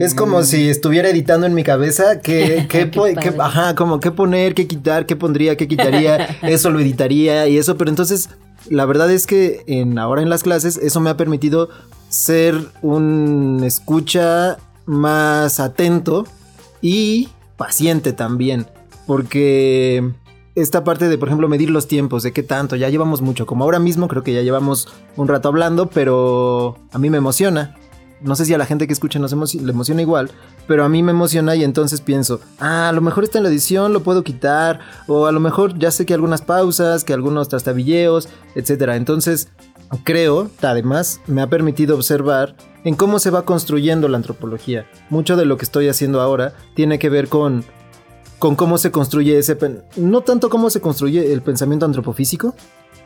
Es 0.00 0.14
como 0.14 0.40
mm. 0.40 0.44
si 0.44 0.68
estuviera 0.70 1.10
editando 1.10 1.46
en 1.46 1.54
mi 1.54 1.64
cabeza 1.64 2.20
qué, 2.20 2.66
qué, 2.70 2.90
ajá, 3.38 3.74
como 3.74 4.00
qué 4.00 4.10
poner, 4.10 4.54
qué 4.54 4.66
quitar, 4.66 5.06
qué 5.06 5.16
pondría, 5.16 5.56
qué 5.56 5.68
quitaría, 5.68 6.38
eso 6.42 6.70
lo 6.70 6.80
editaría 6.80 7.46
y 7.46 7.58
eso, 7.58 7.76
pero 7.76 7.90
entonces 7.90 8.30
la 8.70 8.86
verdad 8.86 9.10
es 9.10 9.26
que 9.26 9.64
en, 9.66 9.98
ahora 9.98 10.22
en 10.22 10.30
las 10.30 10.42
clases 10.42 10.78
eso 10.78 11.00
me 11.00 11.10
ha 11.10 11.16
permitido 11.16 11.68
ser 12.08 12.58
un 12.80 13.62
escucha 13.64 14.56
más 14.86 15.60
atento 15.60 16.26
y 16.80 17.28
paciente 17.58 18.14
también, 18.14 18.66
porque 19.06 20.10
esta 20.54 20.84
parte 20.84 21.08
de, 21.08 21.18
por 21.18 21.28
ejemplo, 21.28 21.48
medir 21.48 21.70
los 21.70 21.86
tiempos, 21.86 22.22
de 22.22 22.32
qué 22.32 22.42
tanto, 22.42 22.76
ya 22.76 22.88
llevamos 22.88 23.20
mucho, 23.20 23.44
como 23.44 23.64
ahora 23.64 23.78
mismo 23.78 24.08
creo 24.08 24.22
que 24.22 24.32
ya 24.32 24.42
llevamos 24.42 24.88
un 25.16 25.28
rato 25.28 25.48
hablando, 25.48 25.88
pero 25.90 26.78
a 26.92 26.98
mí 26.98 27.10
me 27.10 27.18
emociona. 27.18 27.76
No 28.22 28.36
sé 28.36 28.44
si 28.44 28.54
a 28.54 28.58
la 28.58 28.66
gente 28.66 28.86
que 28.86 28.92
escucha 28.92 29.18
nos 29.18 29.54
le 29.54 29.70
emociona 29.70 30.02
igual, 30.02 30.30
pero 30.66 30.84
a 30.84 30.88
mí 30.88 31.02
me 31.02 31.12
emociona 31.12 31.56
y 31.56 31.64
entonces 31.64 32.00
pienso, 32.00 32.40
ah, 32.58 32.88
a 32.88 32.92
lo 32.92 33.00
mejor 33.00 33.24
está 33.24 33.38
en 33.38 33.44
la 33.44 33.50
edición, 33.50 33.92
lo 33.92 34.02
puedo 34.02 34.22
quitar, 34.22 34.80
o 35.08 35.26
a 35.26 35.32
lo 35.32 35.40
mejor 35.40 35.78
ya 35.78 35.90
sé 35.90 36.06
que 36.06 36.14
algunas 36.14 36.42
pausas, 36.42 37.04
que 37.04 37.12
algunos 37.12 37.48
trastabilleos, 37.48 38.28
etc. 38.54 38.90
Entonces, 38.94 39.48
creo, 40.04 40.50
además, 40.62 41.20
me 41.26 41.42
ha 41.42 41.48
permitido 41.48 41.96
observar 41.96 42.56
en 42.84 42.94
cómo 42.94 43.18
se 43.18 43.30
va 43.30 43.44
construyendo 43.44 44.08
la 44.08 44.16
antropología. 44.16 44.86
Mucho 45.10 45.36
de 45.36 45.44
lo 45.44 45.56
que 45.56 45.64
estoy 45.64 45.88
haciendo 45.88 46.20
ahora 46.20 46.54
tiene 46.74 46.98
que 46.98 47.10
ver 47.10 47.28
con 47.28 47.64
con 48.42 48.56
cómo 48.56 48.76
se 48.76 48.90
construye 48.90 49.38
ese... 49.38 49.56
No 49.94 50.22
tanto 50.22 50.50
cómo 50.50 50.68
se 50.68 50.80
construye 50.80 51.32
el 51.32 51.42
pensamiento 51.42 51.86
antropofísico, 51.86 52.56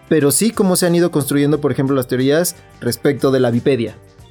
pero 0.08 0.30
sí 0.30 0.50
cómo 0.50 0.76
se 0.76 0.86
han 0.86 0.94
ido 0.94 1.10
construyendo, 1.10 1.60
por 1.60 1.72
ejemplo, 1.72 1.94
las 1.94 2.06
teorías 2.06 2.56
respecto 2.80 3.30
de 3.30 3.40
la 3.40 3.50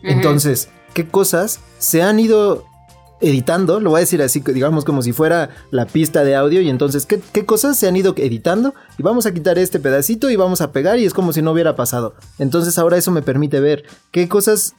Entonces, 0.06 0.70
¿qué 0.93 1.08
cosas 1.08 1.60
se 1.78 2.01
han 2.01 2.20
ido 2.20 2.66
editando? 3.22 3.80
Lo 3.80 3.91
voy 3.91 3.99
a 3.99 4.01
decir 4.01 4.22
así, 4.22 4.39
digamos 4.39 4.86
como 4.86 5.01
si 5.01 5.14
fuera 5.14 5.49
la 5.72 5.86
pista 5.86 6.24
de 6.24 6.36
audio. 6.36 6.62
Y 6.62 6.70
entonces, 6.70 7.06
¿qué, 7.06 7.20
¿qué, 7.32 7.45
cosas 7.45 7.78
se 7.78 7.88
han 7.88 7.95
ido 7.95 8.14
editando? 8.18 8.74
Y 8.97 9.03
vamos 9.03 9.26
a 9.26 9.34
quitar 9.34 9.58
este 9.58 9.80
pedacito 9.80 10.30
y 10.30 10.36
vamos 10.36 10.62
a 10.62 10.72
pegar 10.72 10.99
y 10.99 11.06
es 11.06 11.14
como 11.14 11.34
si 11.34 11.41
no 11.41 11.51
hubiera 11.51 11.76
pasado. 11.76 12.16
Entonces 12.39 12.78
ahora 12.78 12.97
eso 12.97 13.12
me 13.12 13.22
permite 13.22 13.60
ver 13.60 13.84
qué 14.12 14.28
cosas... 14.28 14.76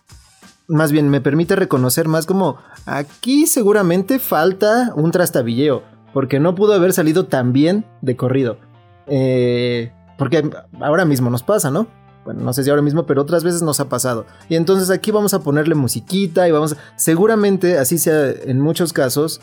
Más 0.68 0.90
bien, 0.90 1.08
me 1.10 1.20
permite 1.20 1.54
reconocer 1.54 2.08
más 2.08 2.26
como 2.26 2.56
aquí 2.86 3.46
seguramente 3.46 4.18
falta 4.18 4.92
un 4.96 5.12
trastabilleo, 5.12 5.84
porque 6.12 6.40
no 6.40 6.56
pudo 6.56 6.72
haber 6.72 6.92
salido 6.92 7.26
tan 7.26 7.52
bien 7.52 7.86
de 8.02 8.16
corrido. 8.16 8.58
Eh, 9.06 9.92
porque 10.18 10.50
ahora 10.80 11.04
mismo 11.04 11.30
nos 11.30 11.44
pasa, 11.44 11.70
¿no? 11.70 11.86
Bueno, 12.26 12.42
no 12.42 12.52
sé 12.52 12.64
si 12.64 12.70
ahora 12.70 12.82
mismo, 12.82 13.06
pero 13.06 13.22
otras 13.22 13.44
veces 13.44 13.62
nos 13.62 13.78
ha 13.78 13.88
pasado. 13.88 14.26
Y 14.48 14.56
entonces 14.56 14.90
aquí 14.90 15.12
vamos 15.12 15.32
a 15.32 15.44
ponerle 15.44 15.76
musiquita 15.76 16.48
y 16.48 16.50
vamos. 16.50 16.76
Seguramente, 16.96 17.78
así 17.78 17.98
sea 17.98 18.30
en 18.30 18.60
muchos 18.60 18.92
casos, 18.92 19.40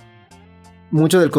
mucho 0.92 1.22
del, 1.22 1.32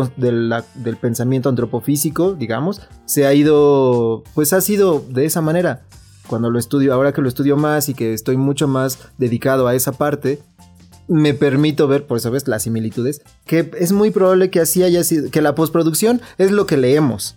del, 0.74 0.96
pensamiento 0.96 1.50
antropofísico, 1.50 2.32
digamos, 2.32 2.80
se 3.04 3.26
ha 3.26 3.34
ido, 3.34 4.24
pues 4.34 4.54
ha 4.54 4.62
sido 4.62 5.04
de 5.10 5.26
esa 5.26 5.42
manera. 5.42 5.82
Cuando 6.28 6.48
lo 6.48 6.58
estudio, 6.58 6.94
ahora 6.94 7.12
que 7.12 7.20
lo 7.20 7.28
estudio 7.28 7.58
más 7.58 7.90
y 7.90 7.94
que 7.94 8.14
estoy 8.14 8.38
mucho 8.38 8.66
más 8.66 8.98
dedicado 9.18 9.68
a 9.68 9.74
esa 9.74 9.92
parte, 9.92 10.40
me 11.08 11.34
permito 11.34 11.86
ver, 11.86 12.06
por 12.06 12.16
eso 12.16 12.30
ves, 12.30 12.48
las 12.48 12.62
similitudes, 12.62 13.20
que 13.44 13.70
es 13.78 13.92
muy 13.92 14.10
probable 14.10 14.48
que 14.48 14.60
así 14.60 14.82
haya 14.82 15.04
sido, 15.04 15.30
que 15.30 15.42
la 15.42 15.54
postproducción 15.54 16.22
es 16.38 16.50
lo 16.52 16.64
que 16.64 16.78
leemos 16.78 17.36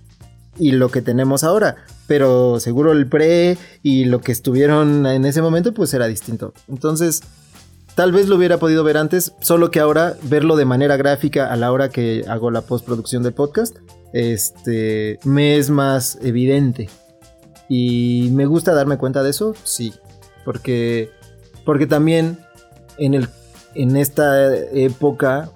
y 0.59 0.71
lo 0.71 0.89
que 0.89 1.01
tenemos 1.01 1.43
ahora. 1.43 1.77
Pero 2.07 2.59
seguro 2.59 2.91
el 2.91 3.07
pre 3.07 3.57
y 3.83 4.05
lo 4.05 4.21
que 4.21 4.31
estuvieron 4.31 5.05
en 5.05 5.25
ese 5.25 5.41
momento 5.41 5.73
pues 5.73 5.93
era 5.93 6.07
distinto. 6.07 6.53
Entonces, 6.67 7.21
tal 7.95 8.11
vez 8.11 8.27
lo 8.27 8.35
hubiera 8.35 8.57
podido 8.57 8.83
ver 8.83 8.97
antes, 8.97 9.33
solo 9.41 9.71
que 9.71 9.79
ahora 9.79 10.15
verlo 10.23 10.55
de 10.55 10.65
manera 10.65 10.97
gráfica 10.97 11.51
a 11.51 11.55
la 11.55 11.71
hora 11.71 11.89
que 11.89 12.23
hago 12.27 12.51
la 12.51 12.61
postproducción 12.61 13.23
del 13.23 13.33
podcast, 13.33 13.75
este, 14.13 15.19
me 15.23 15.57
es 15.57 15.69
más 15.69 16.17
evidente. 16.21 16.89
Y 17.69 18.29
me 18.31 18.45
gusta 18.45 18.73
darme 18.73 18.97
cuenta 18.97 19.23
de 19.23 19.31
eso, 19.31 19.53
sí, 19.63 19.93
porque 20.45 21.11
porque 21.65 21.85
también 21.85 22.39
en 22.97 23.13
el 23.13 23.27
en 23.75 23.97
esta 23.97 24.55
época 24.55 25.49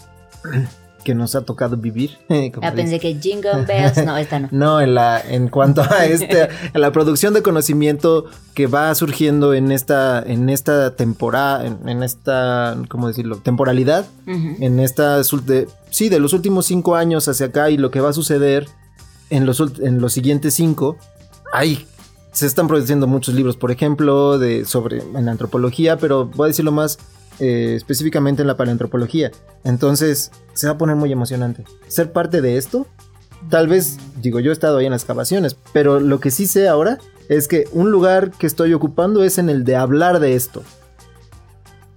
que 1.03 1.15
nos 1.15 1.35
ha 1.35 1.41
tocado 1.41 1.77
vivir. 1.77 2.17
Ah, 2.61 2.73
pensé 2.73 2.99
que 2.99 3.15
Jingle 3.15 3.65
Bells, 3.67 4.05
no, 4.05 4.17
esta 4.17 4.39
no. 4.39 4.47
no, 4.51 4.81
en, 4.81 4.93
la, 4.93 5.21
en 5.21 5.47
cuanto 5.47 5.81
a 5.81 6.05
este, 6.05 6.49
la 6.73 6.91
producción 6.91 7.33
de 7.33 7.41
conocimiento 7.41 8.25
que 8.53 8.67
va 8.67 8.93
surgiendo 8.95 9.53
en 9.53 9.71
esta, 9.71 10.21
en 10.21 10.49
esta 10.49 10.95
temporada, 10.95 11.65
en, 11.65 12.03
esta, 12.03 12.77
¿cómo 12.89 13.07
decirlo? 13.07 13.37
Temporalidad, 13.37 14.05
en 14.25 14.79
esta, 14.79 15.21
sí, 15.23 16.09
de 16.09 16.19
los 16.19 16.33
últimos 16.33 16.65
cinco 16.65 16.95
años 16.95 17.27
hacia 17.27 17.47
acá 17.47 17.69
y 17.69 17.77
lo 17.77 17.91
que 17.91 18.01
va 18.01 18.09
a 18.09 18.13
suceder 18.13 18.67
en 19.29 19.45
los, 19.45 19.61
en 19.79 20.01
los 20.01 20.13
siguientes 20.13 20.53
cinco, 20.53 20.97
hay 21.53 21.85
se 22.31 22.45
están 22.45 22.67
produciendo 22.67 23.07
muchos 23.07 23.35
libros, 23.35 23.57
por 23.57 23.71
ejemplo, 23.71 24.39
de 24.39 24.65
sobre 24.65 24.99
en 25.01 25.27
antropología, 25.27 25.97
pero 25.97 26.25
voy 26.25 26.45
a 26.45 26.47
decirlo 26.47 26.71
más 26.71 26.97
eh, 27.43 27.73
específicamente 27.75 28.43
en 28.43 28.47
la 28.47 28.55
paleantropología. 28.55 29.31
Entonces, 29.63 30.31
se 30.53 30.67
va 30.67 30.73
a 30.73 30.77
poner 30.77 30.95
muy 30.95 31.11
emocionante. 31.11 31.63
Ser 31.87 32.11
parte 32.11 32.39
de 32.39 32.55
esto, 32.57 32.85
tal 33.49 33.67
vez, 33.67 33.97
digo, 34.21 34.39
yo 34.39 34.51
he 34.51 34.53
estado 34.53 34.77
ahí 34.77 34.85
en 34.85 34.91
las 34.91 35.01
excavaciones, 35.01 35.57
pero 35.73 35.99
lo 35.99 36.19
que 36.19 36.29
sí 36.29 36.45
sé 36.45 36.67
ahora 36.67 36.99
es 37.29 37.47
que 37.47 37.67
un 37.71 37.89
lugar 37.89 38.29
que 38.29 38.45
estoy 38.45 38.75
ocupando 38.75 39.23
es 39.23 39.39
en 39.39 39.49
el 39.49 39.63
de 39.63 39.75
hablar 39.75 40.19
de 40.19 40.35
esto. 40.35 40.61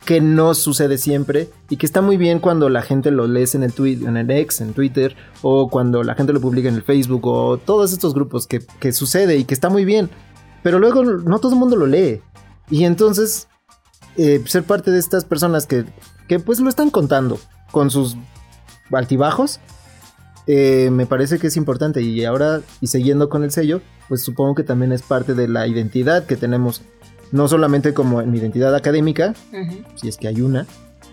Que 0.07 0.22
no 0.22 0.55
sucede 0.55 0.97
siempre 0.97 1.51
y 1.68 1.76
que 1.76 1.84
está 1.84 2.01
muy 2.01 2.16
bien 2.16 2.38
cuando 2.38 2.70
la 2.70 2.80
gente 2.80 3.11
lo 3.11 3.26
lee 3.26 3.45
en 3.53 3.64
el, 3.64 3.74
en 3.78 4.16
el 4.16 4.30
ex, 4.30 4.62
en 4.62 4.72
Twitter, 4.72 5.14
o 5.42 5.68
cuando 5.68 6.03
la 6.05 6.14
gente 6.14 6.32
lo 6.32 6.40
publica 6.40 6.70
en 6.70 6.76
el 6.76 6.82
Facebook, 6.82 7.26
o 7.26 7.59
todos 7.59 7.92
estos 7.92 8.14
grupos 8.14 8.47
que, 8.47 8.62
que 8.80 8.95
sucede 8.95 9.36
y 9.36 9.45
que 9.45 9.53
está 9.53 9.68
muy 9.68 9.84
bien. 9.84 10.09
Pero 10.62 10.78
luego 10.78 11.05
no 11.05 11.38
todo 11.38 11.53
el 11.53 11.59
mundo 11.59 11.76
lo 11.76 11.86
lee. 11.86 12.22
Y 12.70 12.84
entonces 12.84 13.49
eh, 14.16 14.42
ser 14.46 14.64
parte 14.64 14.90
de 14.90 14.98
estas 14.98 15.24
personas 15.24 15.66
que, 15.66 15.84
que 16.28 16.38
pues 16.38 16.60
lo 16.60 16.68
están 16.68 16.90
contando 16.90 17.38
con 17.70 17.90
sus 17.90 18.16
altibajos, 18.92 19.60
eh, 20.46 20.90
me 20.92 21.06
parece 21.06 21.38
que 21.38 21.48
es 21.48 21.56
importante. 21.56 22.02
Y 22.02 22.24
ahora, 22.24 22.60
y 22.80 22.88
siguiendo 22.88 23.28
con 23.28 23.44
el 23.44 23.50
sello, 23.50 23.80
pues 24.08 24.22
supongo 24.22 24.54
que 24.54 24.62
también 24.62 24.92
es 24.92 25.02
parte 25.02 25.34
de 25.34 25.48
la 25.48 25.66
identidad 25.66 26.26
que 26.26 26.36
tenemos, 26.36 26.82
no 27.32 27.48
solamente 27.48 27.94
como 27.94 28.20
en 28.20 28.30
mi 28.30 28.38
identidad 28.38 28.74
académica, 28.74 29.34
si 29.96 30.08
es 30.08 30.16
que 30.16 30.28
hay 30.28 30.40
una, 30.40 30.66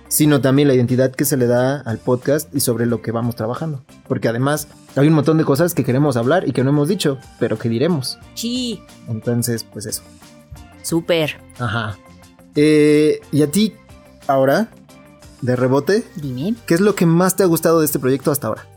sino 0.08 0.42
también 0.42 0.68
la 0.68 0.74
identidad 0.74 1.12
que 1.12 1.24
se 1.24 1.38
le 1.38 1.48
da 1.48 1.80
al 1.80 1.98
podcast 1.98 2.54
y 2.54 2.60
sobre 2.60 2.86
lo 2.86 3.02
que 3.02 3.12
vamos 3.12 3.36
trabajando. 3.36 3.84
Porque 4.08 4.28
además 4.28 4.68
hay 4.96 5.08
un 5.08 5.14
montón 5.14 5.38
de 5.38 5.46
cosas 5.46 5.74
que 5.74 5.86
queremos 5.86 6.18
hablar 6.18 6.48
y 6.48 6.52
que 6.52 6.64
no 6.64 6.72
hemos 6.72 6.90
dicho, 6.90 7.18
pero 7.40 7.58
que 7.58 7.70
diremos. 7.70 8.20
Sí. 8.36 8.82
Entonces, 9.08 9.64
pues 9.64 9.86
eso. 9.86 10.02
Súper. 10.84 11.40
Ajá. 11.60 11.98
Eh, 12.56 13.20
y 13.32 13.42
a 13.42 13.52
ti, 13.52 13.74
ahora, 14.28 14.70
de 15.42 15.56
rebote, 15.56 16.04
Dime. 16.16 16.56
¿qué 16.66 16.74
es 16.74 16.82
lo 16.82 16.96
que 16.96 17.06
más 17.06 17.36
te 17.36 17.44
ha 17.44 17.46
gustado 17.46 17.80
de 17.80 17.86
este 17.86 18.00
proyecto 18.00 18.32
hasta 18.32 18.48
ahora? 18.48 18.68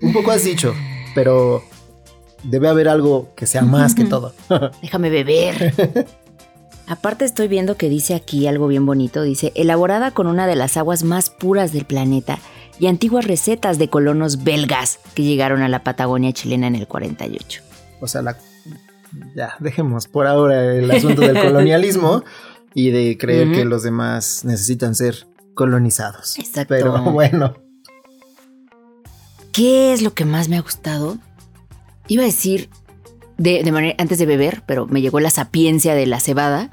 Un 0.00 0.12
poco 0.12 0.30
has 0.30 0.44
dicho, 0.44 0.74
pero 1.14 1.62
debe 2.42 2.68
haber 2.68 2.88
algo 2.88 3.32
que 3.36 3.46
sea 3.46 3.62
más 3.62 3.94
que 3.94 4.04
todo. 4.04 4.32
Déjame 4.82 5.10
beber. 5.10 5.74
Aparte 6.86 7.24
estoy 7.24 7.48
viendo 7.48 7.76
que 7.76 7.88
dice 7.88 8.14
aquí 8.14 8.46
algo 8.46 8.66
bien 8.66 8.84
bonito, 8.84 9.22
dice, 9.22 9.52
elaborada 9.54 10.10
con 10.10 10.26
una 10.26 10.46
de 10.46 10.54
las 10.54 10.76
aguas 10.76 11.02
más 11.02 11.30
puras 11.30 11.72
del 11.72 11.86
planeta 11.86 12.38
y 12.78 12.88
antiguas 12.88 13.26
recetas 13.26 13.78
de 13.78 13.88
colonos 13.88 14.44
belgas 14.44 14.98
que 15.14 15.22
llegaron 15.22 15.62
a 15.62 15.68
la 15.68 15.82
Patagonia 15.82 16.32
chilena 16.32 16.66
en 16.66 16.74
el 16.74 16.86
48. 16.86 17.62
O 18.00 18.06
sea, 18.06 18.20
la... 18.20 18.36
ya, 19.34 19.54
dejemos 19.60 20.08
por 20.08 20.26
ahora 20.26 20.74
el 20.74 20.90
asunto 20.90 21.22
del 21.22 21.40
colonialismo 21.40 22.22
y 22.74 22.90
de 22.90 23.16
creer 23.16 23.52
que 23.52 23.64
los 23.64 23.82
demás 23.82 24.44
necesitan 24.44 24.94
ser 24.94 25.26
colonizados. 25.54 26.38
Exacto. 26.38 26.74
Pero 26.74 27.00
bueno. 27.12 27.54
¿Qué 29.52 29.92
es 29.92 30.02
lo 30.02 30.14
que 30.14 30.24
más 30.24 30.48
me 30.48 30.56
ha 30.56 30.62
gustado? 30.62 31.18
Iba 32.08 32.24
a 32.24 32.26
decir, 32.26 32.68
de, 33.38 33.70
manera, 33.70 33.94
antes 33.98 34.18
de 34.18 34.26
beber, 34.26 34.62
pero 34.66 34.86
me 34.86 35.00
llegó 35.00 35.20
la 35.20 35.30
sapiencia 35.30 35.94
de 35.94 36.06
la 36.06 36.18
cebada, 36.18 36.70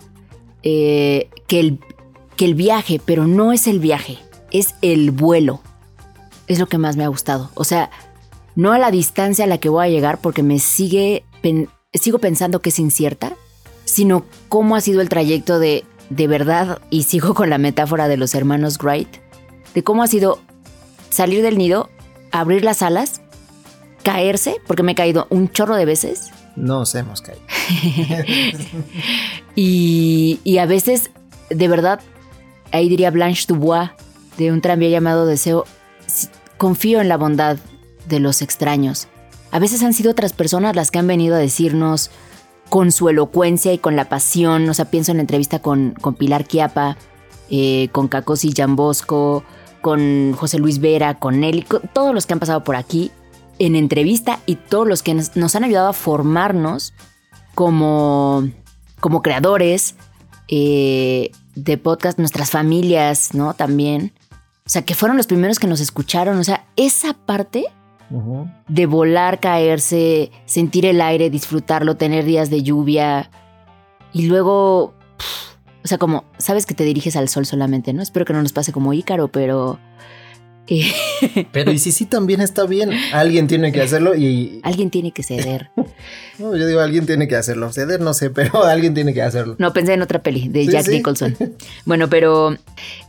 eh, 0.63 1.29
que, 1.47 1.59
el, 1.59 1.79
que 2.35 2.45
el 2.45 2.55
viaje, 2.55 2.99
pero 3.03 3.27
no 3.27 3.53
es 3.53 3.67
el 3.67 3.79
viaje, 3.79 4.17
es 4.49 4.73
el 4.81 5.11
vuelo. 5.11 5.61
Es 6.47 6.59
lo 6.59 6.67
que 6.67 6.79
más 6.79 6.97
me 6.97 7.03
ha 7.03 7.07
gustado. 7.07 7.51
O 7.53 7.63
sea, 7.63 7.91
no 8.55 8.73
a 8.73 8.79
la 8.79 8.89
distancia 8.89 9.45
a 9.45 9.47
la 9.47 9.59
que 9.59 9.69
voy 9.69 9.85
a 9.85 9.89
llegar 9.89 10.19
porque 10.19 10.41
me 10.41 10.57
sigue, 10.57 11.23
sigo 11.93 12.17
pensando 12.17 12.61
que 12.61 12.69
es 12.69 12.79
incierta, 12.79 13.33
sino 13.85 14.25
cómo 14.49 14.75
ha 14.75 14.81
sido 14.81 15.01
el 15.01 15.09
trayecto 15.09 15.59
de 15.59 15.85
de 16.11 16.27
verdad, 16.27 16.79
y 16.89 17.03
sigo 17.03 17.33
con 17.33 17.49
la 17.49 17.57
metáfora 17.57 18.09
de 18.09 18.17
los 18.17 18.35
hermanos 18.35 18.77
Wright, 18.83 19.07
de 19.73 19.81
cómo 19.81 20.03
ha 20.03 20.07
sido 20.07 20.39
salir 21.09 21.41
del 21.41 21.57
nido, 21.57 21.89
abrir 22.31 22.65
las 22.65 22.81
alas, 22.81 23.21
caerse, 24.03 24.57
porque 24.67 24.83
me 24.83 24.91
he 24.91 24.95
caído 24.95 25.27
un 25.29 25.49
chorro 25.49 25.77
de 25.77 25.85
veces. 25.85 26.31
No 26.57 26.85
se 26.85 26.99
hemos 26.99 27.21
caído. 27.21 27.41
y, 29.55 30.41
y, 30.43 30.57
a 30.57 30.65
veces, 30.65 31.11
de 31.49 31.67
verdad, 31.69 32.01
ahí 32.73 32.89
diría 32.89 33.09
Blanche 33.09 33.45
Dubois, 33.47 33.91
de 34.37 34.51
un 34.51 34.59
tranvía 34.59 34.89
llamado 34.89 35.25
Deseo, 35.25 35.63
confío 36.57 36.99
en 36.99 37.07
la 37.07 37.15
bondad 37.15 37.55
de 38.09 38.19
los 38.19 38.41
extraños. 38.41 39.07
A 39.51 39.59
veces 39.59 39.81
han 39.81 39.93
sido 39.93 40.11
otras 40.11 40.33
personas 40.33 40.75
las 40.75 40.91
que 40.91 40.99
han 40.99 41.07
venido 41.07 41.35
a 41.35 41.39
decirnos, 41.39 42.11
con 42.71 42.93
su 42.93 43.09
elocuencia 43.09 43.73
y 43.73 43.79
con 43.79 43.97
la 43.97 44.07
pasión. 44.07 44.69
O 44.69 44.73
sea, 44.73 44.85
pienso 44.85 45.11
en 45.11 45.17
la 45.17 45.23
entrevista 45.23 45.59
con, 45.59 45.93
con 45.99 46.13
Pilar 46.13 46.45
Quiapa, 46.45 46.95
eh, 47.49 47.89
con 47.91 48.07
Cacosi 48.07 48.53
Jambosco, 48.55 49.43
con 49.81 50.31
José 50.31 50.57
Luis 50.57 50.79
Vera, 50.79 51.19
con 51.19 51.43
él, 51.43 51.65
con 51.65 51.81
todos 51.93 52.15
los 52.15 52.25
que 52.25 52.31
han 52.31 52.39
pasado 52.39 52.63
por 52.63 52.77
aquí 52.77 53.11
en 53.59 53.75
entrevista 53.75 54.39
y 54.45 54.55
todos 54.55 54.87
los 54.87 55.03
que 55.03 55.13
nos, 55.13 55.55
han 55.55 55.65
ayudado 55.65 55.89
a 55.89 55.93
formarnos 55.93 56.93
como, 57.55 58.47
como 59.01 59.21
creadores 59.21 59.95
eh, 60.47 61.31
de 61.55 61.77
podcast, 61.77 62.19
nuestras 62.19 62.51
familias, 62.51 63.33
¿no? 63.33 63.53
También. 63.53 64.13
O 64.65 64.69
sea, 64.69 64.83
que 64.83 64.95
fueron 64.95 65.17
los 65.17 65.27
primeros 65.27 65.59
que 65.59 65.67
nos 65.67 65.81
escucharon. 65.81 66.37
O 66.37 66.43
sea, 66.45 66.65
esa 66.77 67.11
parte 67.15 67.65
de 68.67 68.85
volar, 68.85 69.39
caerse, 69.39 70.31
sentir 70.45 70.85
el 70.85 71.01
aire, 71.01 71.29
disfrutarlo, 71.29 71.95
tener 71.95 72.25
días 72.25 72.49
de 72.49 72.63
lluvia 72.63 73.29
y 74.13 74.27
luego, 74.27 74.93
o 75.83 75.87
sea, 75.87 75.97
como 75.97 76.25
sabes 76.37 76.65
que 76.65 76.73
te 76.73 76.83
diriges 76.83 77.15
al 77.15 77.29
sol 77.29 77.45
solamente, 77.45 77.93
¿no? 77.93 78.01
Espero 78.01 78.25
que 78.25 78.33
no 78.33 78.41
nos 78.41 78.53
pase 78.53 78.73
como 78.73 78.93
Ícaro, 78.93 79.29
pero 79.29 79.79
Pero 81.51 81.71
y 81.71 81.79
si 81.79 81.91
sí 81.91 82.05
también 82.05 82.41
está 82.41 82.65
bien, 82.65 82.91
alguien 83.13 83.47
tiene 83.47 83.71
que 83.71 83.81
hacerlo 83.81 84.15
y... 84.15 84.59
Alguien 84.63 84.89
tiene 84.89 85.11
que 85.11 85.23
ceder. 85.23 85.69
no, 86.39 86.55
yo 86.55 86.65
digo, 86.67 86.79
alguien 86.79 87.05
tiene 87.05 87.27
que 87.27 87.35
hacerlo. 87.35 87.71
Ceder 87.71 87.99
no 88.01 88.13
sé, 88.13 88.29
pero 88.29 88.63
alguien 88.63 88.93
tiene 88.93 89.13
que 89.13 89.21
hacerlo. 89.21 89.55
No, 89.57 89.73
pensé 89.73 89.93
en 89.93 90.01
otra 90.01 90.21
peli 90.21 90.49
de 90.49 90.65
Jack 90.65 90.87
Nicholson. 90.87 91.35
bueno, 91.85 92.09
pero 92.09 92.55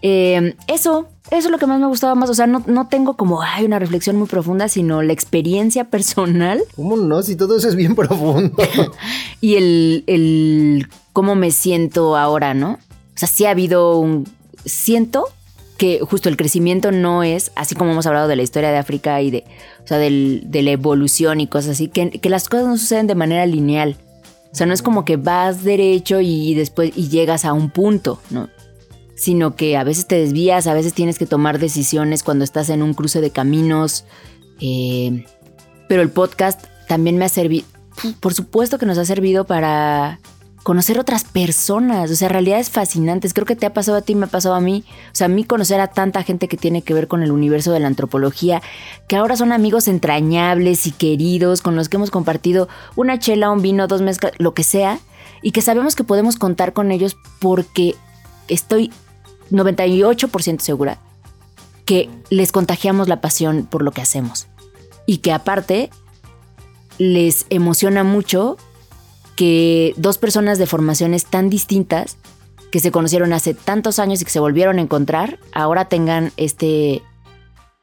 eh, 0.02 0.54
eso, 0.66 1.08
eso 1.30 1.48
es 1.48 1.50
lo 1.50 1.58
que 1.58 1.66
más 1.66 1.80
me 1.80 1.86
gustaba 1.86 2.14
más. 2.14 2.30
O 2.30 2.34
sea, 2.34 2.46
no, 2.46 2.64
no 2.66 2.88
tengo 2.88 3.16
como, 3.16 3.42
hay 3.42 3.64
una 3.64 3.78
reflexión 3.78 4.16
muy 4.16 4.26
profunda, 4.26 4.68
sino 4.68 5.02
la 5.02 5.12
experiencia 5.12 5.84
personal. 5.84 6.62
¿Cómo 6.74 6.96
no? 6.96 7.22
Si 7.22 7.36
todo 7.36 7.56
eso 7.56 7.68
es 7.68 7.76
bien 7.76 7.94
profundo. 7.94 8.56
y 9.40 9.54
el, 9.56 10.04
el 10.06 10.88
cómo 11.12 11.34
me 11.34 11.50
siento 11.50 12.16
ahora, 12.16 12.54
¿no? 12.54 12.72
O 12.72 13.18
sea, 13.18 13.28
sí 13.28 13.44
ha 13.44 13.50
habido 13.50 13.98
un... 13.98 14.28
Siento 14.64 15.26
que 15.82 15.98
justo 15.98 16.28
el 16.28 16.36
crecimiento 16.36 16.92
no 16.92 17.24
es, 17.24 17.50
así 17.56 17.74
como 17.74 17.90
hemos 17.90 18.06
hablado 18.06 18.28
de 18.28 18.36
la 18.36 18.44
historia 18.44 18.70
de 18.70 18.78
África 18.78 19.20
y 19.20 19.32
de, 19.32 19.42
o 19.82 19.88
sea, 19.88 19.98
del, 19.98 20.44
de 20.46 20.62
la 20.62 20.70
evolución 20.70 21.40
y 21.40 21.48
cosas 21.48 21.72
así, 21.72 21.88
que, 21.88 22.08
que, 22.08 22.30
las 22.30 22.48
cosas 22.48 22.68
no 22.68 22.76
suceden 22.76 23.08
de 23.08 23.16
manera 23.16 23.44
lineal. 23.46 23.96
O 24.52 24.54
sea, 24.54 24.64
no 24.64 24.74
es 24.74 24.80
como 24.80 25.04
que 25.04 25.16
vas 25.16 25.64
derecho 25.64 26.20
y 26.20 26.54
después 26.54 26.92
y 26.94 27.08
llegas 27.08 27.44
a 27.44 27.52
un 27.52 27.68
punto, 27.68 28.20
¿no? 28.30 28.48
Sino 29.16 29.56
que 29.56 29.76
a 29.76 29.82
veces 29.82 30.06
te 30.06 30.14
desvías, 30.14 30.68
a 30.68 30.74
veces 30.74 30.94
tienes 30.94 31.18
que 31.18 31.26
tomar 31.26 31.58
decisiones 31.58 32.22
cuando 32.22 32.44
estás 32.44 32.68
en 32.68 32.80
un 32.80 32.94
cruce 32.94 33.20
de 33.20 33.30
caminos. 33.30 34.04
Eh, 34.60 35.24
pero 35.88 36.02
el 36.02 36.10
podcast 36.10 36.64
también 36.86 37.16
me 37.16 37.24
ha 37.24 37.28
servido, 37.28 37.66
por 38.20 38.34
supuesto 38.34 38.78
que 38.78 38.86
nos 38.86 38.98
ha 38.98 39.04
servido 39.04 39.46
para 39.46 40.20
conocer 40.62 40.98
otras 40.98 41.24
personas, 41.24 42.10
o 42.10 42.14
sea, 42.14 42.28
realidades 42.28 42.70
fascinantes. 42.70 43.34
Creo 43.34 43.46
que 43.46 43.56
te 43.56 43.66
ha 43.66 43.72
pasado 43.72 43.98
a 43.98 44.02
ti, 44.02 44.14
me 44.14 44.26
ha 44.26 44.28
pasado 44.28 44.54
a 44.54 44.60
mí. 44.60 44.84
O 45.12 45.14
sea, 45.14 45.26
a 45.26 45.28
mí 45.28 45.44
conocer 45.44 45.80
a 45.80 45.88
tanta 45.88 46.22
gente 46.22 46.48
que 46.48 46.56
tiene 46.56 46.82
que 46.82 46.94
ver 46.94 47.08
con 47.08 47.22
el 47.22 47.32
universo 47.32 47.72
de 47.72 47.80
la 47.80 47.88
antropología, 47.88 48.62
que 49.08 49.16
ahora 49.16 49.36
son 49.36 49.52
amigos 49.52 49.88
entrañables 49.88 50.86
y 50.86 50.92
queridos, 50.92 51.62
con 51.62 51.74
los 51.74 51.88
que 51.88 51.96
hemos 51.96 52.10
compartido 52.10 52.68
una 52.96 53.18
chela, 53.18 53.50
un 53.50 53.62
vino, 53.62 53.86
dos 53.88 54.02
mezclas, 54.02 54.32
lo 54.38 54.54
que 54.54 54.64
sea, 54.64 55.00
y 55.42 55.50
que 55.50 55.62
sabemos 55.62 55.96
que 55.96 56.04
podemos 56.04 56.36
contar 56.36 56.72
con 56.72 56.92
ellos 56.92 57.16
porque 57.40 57.96
estoy 58.48 58.92
98% 59.50 60.60
segura 60.60 60.98
que 61.84 62.08
les 62.30 62.52
contagiamos 62.52 63.08
la 63.08 63.20
pasión 63.20 63.66
por 63.66 63.82
lo 63.82 63.90
que 63.90 64.02
hacemos. 64.02 64.46
Y 65.06 65.18
que 65.18 65.32
aparte 65.32 65.90
les 66.98 67.46
emociona 67.50 68.04
mucho 68.04 68.56
que 69.42 69.92
dos 69.96 70.18
personas 70.18 70.60
de 70.60 70.66
formaciones 70.66 71.24
tan 71.24 71.50
distintas, 71.50 72.16
que 72.70 72.78
se 72.78 72.92
conocieron 72.92 73.32
hace 73.32 73.54
tantos 73.54 73.98
años 73.98 74.22
y 74.22 74.24
que 74.24 74.30
se 74.30 74.38
volvieron 74.38 74.78
a 74.78 74.82
encontrar, 74.82 75.40
ahora 75.52 75.86
tengan 75.86 76.30
este 76.36 77.02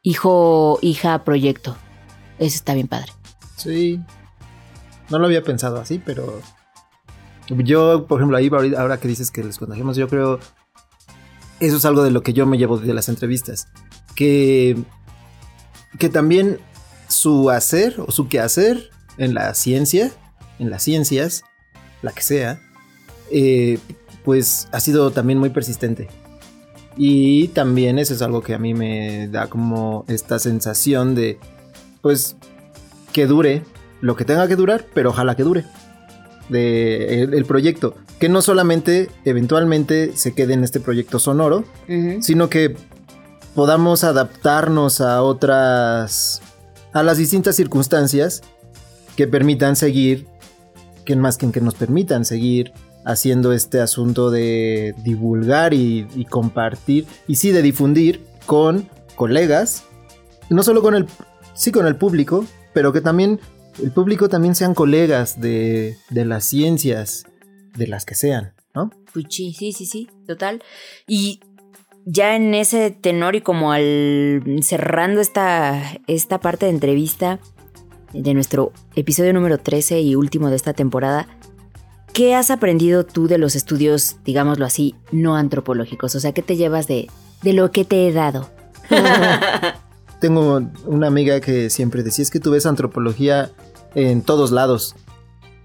hijo, 0.02 0.80
hija, 0.82 1.26
proyecto. 1.26 1.76
Eso 2.38 2.56
está 2.56 2.76
bien 2.76 2.88
padre. 2.88 3.12
Sí. 3.58 4.00
No 5.10 5.20
lo 5.20 5.26
había 5.26 5.44
pensado 5.44 5.82
así, 5.82 6.02
pero 6.06 6.40
yo, 7.50 8.08
por 8.08 8.22
ejemplo, 8.22 8.38
ahí 8.38 8.50
ahora 8.78 8.98
que 8.98 9.10
dices 9.10 9.30
que 9.30 9.44
les 9.44 9.58
contagiamos, 9.58 9.98
yo 9.98 10.08
creo 10.08 10.40
eso 11.60 11.76
es 11.76 11.84
algo 11.84 12.04
de 12.04 12.12
lo 12.12 12.24
que 12.24 12.32
yo 12.32 12.46
me 12.46 12.58
llevo 12.58 12.78
de 12.78 12.94
las 12.94 13.10
entrevistas, 13.10 13.68
que 14.16 14.78
que 15.98 16.08
también 16.08 16.62
su 17.10 17.50
hacer 17.50 18.00
o 18.00 18.14
su 18.14 18.30
quehacer 18.30 18.92
en 19.18 19.34
la 19.34 19.54
ciencia 19.56 20.14
en 20.60 20.70
las 20.70 20.84
ciencias, 20.84 21.44
la 22.02 22.12
que 22.12 22.22
sea, 22.22 22.60
eh, 23.32 23.80
pues 24.24 24.68
ha 24.72 24.80
sido 24.80 25.12
también 25.12 25.40
muy 25.40 25.50
persistente. 25.50 26.08
Y 26.98 27.50
también 27.50 27.98
eso 27.98 28.14
es 28.14 28.22
algo 28.22 28.42
que 28.42 28.54
a 28.54 28.60
mí 28.60 28.74
me 28.74 29.28
da 29.30 29.48
como 29.48 30.04
esta 30.08 30.38
sensación 30.38 31.16
de, 31.16 31.40
pues, 32.02 32.36
que 33.14 33.26
dure 33.26 33.64
lo 34.02 34.16
que 34.16 34.26
tenga 34.26 34.48
que 34.48 34.56
durar, 34.56 34.86
pero 34.94 35.12
ojalá 35.12 35.36
que 35.36 35.44
dure. 35.44 35.66
De 36.50 37.22
el, 37.22 37.46
proyecto. 37.46 37.96
Que 38.20 38.28
no 38.28 38.42
solamente 38.42 39.10
eventualmente 39.24 40.14
se 40.16 40.34
quede 40.34 40.54
en 40.54 40.64
este 40.64 40.80
proyecto 40.80 41.20
sonoro, 41.20 41.64
sino 42.22 42.50
que 42.50 42.76
podamos 43.56 44.04
adaptarnos 44.04 45.00
a 45.00 45.22
otras. 45.22 46.42
a 46.92 47.04
las 47.04 47.18
distintas 47.18 47.56
circunstancias 47.56 48.42
que 49.16 49.28
permitan 49.28 49.76
seguir 49.76 50.28
que 51.10 51.16
más 51.16 51.40
que, 51.40 51.52
que 51.52 51.60
nos 51.60 51.74
permitan 51.74 52.24
seguir 52.24 52.72
haciendo 53.04 53.52
este 53.52 53.80
asunto 53.80 54.30
de 54.30 54.94
divulgar 55.04 55.74
y, 55.74 56.06
compartir, 56.30 57.08
y 57.28 57.38
sí 57.38 57.50
de 57.50 57.64
difundir 57.64 58.24
con 58.46 58.88
colegas, 59.16 59.86
no 60.52 60.62
solo 60.62 60.84
con 60.84 60.94
el, 60.94 61.08
sí 61.56 61.72
con 61.72 61.88
el 61.88 61.96
público, 61.96 62.46
pero 62.76 62.94
que 62.94 63.02
también 63.02 63.40
el 63.82 63.92
público 63.92 64.30
también 64.30 64.54
sean 64.54 64.76
colegas 64.76 65.42
de, 65.42 65.98
de 66.12 66.26
las 66.26 66.46
ciencias, 66.46 67.26
de 67.76 67.88
las 67.88 68.06
que 68.06 68.14
sean, 68.14 68.54
¿no? 68.76 68.92
Pues 69.12 69.26
sí, 69.32 69.52
sí, 69.58 69.72
sí, 69.72 69.88
sí, 69.88 70.10
total. 70.28 70.62
Y 71.08 71.40
ya 72.06 72.36
en 72.36 72.54
ese 72.54 72.92
tenor 72.92 73.36
y 73.36 73.42
como 73.42 73.72
al 73.72 74.44
cerrando 74.62 75.22
esta, 75.22 75.82
esta 76.06 76.40
parte 76.40 76.68
de 76.68 76.74
entrevista, 76.74 77.40
de 78.14 78.34
nuestro 78.34 78.72
episodio 78.96 79.34
número 79.34 79.58
13 79.58 80.02
y 80.02 80.16
último 80.16 80.50
de 80.50 80.56
esta 80.56 80.74
temporada, 80.74 81.28
¿qué 82.14 82.36
has 82.36 82.52
aprendido 82.52 83.06
tú 83.06 83.28
de 83.28 83.38
los 83.38 83.56
estudios, 83.56 84.18
digámoslo 84.26 84.66
así, 84.66 84.96
no 85.12 85.36
antropológicos? 85.36 86.16
O 86.16 86.20
sea, 86.20 86.34
¿qué 86.34 86.42
te 86.42 86.58
llevas 86.58 86.88
de, 86.88 87.10
de 87.44 87.54
lo 87.54 87.72
que 87.72 87.86
te 87.86 88.08
he 88.08 88.14
dado? 88.14 88.50
Tengo 90.20 90.62
una 90.86 91.08
amiga 91.08 91.40
que 91.40 91.70
siempre 91.70 92.04
decía, 92.04 92.24
es 92.24 92.32
que 92.32 92.40
tú 92.40 92.52
ves 92.52 92.66
antropología 92.66 93.52
en 93.96 94.22
todos 94.22 94.52
lados. 94.52 94.96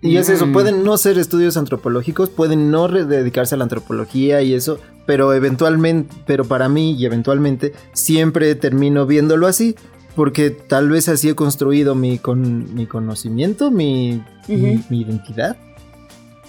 Y 0.01 0.19
es 0.19 0.29
eso, 0.29 0.47
mm. 0.47 0.53
pueden 0.53 0.85
no 0.85 0.99
ser 0.99 1.19
estudios 1.19 1.57
antropológicos, 1.57 2.29
pueden 2.29 2.71
no 2.71 2.89
dedicarse 2.89 3.55
a 3.55 3.59
la 3.59 3.65
antropología 3.65 4.43
y 4.43 4.53
eso, 4.53 4.79
pero 5.07 5.33
eventualmente, 5.33 6.15
pero 6.27 6.45
para 6.45 6.69
mí 6.69 6.93
y 6.93 7.07
eventualmente 7.07 7.73
siempre 7.95 8.55
termino 8.55 9.07
viéndolo 9.07 9.47
así, 9.47 9.77
porque 10.15 10.51
tal 10.51 10.89
vez 10.89 11.09
así 11.09 11.29
he 11.29 11.35
construido 11.35 11.95
mi, 11.95 12.19
con, 12.19 12.75
mi 12.75 12.87
conocimiento, 12.87 13.71
mi, 13.71 14.23
identidad, 14.49 15.57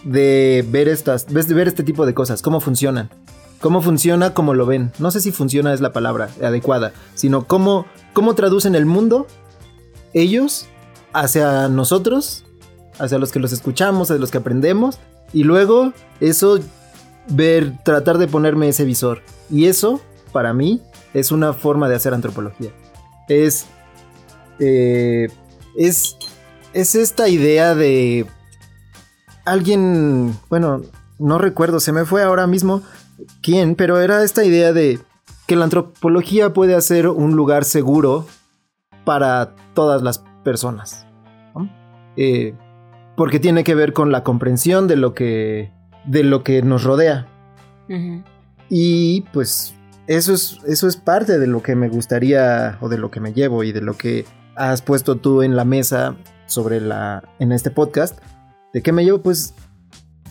de 0.03 0.65
ver, 0.69 0.87
estas, 0.87 1.27
de 1.27 1.53
ver 1.53 1.67
este 1.67 1.83
tipo 1.83 2.05
de 2.05 2.13
cosas, 2.13 2.41
cómo 2.41 2.59
funcionan. 2.59 3.09
Cómo 3.61 3.81
funciona, 3.81 4.33
cómo 4.33 4.53
lo 4.53 4.65
ven. 4.65 4.91
No 4.99 5.09
sé 5.09 5.21
si 5.21 5.31
funciona 5.31 5.73
es 5.73 5.81
la 5.81 5.93
palabra 5.93 6.29
adecuada, 6.43 6.91
sino 7.15 7.47
cómo, 7.47 7.87
cómo 8.13 8.35
traducen 8.35 8.75
el 8.75 8.85
mundo 8.85 9.25
ellos 10.13 10.67
hacia 11.13 11.67
nosotros, 11.69 12.43
hacia 12.99 13.17
los 13.17 13.31
que 13.31 13.39
los 13.39 13.53
escuchamos, 13.53 14.11
hacia 14.11 14.19
los 14.19 14.29
que 14.29 14.37
aprendemos, 14.37 14.99
y 15.33 15.45
luego 15.45 15.93
eso, 16.19 16.59
ver, 17.29 17.73
tratar 17.83 18.19
de 18.19 18.27
ponerme 18.27 18.67
ese 18.67 18.85
visor. 18.85 19.23
Y 19.49 19.65
eso, 19.65 19.99
para 20.31 20.53
mí, 20.53 20.81
es 21.13 21.31
una 21.31 21.53
forma 21.53 21.89
de 21.89 21.95
hacer 21.95 22.13
antropología 22.13 22.71
es, 23.27 23.65
eh, 24.59 25.27
es, 25.77 26.17
es 26.73 26.95
esta 26.95 27.29
idea 27.29 27.75
de 27.75 28.25
alguien, 29.45 30.37
bueno, 30.49 30.81
no 31.19 31.37
recuerdo, 31.37 31.79
se 31.79 31.91
me 31.91 32.05
fue 32.05 32.23
ahora 32.23 32.47
mismo 32.47 32.81
quién, 33.41 33.75
pero 33.75 33.99
era 33.99 34.23
esta 34.23 34.43
idea 34.43 34.73
de 34.73 34.99
que 35.47 35.55
la 35.55 35.65
antropología 35.65 36.53
puede 36.53 36.75
hacer 36.75 37.07
un 37.07 37.35
lugar 37.35 37.65
seguro 37.65 38.25
para 39.03 39.55
todas 39.73 40.01
las 40.01 40.23
personas. 40.43 41.05
Eh, 42.17 42.53
porque 43.17 43.39
tiene 43.39 43.63
que 43.63 43.75
ver 43.75 43.93
con 43.93 44.11
la 44.11 44.23
comprensión 44.23 44.87
de 44.87 44.95
lo 44.95 45.13
que, 45.13 45.71
de 46.05 46.23
lo 46.23 46.43
que 46.43 46.61
nos 46.61 46.83
rodea. 46.83 47.27
Y 48.69 49.21
pues 49.33 49.75
eso 50.07 50.33
es, 50.33 50.59
eso 50.67 50.87
es 50.87 50.97
parte 50.97 51.39
de 51.39 51.47
lo 51.47 51.63
que 51.63 51.75
me 51.75 51.89
gustaría 51.89 52.77
o 52.81 52.89
de 52.89 52.97
lo 52.97 53.11
que 53.11 53.19
me 53.19 53.33
llevo 53.33 53.63
y 53.63 53.71
de 53.71 53.81
lo 53.81 53.97
que 53.97 54.25
has 54.55 54.81
puesto 54.81 55.17
tú 55.17 55.41
en 55.41 55.55
la 55.55 55.65
mesa 55.65 56.15
sobre 56.47 56.79
la 56.81 57.23
en 57.39 57.51
este 57.51 57.71
podcast. 57.71 58.17
¿De 58.73 58.81
qué 58.81 58.91
me 58.91 59.03
llevo? 59.03 59.21
Pues 59.21 59.53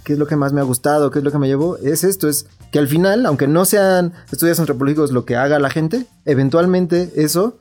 qué 0.04 0.12
es 0.12 0.18
lo 0.18 0.26
que 0.26 0.36
más 0.36 0.52
me 0.52 0.60
ha 0.60 0.64
gustado, 0.64 1.10
qué 1.10 1.18
es 1.18 1.24
lo 1.24 1.32
que 1.32 1.38
me 1.38 1.48
llevo, 1.48 1.78
es 1.78 2.04
esto, 2.04 2.28
es 2.28 2.46
que 2.70 2.78
al 2.78 2.88
final, 2.88 3.24
aunque 3.26 3.48
no 3.48 3.64
sean 3.64 4.12
estudios 4.30 4.60
antropológicos 4.60 5.10
lo 5.10 5.24
que 5.24 5.36
haga 5.36 5.58
la 5.58 5.70
gente, 5.70 6.06
eventualmente 6.26 7.10
eso, 7.16 7.58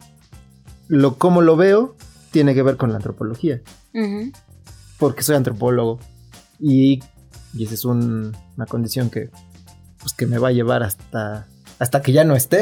lo 0.87 1.17
como 1.17 1.41
lo 1.41 1.55
veo, 1.55 1.95
tiene 2.31 2.53
que 2.53 2.63
ver 2.63 2.77
con 2.77 2.89
la 2.89 2.97
antropología. 2.97 3.61
Porque 4.99 5.23
soy 5.23 5.35
antropólogo 5.35 5.99
y, 6.59 7.01
y 7.53 7.63
esa 7.63 7.73
es 7.73 7.85
una 7.85 8.65
condición 8.67 9.09
que, 9.09 9.29
pues, 9.99 10.13
que 10.13 10.25
me 10.25 10.37
va 10.37 10.49
a 10.49 10.51
llevar 10.51 10.83
hasta 10.83 11.47
hasta 11.79 12.01
que 12.01 12.11
ya 12.11 12.23
no 12.23 12.35
esté. 12.35 12.61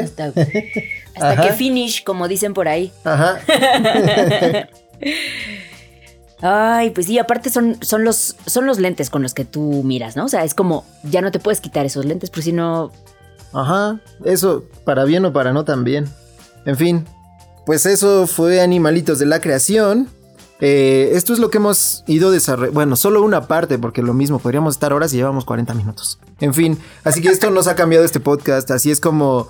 Hasta, 1.14 1.42
que 1.42 1.52
finish, 1.52 2.04
como 2.04 2.28
dicen 2.28 2.54
por 2.54 2.68
ahí. 2.68 2.92
Ajá. 3.04 3.40
Ay, 6.44 6.90
pues 6.90 7.06
sí, 7.06 7.18
aparte 7.18 7.50
son, 7.50 7.76
son, 7.82 8.02
los, 8.04 8.36
son 8.46 8.66
los 8.66 8.80
lentes 8.80 9.10
con 9.10 9.22
los 9.22 9.32
que 9.32 9.44
tú 9.44 9.82
miras, 9.84 10.16
¿no? 10.16 10.24
O 10.24 10.28
sea, 10.28 10.42
es 10.42 10.54
como, 10.54 10.84
ya 11.04 11.20
no 11.20 11.30
te 11.30 11.38
puedes 11.38 11.60
quitar 11.60 11.86
esos 11.86 12.04
lentes, 12.04 12.30
por 12.30 12.42
si 12.42 12.52
no... 12.52 12.90
Ajá, 13.52 14.00
eso, 14.24 14.64
para 14.84 15.04
bien 15.04 15.24
o 15.24 15.32
para 15.32 15.52
no 15.52 15.64
también. 15.64 16.08
En 16.64 16.76
fin, 16.76 17.06
pues 17.64 17.86
eso 17.86 18.26
fue 18.26 18.60
Animalitos 18.60 19.20
de 19.20 19.26
la 19.26 19.40
Creación. 19.40 20.08
Eh, 20.64 21.16
esto 21.16 21.32
es 21.32 21.40
lo 21.40 21.50
que 21.50 21.58
hemos 21.58 22.04
ido 22.06 22.30
desarrollando. 22.30 22.74
Bueno, 22.74 22.94
solo 22.94 23.20
una 23.24 23.48
parte, 23.48 23.80
porque 23.80 24.00
lo 24.00 24.14
mismo, 24.14 24.38
podríamos 24.38 24.76
estar 24.76 24.92
horas 24.92 25.12
y 25.12 25.16
llevamos 25.16 25.44
40 25.44 25.74
minutos. 25.74 26.20
En 26.38 26.54
fin, 26.54 26.78
así 27.02 27.20
que 27.20 27.30
esto 27.30 27.50
nos 27.50 27.66
ha 27.66 27.74
cambiado 27.74 28.04
este 28.04 28.20
podcast. 28.20 28.70
Así 28.70 28.92
es 28.92 29.00
como 29.00 29.48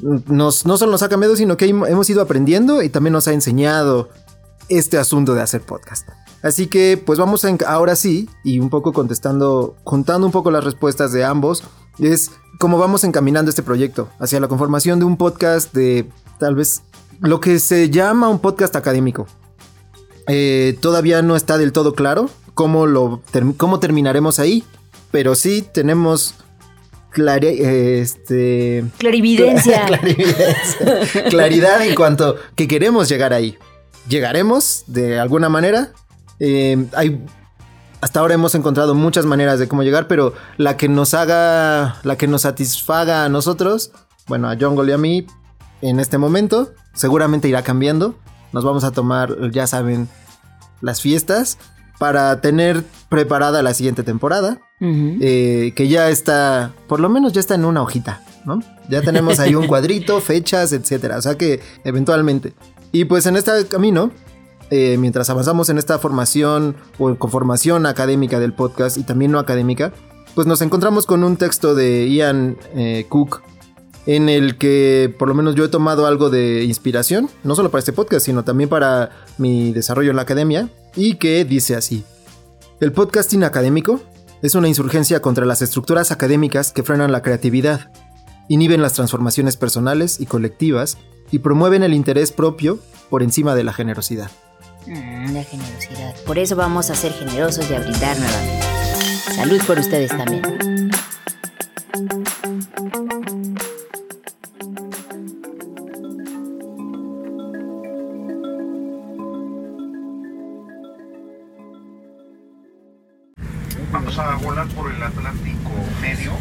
nos, 0.00 0.66
no 0.66 0.76
solo 0.76 0.90
nos 0.90 1.04
ha 1.04 1.08
cambiado, 1.08 1.36
sino 1.36 1.56
que 1.56 1.66
hemos 1.66 2.10
ido 2.10 2.20
aprendiendo 2.20 2.82
y 2.82 2.88
también 2.88 3.12
nos 3.12 3.28
ha 3.28 3.32
enseñado 3.32 4.08
este 4.68 4.98
asunto 4.98 5.34
de 5.34 5.42
hacer 5.42 5.60
podcast. 5.60 6.08
Así 6.42 6.66
que, 6.66 7.00
pues 7.04 7.20
vamos 7.20 7.44
a, 7.44 7.56
ahora 7.68 7.94
sí, 7.94 8.28
y 8.42 8.58
un 8.58 8.70
poco 8.70 8.92
contestando, 8.92 9.76
contando 9.84 10.26
un 10.26 10.32
poco 10.32 10.50
las 10.50 10.64
respuestas 10.64 11.12
de 11.12 11.24
ambos, 11.24 11.62
es 12.00 12.32
cómo 12.58 12.76
vamos 12.76 13.04
encaminando 13.04 13.50
este 13.50 13.62
proyecto 13.62 14.08
hacia 14.18 14.40
la 14.40 14.48
conformación 14.48 14.98
de 14.98 15.04
un 15.04 15.16
podcast 15.16 15.72
de 15.72 16.10
tal 16.40 16.56
vez 16.56 16.82
lo 17.20 17.38
que 17.38 17.60
se 17.60 17.88
llama 17.88 18.28
un 18.28 18.40
podcast 18.40 18.74
académico. 18.74 19.28
Eh, 20.28 20.76
todavía 20.80 21.22
no 21.22 21.36
está 21.36 21.58
del 21.58 21.72
todo 21.72 21.94
claro 21.94 22.30
cómo, 22.54 22.86
lo, 22.86 23.22
cómo 23.56 23.80
terminaremos 23.80 24.38
ahí, 24.38 24.64
pero 25.10 25.34
sí 25.34 25.64
tenemos 25.72 26.34
este... 27.14 28.84
clarividencia. 28.98 29.84
clarividencia. 29.86 31.24
Claridad 31.28 31.86
en 31.86 31.94
cuanto 31.94 32.36
que 32.54 32.68
queremos 32.68 33.08
llegar 33.08 33.32
ahí. 33.32 33.56
Llegaremos 34.08 34.84
de 34.86 35.18
alguna 35.18 35.48
manera. 35.48 35.92
Eh, 36.38 36.86
hay 36.94 37.20
hasta 38.00 38.20
ahora 38.20 38.34
hemos 38.34 38.54
encontrado 38.54 38.94
muchas 38.94 39.26
maneras 39.26 39.58
de 39.58 39.68
cómo 39.68 39.82
llegar, 39.82 40.08
pero 40.08 40.32
la 40.56 40.76
que 40.76 40.88
nos 40.88 41.12
haga, 41.12 41.96
la 42.02 42.16
que 42.16 42.26
nos 42.26 42.42
satisfaga 42.42 43.24
a 43.24 43.28
nosotros, 43.28 43.92
bueno, 44.26 44.48
a 44.48 44.56
Jungle 44.58 44.90
y 44.90 44.94
a 44.94 44.98
mí, 44.98 45.26
en 45.82 46.00
este 46.00 46.16
momento, 46.16 46.72
seguramente 46.94 47.48
irá 47.48 47.62
cambiando. 47.62 48.14
Nos 48.52 48.64
vamos 48.64 48.84
a 48.84 48.90
tomar, 48.90 49.50
ya 49.50 49.66
saben, 49.66 50.08
las 50.80 51.00
fiestas 51.00 51.58
para 51.98 52.40
tener 52.40 52.84
preparada 53.08 53.62
la 53.62 53.74
siguiente 53.74 54.02
temporada, 54.02 54.58
eh, 54.80 55.72
que 55.76 55.88
ya 55.88 56.08
está, 56.08 56.72
por 56.88 57.00
lo 57.00 57.10
menos 57.10 57.32
ya 57.32 57.40
está 57.40 57.54
en 57.54 57.66
una 57.66 57.82
hojita, 57.82 58.22
¿no? 58.46 58.60
Ya 58.88 59.02
tenemos 59.02 59.38
ahí 59.38 59.54
un 59.54 59.66
cuadrito, 59.68 60.20
fechas, 60.20 60.72
etcétera. 60.72 61.18
O 61.18 61.22
sea 61.22 61.36
que 61.36 61.60
eventualmente. 61.84 62.54
Y 62.90 63.04
pues 63.04 63.26
en 63.26 63.36
este 63.36 63.66
camino 63.66 64.10
eh, 64.70 64.96
mientras 64.98 65.28
avanzamos 65.30 65.68
en 65.68 65.78
esta 65.78 65.98
formación 65.98 66.76
o 66.98 67.16
conformación 67.16 67.86
académica 67.86 68.38
del 68.38 68.52
podcast 68.52 68.98
y 68.98 69.02
también 69.02 69.32
no 69.32 69.40
académica, 69.40 69.92
pues 70.36 70.46
nos 70.46 70.62
encontramos 70.62 71.06
con 71.06 71.24
un 71.24 71.36
texto 71.36 71.74
de 71.74 72.08
Ian 72.08 72.56
eh, 72.74 73.04
Cook 73.08 73.42
en 74.06 74.28
el 74.28 74.56
que 74.56 75.14
por 75.18 75.28
lo 75.28 75.34
menos 75.34 75.54
yo 75.54 75.64
he 75.64 75.68
tomado 75.68 76.06
algo 76.06 76.30
de 76.30 76.64
inspiración, 76.64 77.28
no 77.44 77.54
solo 77.54 77.70
para 77.70 77.80
este 77.80 77.92
podcast, 77.92 78.26
sino 78.26 78.44
también 78.44 78.68
para 78.68 79.10
mi 79.38 79.72
desarrollo 79.72 80.10
en 80.10 80.16
la 80.16 80.22
academia, 80.22 80.68
y 80.96 81.14
que 81.14 81.44
dice 81.44 81.76
así, 81.76 82.04
el 82.80 82.92
podcasting 82.92 83.44
académico 83.44 84.00
es 84.42 84.54
una 84.54 84.68
insurgencia 84.68 85.20
contra 85.20 85.44
las 85.44 85.62
estructuras 85.62 86.10
académicas 86.10 86.72
que 86.72 86.82
frenan 86.82 87.12
la 87.12 87.22
creatividad, 87.22 87.92
inhiben 88.48 88.82
las 88.82 88.94
transformaciones 88.94 89.56
personales 89.56 90.18
y 90.18 90.26
colectivas 90.26 90.96
y 91.30 91.40
promueven 91.40 91.82
el 91.82 91.94
interés 91.94 92.32
propio 92.32 92.78
por 93.10 93.22
encima 93.22 93.54
de 93.54 93.64
la 93.64 93.72
generosidad. 93.72 94.30
Mm, 94.86 95.34
la 95.34 95.44
generosidad. 95.44 96.14
Por 96.24 96.38
eso 96.38 96.56
vamos 96.56 96.90
a 96.90 96.94
ser 96.94 97.12
generosos 97.12 97.70
y 97.70 97.74
a 97.74 97.80
brindar 97.80 98.18
nuevamente. 98.18 98.66
Salud 99.34 99.60
por 99.66 99.78
ustedes 99.78 100.10
también. 100.10 100.90
Vamos 113.92 114.18
a 114.18 114.36
volar 114.36 114.66
por 114.68 114.92
el 114.92 115.02
Atlántico 115.02 115.70
Medio. 116.00 116.32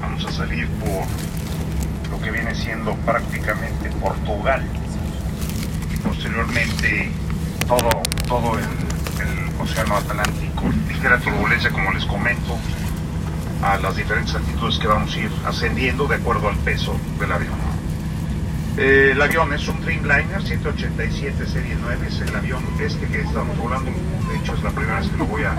Vamos 0.00 0.24
a 0.24 0.32
salir 0.32 0.68
por 0.68 1.06
lo 2.10 2.20
que 2.22 2.30
viene 2.30 2.54
siendo 2.54 2.94
prácticamente 2.96 3.90
Portugal 4.00 4.64
posteriormente 6.00 7.10
todo, 7.66 7.90
todo 8.26 8.58
el, 8.58 8.64
Océano 9.60 9.96
Atlántico. 9.96 10.64
Ligera 10.88 11.18
turbulencia, 11.18 11.70
como 11.70 11.92
les 11.92 12.04
comento, 12.06 12.56
a 13.62 13.76
las 13.76 13.94
diferentes 13.94 14.34
altitudes 14.34 14.78
que 14.78 14.86
vamos 14.86 15.14
a 15.14 15.18
ir 15.18 15.30
ascendiendo 15.44 16.06
de 16.06 16.16
acuerdo 16.16 16.48
al 16.48 16.56
peso 16.56 16.98
del 17.18 17.30
avión. 17.30 17.58
Eh, 18.78 19.10
el 19.12 19.20
avión 19.20 19.52
es 19.52 19.68
un 19.68 19.80
Dreamliner 19.82 20.42
187 20.42 21.46
Serie 21.46 21.76
9, 21.78 22.06
es 22.08 22.20
el 22.20 22.34
avión 22.34 22.64
este 22.80 23.06
que 23.06 23.20
estamos 23.20 23.56
volando, 23.58 23.90
de 23.90 24.38
hecho 24.38 24.54
es 24.54 24.62
la 24.62 24.70
primera 24.70 25.00
vez 25.00 25.10
que 25.10 25.16
lo 25.18 25.26
voy 25.26 25.42
a 25.42 25.54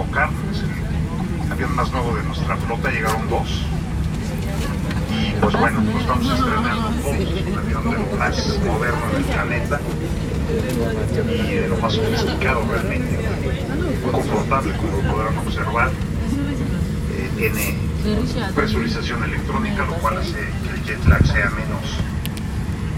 es 0.00 0.62
el 1.46 1.52
avión 1.52 1.76
más 1.76 1.90
nuevo 1.92 2.16
de 2.16 2.22
nuestra 2.22 2.56
flota, 2.56 2.90
llegaron 2.90 3.28
dos, 3.28 3.66
y 5.10 5.32
pues 5.40 5.54
bueno, 5.58 5.80
nos 5.82 6.06
vamos 6.06 6.38
estrenando 6.38 6.88
todos, 7.02 7.16
un 7.16 7.58
avión 7.58 7.90
de 7.90 7.98
lo 7.98 8.16
más 8.16 8.58
moderno 8.64 9.06
del 9.12 9.24
planeta 9.24 9.80
y 11.28 11.54
de 11.54 11.68
lo 11.68 11.76
más 11.76 11.92
sofisticado 11.92 12.64
realmente, 12.70 13.18
muy 14.02 14.12
confortable 14.12 14.74
como 14.76 15.12
podrán 15.12 15.38
observar. 15.38 15.90
Eh, 17.12 17.30
tiene 17.36 17.76
presurización 18.54 19.22
electrónica, 19.24 19.84
lo 19.84 19.94
cual 19.94 20.18
hace 20.18 20.32
que 20.32 20.70
el 20.70 20.84
jet 20.84 21.04
lag 21.06 21.26
sea 21.26 21.50
menos 21.50 21.82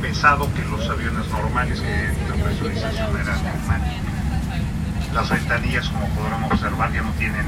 pesado 0.01 0.49
que 0.55 0.65
los 0.71 0.89
aviones 0.89 1.29
normales, 1.31 1.81
que 1.81 2.37
la 2.37 2.45
presurización 2.45 3.11
era 3.21 3.37
normal. 3.37 4.12
Las 5.15 5.31
ventanillas, 5.31 5.89
como 5.89 6.07
podrán 6.09 6.45
observar, 6.45 6.93
ya 6.93 7.03
no 7.03 7.11
tienen 7.13 7.47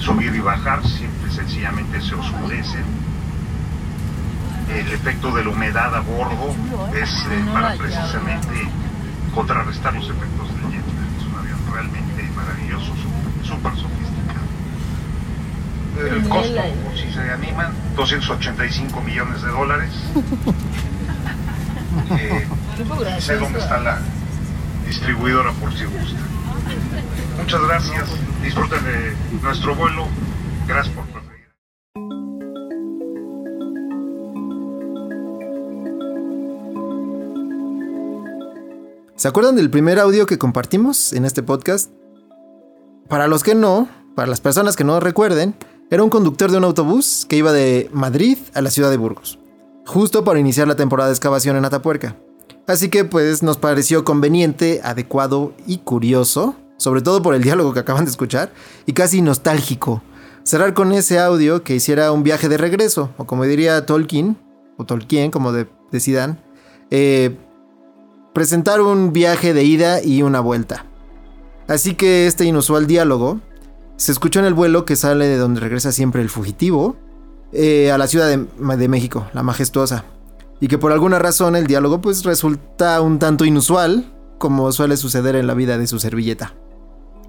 subir 0.00 0.34
y 0.34 0.40
bajar, 0.40 0.86
simple 0.86 1.30
sencillamente 1.30 2.00
se 2.00 2.14
oscurecen. 2.14 2.84
El 4.68 4.92
efecto 4.92 5.32
de 5.32 5.44
la 5.44 5.50
humedad 5.50 5.94
a 5.94 6.00
bordo 6.00 6.54
es 6.94 7.10
eh, 7.30 7.44
para 7.52 7.74
precisamente 7.74 8.68
contrarrestar 9.34 9.94
los 9.94 10.04
efectos 10.04 10.48
del 10.48 10.72
jet. 10.72 10.84
Es 11.18 11.26
un 11.26 11.38
avión 11.38 11.58
realmente 11.72 12.22
maravilloso, 12.34 12.92
súper 13.42 13.72
sofisticado. 13.72 14.46
El 16.16 16.28
costo, 16.28 16.62
si 16.94 17.12
se 17.12 17.30
animan, 17.30 17.72
285 17.96 19.00
millones 19.00 19.42
de 19.42 19.48
dólares. 19.48 19.90
Eh, 22.10 22.46
sé 23.20 23.36
dónde 23.36 23.60
está 23.60 23.78
la 23.78 23.98
distribuidora 24.94 25.52
por 25.54 25.72
si 25.72 25.84
gusta. 25.84 26.20
Muchas 27.38 27.60
gracias. 27.62 28.08
Disfruten 28.42 28.78
de 28.84 29.16
nuestro 29.42 29.74
vuelo. 29.74 30.06
Gracias 30.68 30.94
por 30.94 31.04
preferir. 31.06 31.34
¿Se 39.16 39.28
acuerdan 39.28 39.56
del 39.56 39.70
primer 39.70 39.98
audio 39.98 40.26
que 40.26 40.38
compartimos 40.38 41.12
en 41.12 41.24
este 41.24 41.42
podcast? 41.42 41.90
Para 43.08 43.26
los 43.26 43.42
que 43.42 43.54
no, 43.54 43.88
para 44.14 44.28
las 44.28 44.40
personas 44.40 44.76
que 44.76 44.84
no 44.84 45.00
recuerden, 45.00 45.56
era 45.90 46.02
un 46.02 46.10
conductor 46.10 46.50
de 46.50 46.58
un 46.58 46.64
autobús 46.64 47.26
que 47.28 47.36
iba 47.36 47.52
de 47.52 47.90
Madrid 47.92 48.38
a 48.54 48.62
la 48.62 48.70
ciudad 48.70 48.90
de 48.90 48.96
Burgos, 48.96 49.38
justo 49.86 50.24
para 50.24 50.38
iniciar 50.38 50.68
la 50.68 50.76
temporada 50.76 51.08
de 51.08 51.14
excavación 51.14 51.56
en 51.56 51.64
Atapuerca. 51.64 52.16
Así 52.66 52.88
que 52.88 53.04
pues 53.04 53.42
nos 53.42 53.58
pareció 53.58 54.04
conveniente, 54.04 54.80
adecuado 54.82 55.52
y 55.66 55.78
curioso 55.78 56.56
sobre 56.76 57.02
todo 57.02 57.22
por 57.22 57.34
el 57.34 57.42
diálogo 57.42 57.72
que 57.72 57.80
acaban 57.80 58.04
de 58.04 58.10
escuchar, 58.10 58.52
y 58.86 58.92
casi 58.92 59.22
nostálgico. 59.22 60.02
Cerrar 60.42 60.74
con 60.74 60.92
ese 60.92 61.18
audio 61.18 61.62
que 61.62 61.74
hiciera 61.74 62.12
un 62.12 62.22
viaje 62.22 62.48
de 62.48 62.58
regreso, 62.58 63.10
o 63.16 63.26
como 63.26 63.44
diría 63.44 63.86
Tolkien, 63.86 64.36
o 64.76 64.84
Tolkien, 64.84 65.30
como 65.30 65.52
decidan, 65.90 66.40
eh, 66.90 67.36
presentar 68.34 68.80
un 68.80 69.12
viaje 69.12 69.54
de 69.54 69.64
ida 69.64 70.02
y 70.02 70.22
una 70.22 70.40
vuelta. 70.40 70.84
Así 71.68 71.94
que 71.94 72.26
este 72.26 72.44
inusual 72.44 72.86
diálogo 72.86 73.40
se 73.96 74.12
escuchó 74.12 74.40
en 74.40 74.46
el 74.46 74.54
vuelo 74.54 74.84
que 74.84 74.96
sale 74.96 75.26
de 75.26 75.38
donde 75.38 75.60
regresa 75.60 75.92
siempre 75.92 76.20
el 76.20 76.28
fugitivo, 76.28 76.96
eh, 77.52 77.92
a 77.92 77.98
la 77.98 78.08
Ciudad 78.08 78.28
de, 78.28 78.76
de, 78.76 78.88
México, 78.88 79.28
la 79.32 79.42
majestuosa. 79.42 80.04
Y 80.60 80.68
que 80.68 80.78
por 80.78 80.92
alguna 80.92 81.18
razón 81.18 81.56
el 81.56 81.66
diálogo 81.66 82.00
pues 82.00 82.24
resulta 82.24 83.00
un 83.00 83.18
tanto 83.18 83.44
inusual, 83.44 84.12
como 84.38 84.70
suele 84.72 84.96
suceder 84.96 85.36
en 85.36 85.46
la 85.46 85.54
vida 85.54 85.78
de 85.78 85.86
su 85.86 85.98
servilleta. 85.98 86.54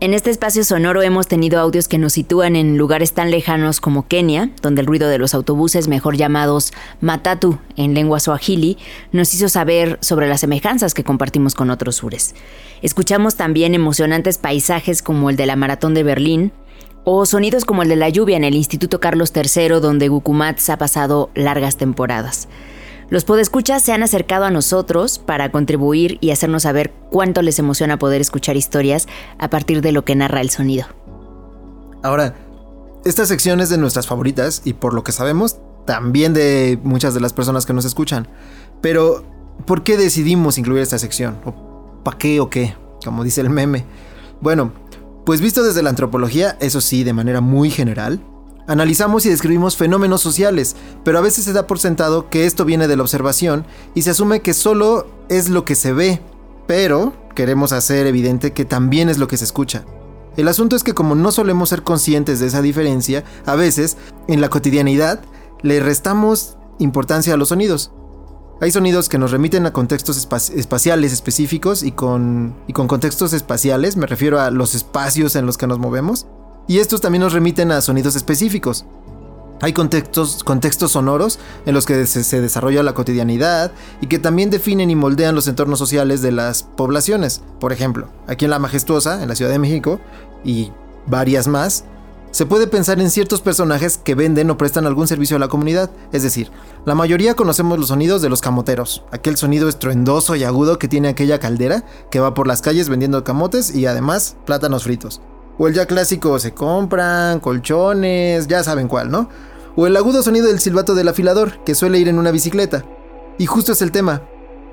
En 0.01 0.13
este 0.13 0.29
espacio 0.29 0.65
sonoro 0.65 1.01
hemos 1.03 1.27
tenido 1.27 1.57
audios 1.57 1.87
que 1.87 1.97
nos 1.97 2.13
sitúan 2.13 2.57
en 2.57 2.77
lugares 2.77 3.13
tan 3.13 3.31
lejanos 3.31 3.79
como 3.79 4.09
Kenia, 4.09 4.49
donde 4.61 4.81
el 4.81 4.87
ruido 4.87 5.07
de 5.07 5.17
los 5.17 5.33
autobuses, 5.33 5.87
mejor 5.87 6.17
llamados 6.17 6.73
matatu 6.99 7.59
en 7.77 7.93
lengua 7.93 8.19
swahili, 8.19 8.77
nos 9.13 9.33
hizo 9.33 9.47
saber 9.47 9.97
sobre 10.01 10.27
las 10.27 10.41
semejanzas 10.41 10.93
que 10.93 11.05
compartimos 11.05 11.55
con 11.55 11.69
otros 11.69 11.95
sures. 11.95 12.35
Escuchamos 12.81 13.35
también 13.35 13.73
emocionantes 13.73 14.37
paisajes 14.37 15.01
como 15.01 15.29
el 15.29 15.37
de 15.37 15.45
la 15.45 15.55
Maratón 15.55 15.93
de 15.93 16.03
Berlín, 16.03 16.51
o 17.05 17.25
sonidos 17.25 17.63
como 17.63 17.81
el 17.81 17.87
de 17.87 17.95
la 17.95 18.09
lluvia 18.09 18.35
en 18.35 18.43
el 18.43 18.55
Instituto 18.55 18.99
Carlos 18.99 19.31
III, 19.33 19.79
donde 19.79 20.09
Gukumats 20.09 20.69
ha 20.69 20.77
pasado 20.77 21.29
largas 21.35 21.77
temporadas. 21.77 22.49
Los 23.09 23.23
podescuchas 23.23 23.83
se 23.83 23.93
han 23.93 24.01
acercado 24.01 24.45
a 24.45 24.51
nosotros 24.51 25.19
para 25.19 25.51
contribuir 25.51 26.17
y 26.21 26.31
hacernos 26.31 26.63
saber 26.63 26.91
cuánto 27.11 27.41
les 27.41 27.59
emociona 27.59 27.99
poder 27.99 28.21
escuchar 28.21 28.57
historias 28.57 29.07
a 29.37 29.49
partir 29.49 29.81
de 29.81 29.91
lo 29.91 30.03
que 30.05 30.15
narra 30.15 30.41
el 30.41 30.49
sonido. 30.49 30.87
Ahora, 32.01 32.35
esta 33.05 33.25
sección 33.25 33.61
es 33.61 33.69
de 33.69 33.77
nuestras 33.77 34.07
favoritas 34.07 34.61
y 34.65 34.73
por 34.73 34.93
lo 34.93 35.03
que 35.03 35.11
sabemos, 35.11 35.57
también 35.85 36.33
de 36.33 36.79
muchas 36.83 37.13
de 37.13 37.19
las 37.19 37.33
personas 37.33 37.65
que 37.65 37.73
nos 37.73 37.85
escuchan. 37.85 38.27
Pero, 38.81 39.23
¿por 39.65 39.83
qué 39.83 39.97
decidimos 39.97 40.57
incluir 40.57 40.81
esta 40.81 40.97
sección? 40.97 41.37
¿O 41.45 42.01
para 42.03 42.17
qué 42.17 42.39
o 42.39 42.49
qué? 42.49 42.75
Como 43.03 43.23
dice 43.23 43.41
el 43.41 43.51
meme. 43.51 43.85
Bueno, 44.41 44.71
pues 45.25 45.41
visto 45.41 45.63
desde 45.63 45.83
la 45.83 45.91
antropología, 45.91 46.57
eso 46.59 46.81
sí, 46.81 47.03
de 47.03 47.13
manera 47.13 47.41
muy 47.41 47.69
general, 47.69 48.19
Analizamos 48.67 49.25
y 49.25 49.29
describimos 49.29 49.77
fenómenos 49.77 50.21
sociales, 50.21 50.75
pero 51.03 51.19
a 51.19 51.21
veces 51.21 51.45
se 51.45 51.53
da 51.53 51.67
por 51.67 51.77
sentado 51.77 52.29
que 52.29 52.47
esto 52.47 52.65
viene 52.65 52.87
de 52.87 52.95
la 52.95 53.03
observación 53.03 53.65
y 53.93 54.01
se 54.01 54.09
asume 54.09 54.41
que 54.41 54.55
solo 54.55 55.07
es 55.29 55.49
lo 55.49 55.65
que 55.65 55.75
se 55.75 55.93
ve, 55.93 56.19
pero 56.65 57.13
queremos 57.35 57.71
hacer 57.73 58.07
evidente 58.07 58.53
que 58.53 58.65
también 58.65 59.09
es 59.09 59.19
lo 59.19 59.27
que 59.27 59.37
se 59.37 59.43
escucha. 59.43 59.85
El 60.35 60.47
asunto 60.47 60.75
es 60.75 60.83
que 60.83 60.95
como 60.95 61.13
no 61.13 61.31
solemos 61.31 61.69
ser 61.69 61.83
conscientes 61.83 62.39
de 62.39 62.47
esa 62.47 62.63
diferencia, 62.63 63.23
a 63.45 63.55
veces, 63.55 63.97
en 64.27 64.41
la 64.41 64.49
cotidianidad, 64.49 65.21
le 65.61 65.79
restamos 65.79 66.57
importancia 66.79 67.35
a 67.35 67.37
los 67.37 67.49
sonidos. 67.49 67.91
Hay 68.61 68.71
sonidos 68.71 69.09
que 69.09 69.17
nos 69.17 69.31
remiten 69.31 69.65
a 69.65 69.73
contextos 69.73 70.17
espaciales 70.55 71.13
específicos 71.13 71.83
y 71.83 71.91
con, 71.91 72.55
y 72.67 72.73
con 72.73 72.87
contextos 72.87 73.33
espaciales, 73.33 73.95
me 73.95 74.07
refiero 74.07 74.39
a 74.39 74.49
los 74.49 74.75
espacios 74.75 75.35
en 75.35 75.45
los 75.45 75.57
que 75.57 75.67
nos 75.67 75.77
movemos, 75.77 76.25
y 76.67 76.79
estos 76.79 77.01
también 77.01 77.21
nos 77.21 77.33
remiten 77.33 77.71
a 77.71 77.81
sonidos 77.81 78.15
específicos. 78.15 78.85
Hay 79.61 79.71
contextos, 79.73 80.43
sonoros 80.91 81.39
en 81.65 81.73
los 81.73 81.85
que 81.85 82.05
se, 82.05 82.41
desarrolla 82.41 82.83
la 82.83 82.93
cotidianidad 82.93 83.71
y 84.01 84.07
que 84.07 84.19
también 84.19 84.49
definen 84.49 84.89
y 84.89 84.95
moldean 84.95 85.33
los 85.33 85.47
entornos 85.47 85.79
sociales 85.79 86.21
de 86.21 86.33
las 86.33 86.63
poblaciones. 86.63 87.41
Por 87.59 87.71
ejemplo, 87.71 88.09
aquí 88.27 88.45
en 88.45 88.51
La 88.51 88.59
Majestuosa, 88.59 89.23
en 89.23 89.29
la 89.29 89.35
Ciudad 89.35 89.51
de 89.51 89.59
México, 89.59 89.99
y 90.43 90.71
varias 91.07 91.47
más, 91.47 91.85
se 92.31 92.45
puede 92.45 92.67
pensar 92.67 92.99
en 92.99 93.09
ciertos 93.09 93.39
personajes 93.39 93.97
que 93.97 94.13
venden 94.13 94.49
o 94.49 94.57
prestan 94.57 94.85
algún 94.85 95.07
servicio 95.07 95.37
a 95.37 95.39
la 95.39 95.47
comunidad. 95.47 95.89
Es 96.11 96.21
decir, 96.21 96.51
la 96.85 96.93
mayoría 96.93 97.33
conocemos 97.33 97.79
los 97.79 97.87
sonidos 97.87 98.21
de 98.21 98.27
los 98.27 98.41
camoteros, 98.41 99.05
aquel 99.13 99.37
sonido 99.37 99.69
estruendoso 99.69 100.35
y 100.35 100.43
agudo 100.43 100.77
que 100.77 100.89
tiene 100.89 101.07
aquella 101.07 101.39
caldera 101.39 101.85
que 102.11 102.19
va 102.19 102.33
por 102.33 102.45
las 102.45 102.61
calles 102.61 102.89
vendiendo 102.89 103.23
camotes 103.23 103.73
y 103.73 103.85
además 103.85 104.35
plátanos 104.45 104.83
fritos. 104.83 105.21
O 105.57 105.67
el 105.67 105.73
ya 105.73 105.85
clásico 105.85 106.37
se 106.39 106.53
compran, 106.53 107.39
colchones, 107.39 108.47
ya 108.47 108.63
saben 108.63 108.87
cuál, 108.87 109.09
¿no? 109.09 109.29
O 109.75 109.87
el 109.87 109.97
agudo 109.97 110.23
sonido 110.23 110.47
del 110.47 110.59
silbato 110.59 110.95
del 110.95 111.07
afilador, 111.07 111.63
que 111.63 111.75
suele 111.75 111.99
ir 111.99 112.07
en 112.07 112.19
una 112.19 112.31
bicicleta. 112.31 112.85
Y 113.37 113.45
justo 113.45 113.71
es 113.71 113.81
el 113.81 113.91
tema. 113.91 114.21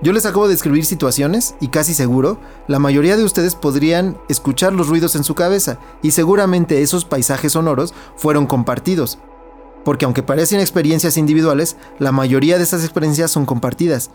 Yo 0.02 0.12
les 0.12 0.26
acabo 0.26 0.48
de 0.48 0.54
escribir 0.54 0.84
situaciones 0.84 1.54
y 1.60 1.68
casi 1.68 1.94
seguro, 1.94 2.40
la 2.66 2.80
mayoría 2.80 3.16
de 3.16 3.24
ustedes 3.24 3.54
podrían 3.54 4.18
escuchar 4.28 4.72
los 4.72 4.88
ruidos 4.88 5.14
en 5.14 5.22
su 5.22 5.36
cabeza 5.36 5.78
y 6.02 6.10
seguramente 6.10 6.82
esos 6.82 7.04
paisajes 7.04 7.52
sonoros 7.52 7.94
fueron 8.16 8.46
compartidos. 8.46 9.18
Porque 9.84 10.04
aunque 10.04 10.24
parecen 10.24 10.58
experiencias 10.58 11.16
individuales, 11.16 11.76
la 12.00 12.10
mayoría 12.10 12.56
de 12.56 12.64
esas 12.64 12.82
experiencias 12.82 13.30
son 13.30 13.46
compartidas 13.46 14.10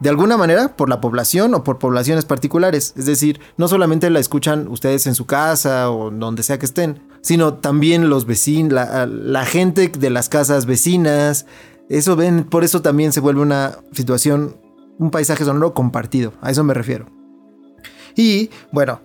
de 0.00 0.08
alguna 0.08 0.36
manera 0.36 0.76
por 0.76 0.88
la 0.88 1.00
población 1.00 1.54
o 1.54 1.64
por 1.64 1.78
poblaciones 1.78 2.24
particulares. 2.24 2.94
Es 2.96 3.06
decir, 3.06 3.40
no 3.56 3.68
solamente 3.68 4.10
la 4.10 4.20
escuchan 4.20 4.68
ustedes 4.68 5.06
en 5.06 5.14
su 5.14 5.26
casa 5.26 5.90
o 5.90 6.10
donde 6.10 6.42
sea 6.42 6.58
que 6.58 6.66
estén, 6.66 7.00
sino 7.20 7.54
también 7.54 8.10
los 8.10 8.26
vecinos, 8.26 8.72
la, 8.72 9.44
gente 9.46 9.88
de 9.88 10.10
las 10.10 10.28
casas 10.28 10.66
vecinas. 10.66 11.46
Eso 11.88 12.16
ven, 12.16 12.44
por 12.44 12.64
eso 12.64 12.82
también 12.82 13.12
se 13.12 13.20
vuelve 13.20 13.40
una 13.40 13.78
situación, 13.92 14.56
un 14.98 15.10
paisaje 15.10 15.44
sonoro 15.44 15.74
compartido. 15.74 16.32
A 16.40 16.50
eso 16.50 16.64
me 16.64 16.74
refiero. 16.74 17.06
Y 18.16 18.50
bueno, 18.72 19.00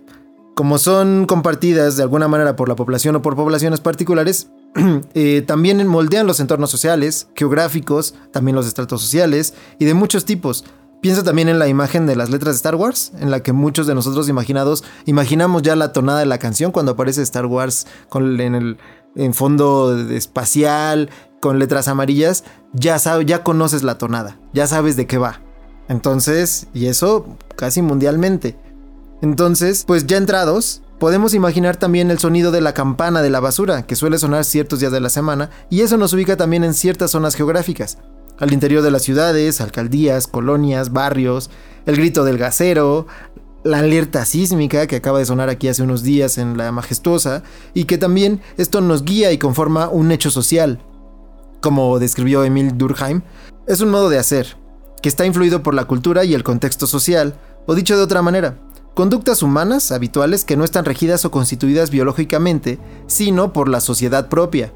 como 0.56 0.78
son 0.78 1.26
compartidas 1.26 1.96
de 1.96 2.04
alguna 2.04 2.28
manera 2.28 2.58
por 2.58 2.68
la 2.68 2.76
población 2.76 3.16
o 3.16 3.22
por 3.22 3.38
poblaciones 3.38 3.80
particulares, 3.80 4.50
eh, 5.14 5.44
también 5.48 5.88
moldean 5.88 6.28
los 6.28 6.42
entornos 6.42 6.70
sociales, 6.70 7.30
geográficos, 7.36 8.16
también 8.34 8.56
los 8.56 8.68
estratos 8.68 9.02
sociales 9.02 9.54
y 9.80 9.86
de 9.86 9.94
muchos 9.94 10.26
tipos. 10.26 10.66
Piensa 11.02 11.24
también 11.24 11.48
en 11.48 11.60
la 11.60 11.70
imagen 11.70 12.06
de 12.06 12.18
las 12.18 12.30
letras 12.30 12.56
de 12.56 12.58
Star 12.58 12.76
Wars, 12.76 13.14
en 13.20 13.32
la 13.32 13.42
que 13.42 13.54
muchos 13.54 13.88
de 13.88 13.96
nosotros 13.96 14.28
imaginados 14.28 14.84
imaginamos 15.06 15.62
ya 15.62 15.78
la 15.78 15.94
tonada 15.94 16.20
de 16.20 16.26
la 16.26 16.40
canción 16.40 16.74
cuando 16.74 16.92
aparece 16.92 17.22
Star 17.22 17.46
Wars 17.46 17.88
con, 18.10 18.40
en 18.42 18.54
el 18.54 18.78
en 19.16 19.34
fondo 19.34 19.98
espacial 20.10 21.10
con 21.40 21.58
letras 21.58 21.88
amarillas, 21.88 22.44
ya 22.74 23.00
sabes, 23.00 23.26
ya 23.26 23.44
conoces 23.44 23.84
la 23.84 23.98
tonada, 23.98 24.38
ya 24.54 24.68
sabes 24.68 24.98
de 24.98 25.08
qué 25.08 25.18
va. 25.18 25.42
Entonces, 25.88 26.68
y 26.74 26.88
eso 26.88 27.38
casi 27.56 27.82
mundialmente. 27.82 28.58
Entonces, 29.22 29.86
pues 29.88 30.06
ya 30.06 30.18
entrados, 30.18 30.82
podemos 31.00 31.34
imaginar 31.34 31.78
también 31.78 32.12
el 32.12 32.20
sonido 32.20 32.52
de 32.52 32.60
la 32.60 32.74
campana 32.74 33.22
de 33.22 33.30
la 33.30 33.40
basura, 33.40 33.84
que 33.84 33.96
suele 33.96 34.18
sonar 34.18 34.44
ciertos 34.44 34.82
días 34.82 34.92
de 34.92 35.00
la 35.00 35.10
semana, 35.10 35.50
y 35.70 35.82
eso 35.82 35.98
nos 35.98 36.12
ubica 36.12 36.36
también 36.36 36.66
en 36.66 36.74
ciertas 36.74 37.12
zonas 37.12 37.36
geográficas 37.36 37.98
al 38.40 38.54
interior 38.54 38.82
de 38.82 38.92
las 38.92 39.04
ciudades, 39.04 39.62
alcaldías, 39.62 40.28
colonias, 40.28 40.92
barrios, 40.92 41.50
el 41.86 41.98
grito 41.98 42.24
del 42.24 42.38
gasero, 42.38 43.08
la 43.64 43.80
alerta 43.80 44.26
sísmica 44.26 44.88
que 44.88 44.96
acaba 44.96 45.20
de 45.20 45.26
sonar 45.26 45.50
aquí 45.50 45.68
hace 45.68 45.84
unos 45.84 46.04
días 46.04 46.38
en 46.38 46.58
La 46.58 46.72
Majestuosa, 46.72 47.44
y 47.74 47.86
que 47.86 47.98
también 47.98 48.42
esto 48.58 48.82
nos 48.82 49.04
guía 49.04 49.32
y 49.32 49.38
conforma 49.38 49.90
un 49.90 50.12
hecho 50.12 50.32
social. 50.32 50.80
Como 51.62 52.00
describió 52.00 52.44
Emil 52.44 52.78
Durkheim, 52.78 53.22
es 53.68 53.82
un 53.82 53.90
modo 53.90 54.10
de 54.10 54.18
hacer, 54.18 54.56
que 55.02 55.10
está 55.10 55.26
influido 55.26 55.62
por 55.62 55.74
la 55.74 55.86
cultura 55.86 56.24
y 56.24 56.34
el 56.34 56.44
contexto 56.44 56.88
social, 56.88 57.36
o 57.66 57.76
dicho 57.76 57.98
de 57.98 58.04
otra 58.04 58.22
manera, 58.22 58.58
conductas 58.94 59.44
humanas 59.44 59.92
habituales 59.92 60.46
que 60.46 60.58
no 60.58 60.64
están 60.64 60.86
regidas 60.86 61.26
o 61.26 61.32
constituidas 61.32 61.90
biológicamente, 61.90 62.80
sino 63.08 63.52
por 63.52 63.68
la 63.68 63.82
sociedad 63.82 64.30
propia, 64.30 64.74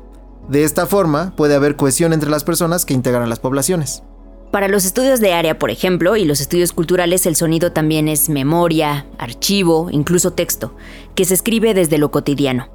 de 0.49 0.63
esta 0.63 0.87
forma, 0.87 1.35
puede 1.35 1.55
haber 1.55 1.75
cohesión 1.75 2.13
entre 2.13 2.29
las 2.29 2.43
personas 2.43 2.85
que 2.85 2.93
integran 2.93 3.29
las 3.29 3.39
poblaciones. 3.39 4.03
Para 4.51 4.67
los 4.67 4.85
estudios 4.85 5.19
de 5.19 5.33
área, 5.33 5.57
por 5.57 5.71
ejemplo, 5.71 6.15
y 6.15 6.25
los 6.25 6.39
estudios 6.39 6.73
culturales, 6.73 7.25
el 7.25 7.35
sonido 7.35 7.71
también 7.71 8.07
es 8.07 8.29
memoria, 8.29 9.07
archivo, 9.17 9.89
incluso 9.91 10.33
texto, 10.33 10.75
que 11.15 11.25
se 11.25 11.33
escribe 11.33 11.73
desde 11.73 11.97
lo 11.97 12.11
cotidiano. 12.11 12.69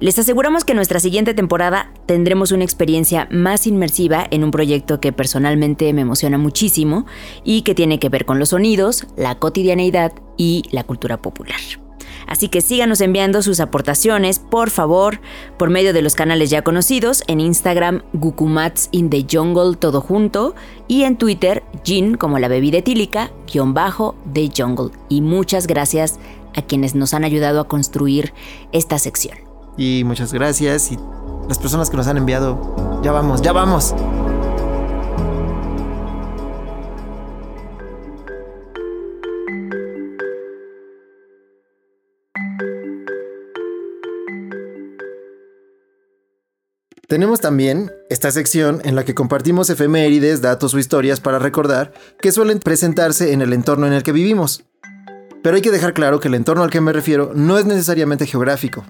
Les 0.00 0.18
aseguramos 0.18 0.64
que 0.64 0.74
nuestra 0.74 1.00
siguiente 1.00 1.34
temporada 1.34 1.92
tendremos 2.06 2.52
una 2.52 2.64
experiencia 2.64 3.26
más 3.30 3.66
inmersiva 3.66 4.26
en 4.30 4.44
un 4.44 4.52
proyecto 4.52 5.00
que 5.00 5.12
personalmente 5.12 5.92
me 5.92 6.02
emociona 6.02 6.38
muchísimo 6.38 7.04
y 7.42 7.62
que 7.62 7.74
tiene 7.74 7.98
que 7.98 8.08
ver 8.08 8.24
con 8.24 8.38
los 8.38 8.50
sonidos, 8.50 9.06
la 9.16 9.38
cotidianeidad 9.40 10.12
y 10.36 10.62
la 10.70 10.84
cultura 10.84 11.20
popular. 11.20 11.58
Así 12.28 12.48
que 12.48 12.60
síganos 12.60 13.00
enviando 13.00 13.42
sus 13.42 13.58
aportaciones, 13.58 14.38
por 14.38 14.70
favor, 14.70 15.20
por 15.56 15.70
medio 15.70 15.92
de 15.92 16.02
los 16.02 16.14
canales 16.14 16.50
ya 16.50 16.62
conocidos, 16.62 17.24
en 17.26 17.40
Instagram 17.40 18.02
Gukumats 18.12 18.88
in 18.92 19.10
the 19.10 19.26
Jungle 19.28 19.76
todo 19.76 20.00
junto 20.00 20.54
y 20.86 21.04
en 21.04 21.16
Twitter 21.16 21.64
Gin 21.84 22.16
como 22.16 22.38
la 22.38 22.48
bebida 22.48 22.78
etílica, 22.78 23.30
guion 23.50 23.74
bajo 23.74 24.14
The 24.32 24.50
Jungle. 24.54 24.90
Y 25.08 25.22
muchas 25.22 25.66
gracias 25.66 26.18
a 26.54 26.62
quienes 26.62 26.94
nos 26.94 27.14
han 27.14 27.24
ayudado 27.24 27.60
a 27.60 27.68
construir 27.68 28.34
esta 28.72 28.98
sección. 28.98 29.38
Y 29.78 30.04
muchas 30.04 30.32
gracias 30.32 30.92
y 30.92 30.98
las 31.48 31.58
personas 31.58 31.88
que 31.88 31.96
nos 31.96 32.06
han 32.08 32.18
enviado. 32.18 33.00
Ya 33.02 33.12
vamos, 33.12 33.40
ya 33.40 33.52
vamos. 33.52 33.94
Tenemos 47.18 47.40
también 47.40 47.90
esta 48.10 48.30
sección 48.30 48.80
en 48.84 48.94
la 48.94 49.04
que 49.04 49.12
compartimos 49.12 49.68
efemérides, 49.70 50.40
datos 50.40 50.72
o 50.72 50.78
historias 50.78 51.18
para 51.18 51.40
recordar 51.40 51.92
que 52.20 52.30
suelen 52.30 52.60
presentarse 52.60 53.32
en 53.32 53.42
el 53.42 53.52
entorno 53.52 53.88
en 53.88 53.92
el 53.92 54.04
que 54.04 54.12
vivimos. 54.12 54.62
Pero 55.42 55.56
hay 55.56 55.60
que 55.60 55.72
dejar 55.72 55.94
claro 55.94 56.20
que 56.20 56.28
el 56.28 56.36
entorno 56.36 56.62
al 56.62 56.70
que 56.70 56.80
me 56.80 56.92
refiero 56.92 57.32
no 57.34 57.58
es 57.58 57.66
necesariamente 57.66 58.24
geográfico. 58.24 58.84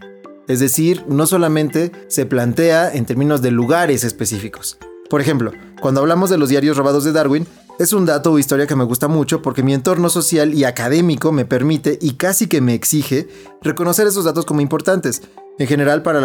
Es 0.46 0.60
decir, 0.60 1.06
no 1.08 1.26
solamente 1.26 1.90
se 2.08 2.26
plantea 2.26 2.92
en 2.92 3.06
términos 3.06 3.40
de 3.40 3.50
lugares 3.50 4.04
específicos. 4.04 4.76
Por 5.08 5.22
ejemplo, 5.22 5.52
cuando 5.80 6.02
hablamos 6.02 6.28
de 6.28 6.36
los 6.36 6.50
diarios 6.50 6.76
robados 6.76 7.04
de 7.04 7.12
Darwin, 7.12 7.46
es 7.78 7.94
un 7.94 8.04
dato 8.04 8.30
o 8.30 8.38
historia 8.38 8.66
que 8.66 8.76
me 8.76 8.84
gusta 8.84 9.08
mucho 9.08 9.40
porque 9.40 9.62
mi 9.62 9.72
entorno 9.72 10.10
social 10.10 10.52
y 10.52 10.64
académico 10.64 11.32
me 11.32 11.46
permite 11.46 11.98
y 11.98 12.16
casi 12.16 12.46
que 12.46 12.60
me 12.60 12.74
exige 12.74 13.26
reconocer 13.62 14.06
esos 14.06 14.26
datos 14.26 14.44
como 14.44 14.60
importantes, 14.60 15.22
en 15.58 15.66
general 15.66 16.02
para 16.02 16.20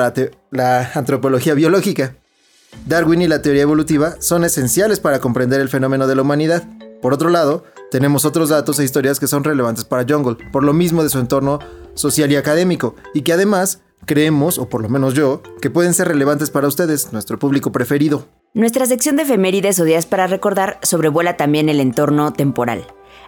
la, 0.51 0.91
antropología 0.93 1.53
biológica. 1.53 2.15
Darwin 2.86 3.21
y 3.21 3.27
la 3.27 3.41
teoría 3.41 3.63
evolutiva 3.63 4.15
son 4.19 4.43
esenciales 4.43 4.99
para 4.99 5.19
comprender 5.19 5.61
el 5.61 5.69
fenómeno 5.69 6.07
de 6.07 6.15
la 6.15 6.21
humanidad. 6.21 6.63
Por 7.01 7.13
otro 7.13 7.29
lado, 7.29 7.63
tenemos 7.91 8.25
otros 8.25 8.49
datos 8.49 8.79
e 8.79 8.84
historias 8.84 9.19
que 9.19 9.27
son 9.27 9.43
relevantes 9.43 9.86
para 9.86 10.05
Jungle, 10.07 10.38
por 10.51 10.63
lo 10.63 10.73
mismo 10.73 11.03
de 11.03 11.09
su 11.09 11.19
entorno 11.19 11.59
social 11.93 12.31
y 12.31 12.36
académico, 12.36 12.95
y 13.13 13.21
que 13.21 13.34
además 13.34 13.81
creemos, 14.05 14.57
o 14.57 14.69
por 14.69 14.81
lo 14.81 14.89
menos 14.89 15.13
yo, 15.13 15.41
que 15.61 15.69
pueden 15.69 15.93
ser 15.93 16.07
relevantes 16.07 16.49
para 16.49 16.67
ustedes, 16.67 17.13
nuestro 17.13 17.38
público 17.38 17.71
preferido. 17.71 18.27
Nuestra 18.53 18.86
sección 18.86 19.15
de 19.15 19.23
efemérides 19.23 19.79
o 19.79 19.84
días 19.84 20.05
para 20.05 20.27
recordar 20.27 20.79
sobrevuela 20.84 21.38
también 21.38 21.69
el 21.69 21.79
entorno 21.79 22.34
temporal. 22.34 22.86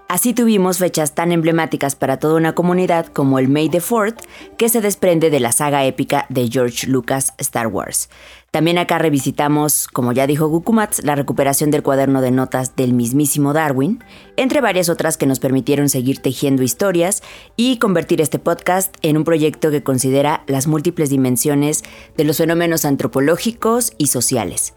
Así 0.08 0.36
tuvimos 0.36 0.78
fechas 0.78 1.16
tan 1.16 1.32
emblemáticas 1.32 1.96
para 1.96 2.18
toda 2.18 2.36
una 2.36 2.54
comunidad 2.54 3.08
como 3.08 3.40
el 3.40 3.50
May 3.50 3.70
the 3.70 3.80
4th, 3.80 4.18
que 4.56 4.70
se 4.70 4.80
desprende 4.80 5.32
de 5.32 5.40
la 5.40 5.52
saga 5.52 5.84
épica 5.84 6.28
de 6.30 6.48
George 6.48 6.86
Lucas 6.86 7.34
Star 7.40 7.66
Wars. 7.66 8.10
También 8.52 8.78
acá 8.78 9.00
revisitamos, 9.00 9.88
como 9.88 10.12
ya 10.12 10.28
dijo 10.28 10.48
Gukumats, 10.48 11.04
la 11.04 11.16
recuperación 11.16 11.72
del 11.72 11.82
cuaderno 11.82 12.22
de 12.22 12.30
notas 12.30 12.76
del 12.76 12.94
mismísimo 12.94 13.52
Darwin, 13.52 14.04
entre 14.38 14.62
varias 14.62 14.90
otras 14.90 15.18
que 15.18 15.26
nos 15.26 15.40
permitieron 15.40 15.90
seguir 15.90 16.20
tejiendo 16.20 16.62
historias 16.62 17.24
y 17.56 17.80
convertir 17.80 18.22
este 18.22 18.38
podcast 18.38 18.96
en 19.02 19.18
un 19.18 19.24
proyecto 19.24 19.72
que 19.72 19.82
considera 19.82 20.44
las 20.46 20.68
múltiples 20.68 21.10
dimensiones 21.10 21.84
de 22.16 22.26
los 22.26 22.38
fenómenos 22.38 22.86
antropológicos 22.86 23.94
y 23.98 24.08
sociales. 24.08 24.76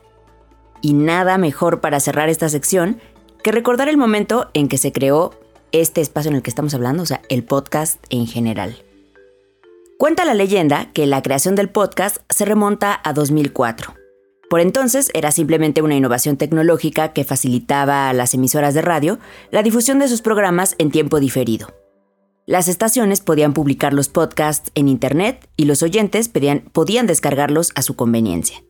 Y 0.81 0.95
nada 0.95 1.37
mejor 1.37 1.81
para 1.81 2.01
cerrar 2.01 2.31
esta 2.31 2.49
sección 2.49 2.99
que 3.43 3.53
recordar 3.53 3.89
el 3.89 3.97
momento 3.97 4.51
en 4.55 4.68
que 4.68 4.78
se 4.78 4.93
creó 4.93 5.32
este 5.72 6.01
espacio 6.01 6.30
en 6.30 6.36
el 6.36 6.43
que 6.43 6.51
estamos 6.51 6.74
hablando, 6.74 7.03
o 7.03 7.07
sea, 7.07 7.22
el 7.28 7.45
podcast 7.45 8.03
en 8.11 8.26
general. 8.26 8.82
Cuenta 9.99 10.24
la 10.24 10.34
leyenda 10.34 10.93
que 10.93 11.07
la 11.07 11.22
creación 11.22 11.55
del 11.55 11.70
podcast 11.70 12.18
se 12.28 12.45
remonta 12.45 13.01
a 13.03 13.12
2004. 13.12 13.95
Por 14.49 14.61
entonces 14.61 15.11
era 15.12 15.30
simplemente 15.30 15.82
una 15.82 15.97
innovación 15.97 16.36
tecnológica 16.36 17.12
que 17.12 17.24
facilitaba 17.24 18.09
a 18.09 18.12
las 18.12 18.32
emisoras 18.32 18.74
de 18.74 18.82
radio 18.82 19.18
la 19.51 19.62
difusión 19.62 19.99
de 19.99 20.09
sus 20.09 20.22
programas 20.22 20.74
en 20.78 20.91
tiempo 20.91 21.20
diferido. 21.20 21.74
Las 22.47 22.68
estaciones 22.68 23.20
podían 23.20 23.53
publicar 23.53 23.93
los 23.93 24.09
podcasts 24.09 24.70
en 24.74 24.89
Internet 24.89 25.51
y 25.57 25.66
los 25.66 25.82
oyentes 25.82 26.30
podían, 26.72 27.07
descargarlos 27.07 27.72
a 27.74 27.82
su 27.82 27.95
conveniencia. 27.95 28.62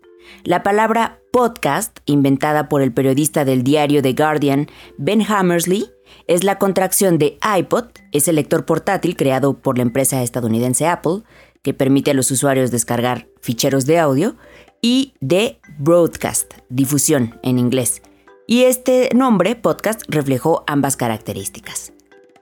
La 0.44 0.62
palabra 0.62 1.20
podcast, 1.32 1.98
inventada 2.06 2.68
por 2.68 2.82
el 2.82 2.92
periodista 2.92 3.44
del 3.44 3.62
diario 3.62 4.02
The 4.02 4.12
Guardian, 4.12 4.68
Ben 4.96 5.22
Hammersley, 5.22 5.90
es 6.26 6.44
la 6.44 6.58
contracción 6.58 7.18
de 7.18 7.38
iPod, 7.58 7.86
ese 8.12 8.32
lector 8.32 8.64
portátil 8.64 9.16
creado 9.16 9.58
por 9.58 9.76
la 9.76 9.82
empresa 9.82 10.22
estadounidense 10.22 10.86
Apple, 10.86 11.22
que 11.62 11.74
permite 11.74 12.12
a 12.12 12.14
los 12.14 12.30
usuarios 12.30 12.70
descargar 12.70 13.28
ficheros 13.40 13.84
de 13.86 13.98
audio, 13.98 14.36
y 14.80 15.14
de 15.20 15.60
broadcast, 15.78 16.54
difusión 16.68 17.38
en 17.42 17.58
inglés. 17.58 18.02
Y 18.46 18.62
este 18.62 19.10
nombre, 19.14 19.56
podcast, 19.56 20.02
reflejó 20.08 20.64
ambas 20.66 20.96
características. 20.96 21.92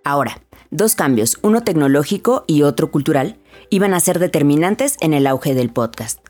Ahora, 0.04 0.40
dos 0.70 0.94
cambios, 0.94 1.38
uno 1.42 1.62
tecnológico 1.62 2.44
y 2.46 2.62
otro 2.62 2.90
cultural, 2.90 3.38
iban 3.70 3.94
a 3.94 4.00
ser 4.00 4.18
determinantes 4.18 4.96
en 5.00 5.14
el 5.14 5.26
auge 5.26 5.54
del 5.54 5.70
podcast. 5.70 6.25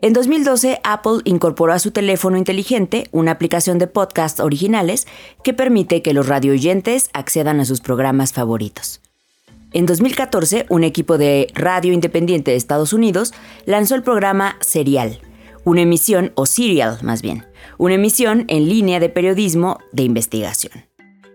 En 0.00 0.12
2012, 0.12 0.80
Apple 0.84 1.22
incorporó 1.24 1.72
a 1.72 1.80
su 1.80 1.90
teléfono 1.90 2.36
inteligente 2.36 3.08
una 3.10 3.32
aplicación 3.32 3.78
de 3.78 3.88
podcast 3.88 4.38
originales 4.38 5.08
que 5.42 5.52
permite 5.52 6.02
que 6.02 6.12
los 6.12 6.28
radioyentes 6.28 7.10
accedan 7.12 7.58
a 7.58 7.64
sus 7.64 7.80
programas 7.80 8.32
favoritos. 8.32 9.00
En 9.72 9.86
2014, 9.86 10.66
un 10.68 10.84
equipo 10.84 11.18
de 11.18 11.48
radio 11.52 11.92
independiente 11.92 12.52
de 12.52 12.56
Estados 12.56 12.92
Unidos 12.92 13.34
lanzó 13.66 13.96
el 13.96 14.04
programa 14.04 14.56
Serial, 14.60 15.18
una 15.64 15.80
emisión, 15.80 16.30
o 16.36 16.46
Serial 16.46 16.98
más 17.02 17.20
bien, 17.20 17.46
una 17.76 17.94
emisión 17.94 18.44
en 18.46 18.68
línea 18.68 19.00
de 19.00 19.08
periodismo 19.08 19.80
de 19.90 20.04
investigación. 20.04 20.84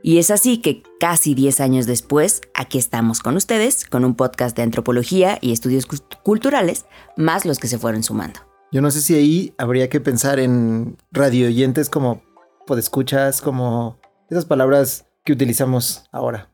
Y 0.04 0.20
es 0.20 0.32
así 0.32 0.60
que 0.60 0.84
casi 1.02 1.36
10 1.36 1.60
años 1.60 1.86
después, 1.86 2.40
aquí 2.54 2.78
estamos 2.78 3.20
con 3.20 3.36
ustedes, 3.36 3.86
con 3.86 4.06
un 4.06 4.16
podcast 4.16 4.56
de 4.56 4.64
antropología 4.64 5.38
y 5.42 5.52
estudios 5.52 5.86
culturales, 6.24 6.86
más 7.18 7.44
los 7.44 7.60
que 7.60 7.68
se 7.68 7.78
fueron 7.78 8.04
sumando. 8.04 8.53
Yo 8.74 8.82
no 8.82 8.90
sé 8.90 9.02
si 9.02 9.14
ahí 9.14 9.54
habría 9.60 9.88
que 9.88 10.02
pensar 10.02 10.40
en 10.40 10.98
radio 11.12 11.46
oyentes 11.46 11.92
como 11.92 12.24
podescuchas, 12.66 13.40
como 13.40 14.00
esas 14.32 14.46
palabras 14.46 15.06
que 15.24 15.32
utilizamos 15.32 16.06
ahora. 16.12 16.50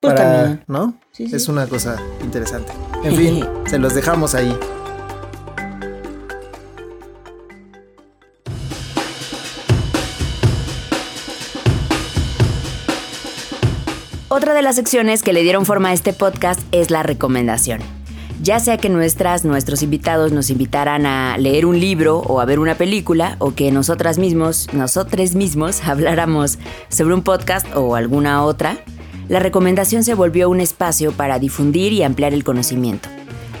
Pues 0.00 0.12
para, 0.12 0.64
¿no? 0.66 0.98
Es 1.16 1.46
una 1.46 1.68
cosa 1.68 2.02
interesante. 2.20 2.72
En 3.04 3.14
fin, 3.14 3.44
se 3.68 3.78
los 3.78 3.94
dejamos 3.94 4.34
ahí. 4.34 4.58
Otra 14.26 14.52
de 14.52 14.62
las 14.62 14.74
secciones 14.74 15.22
que 15.22 15.32
le 15.32 15.44
dieron 15.44 15.64
forma 15.64 15.90
a 15.90 15.92
este 15.92 16.12
podcast 16.12 16.60
es 16.72 16.90
la 16.90 17.04
recomendación 17.04 18.01
ya 18.42 18.58
sea 18.58 18.76
que 18.76 18.88
nuestras, 18.88 19.44
nuestros 19.44 19.84
invitados 19.84 20.32
nos 20.32 20.50
invitaran 20.50 21.06
a 21.06 21.38
leer 21.38 21.64
un 21.64 21.78
libro 21.78 22.18
o 22.18 22.40
a 22.40 22.44
ver 22.44 22.58
una 22.58 22.74
película, 22.74 23.36
o 23.38 23.54
que 23.54 23.70
nosotras 23.70 24.18
mismos, 24.18 24.68
nosotros 24.72 25.36
mismos 25.36 25.82
habláramos 25.86 26.58
sobre 26.88 27.14
un 27.14 27.22
podcast 27.22 27.66
o 27.76 27.94
alguna 27.94 28.42
otra, 28.42 28.78
la 29.28 29.38
recomendación 29.38 30.02
se 30.02 30.14
volvió 30.14 30.50
un 30.50 30.60
espacio 30.60 31.12
para 31.12 31.38
difundir 31.38 31.92
y 31.92 32.02
ampliar 32.02 32.34
el 32.34 32.42
conocimiento. 32.42 33.08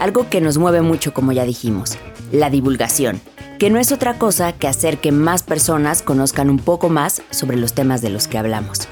Algo 0.00 0.28
que 0.28 0.40
nos 0.40 0.58
mueve 0.58 0.82
mucho, 0.82 1.14
como 1.14 1.30
ya 1.30 1.44
dijimos, 1.44 1.96
la 2.32 2.50
divulgación, 2.50 3.20
que 3.60 3.70
no 3.70 3.78
es 3.78 3.92
otra 3.92 4.18
cosa 4.18 4.52
que 4.52 4.66
hacer 4.66 4.98
que 4.98 5.12
más 5.12 5.44
personas 5.44 6.02
conozcan 6.02 6.50
un 6.50 6.58
poco 6.58 6.88
más 6.88 7.22
sobre 7.30 7.56
los 7.56 7.72
temas 7.72 8.02
de 8.02 8.10
los 8.10 8.26
que 8.26 8.36
hablamos. 8.36 8.88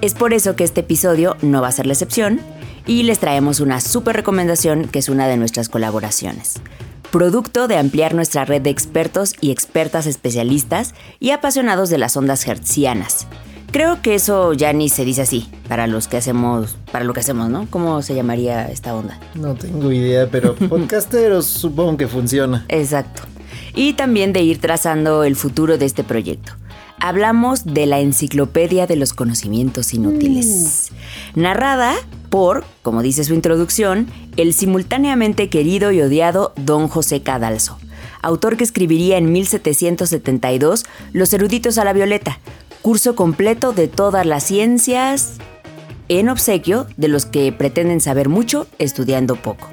Es 0.00 0.14
por 0.14 0.32
eso 0.32 0.56
que 0.56 0.64
este 0.64 0.80
episodio 0.80 1.36
no 1.42 1.60
va 1.60 1.68
a 1.68 1.72
ser 1.72 1.84
la 1.84 1.92
excepción, 1.92 2.40
y 2.86 3.02
les 3.02 3.18
traemos 3.18 3.60
una 3.60 3.80
súper 3.80 4.16
recomendación 4.16 4.88
que 4.88 4.98
es 4.98 5.08
una 5.08 5.28
de 5.28 5.36
nuestras 5.36 5.68
colaboraciones. 5.68 6.60
Producto 7.10 7.66
de 7.66 7.76
ampliar 7.76 8.14
nuestra 8.14 8.44
red 8.44 8.62
de 8.62 8.70
expertos 8.70 9.34
y 9.40 9.50
expertas 9.50 10.06
especialistas 10.06 10.94
y 11.18 11.30
apasionados 11.30 11.90
de 11.90 11.98
las 11.98 12.16
ondas 12.16 12.46
hertzianas. 12.46 13.26
Creo 13.72 14.02
que 14.02 14.14
eso 14.14 14.52
ya 14.52 14.72
ni 14.72 14.88
se 14.88 15.04
dice 15.04 15.22
así 15.22 15.48
para 15.68 15.86
los 15.86 16.08
que 16.08 16.16
hacemos, 16.16 16.76
para 16.90 17.04
lo 17.04 17.12
que 17.12 17.20
hacemos, 17.20 17.50
¿no? 17.50 17.66
¿Cómo 17.70 18.02
se 18.02 18.14
llamaría 18.14 18.68
esta 18.68 18.94
onda? 18.94 19.18
No 19.34 19.54
tengo 19.54 19.92
idea, 19.92 20.28
pero 20.30 20.54
podcasteros 20.68 21.46
supongo 21.46 21.96
que 21.96 22.08
funciona. 22.08 22.64
Exacto. 22.68 23.22
Y 23.74 23.92
también 23.92 24.32
de 24.32 24.42
ir 24.42 24.60
trazando 24.60 25.22
el 25.22 25.36
futuro 25.36 25.78
de 25.78 25.86
este 25.86 26.02
proyecto 26.02 26.59
hablamos 27.00 27.64
de 27.64 27.86
la 27.86 28.00
Enciclopedia 28.00 28.86
de 28.86 28.96
los 28.96 29.12
Conocimientos 29.12 29.92
Inútiles, 29.94 30.90
uh. 31.34 31.40
narrada 31.40 31.94
por, 32.28 32.64
como 32.82 33.02
dice 33.02 33.24
su 33.24 33.34
introducción, 33.34 34.06
el 34.36 34.54
simultáneamente 34.54 35.48
querido 35.48 35.90
y 35.90 36.00
odiado 36.00 36.52
don 36.56 36.88
José 36.88 37.22
Cadalso, 37.22 37.78
autor 38.22 38.56
que 38.56 38.64
escribiría 38.64 39.18
en 39.18 39.32
1772 39.32 40.84
Los 41.12 41.32
eruditos 41.32 41.78
a 41.78 41.84
la 41.84 41.92
violeta, 41.92 42.38
curso 42.82 43.16
completo 43.16 43.72
de 43.72 43.88
todas 43.88 44.24
las 44.24 44.44
ciencias 44.44 45.38
en 46.08 46.28
obsequio 46.28 46.86
de 46.96 47.08
los 47.08 47.26
que 47.26 47.50
pretenden 47.52 48.00
saber 48.00 48.28
mucho 48.28 48.66
estudiando 48.78 49.36
poco. 49.36 49.68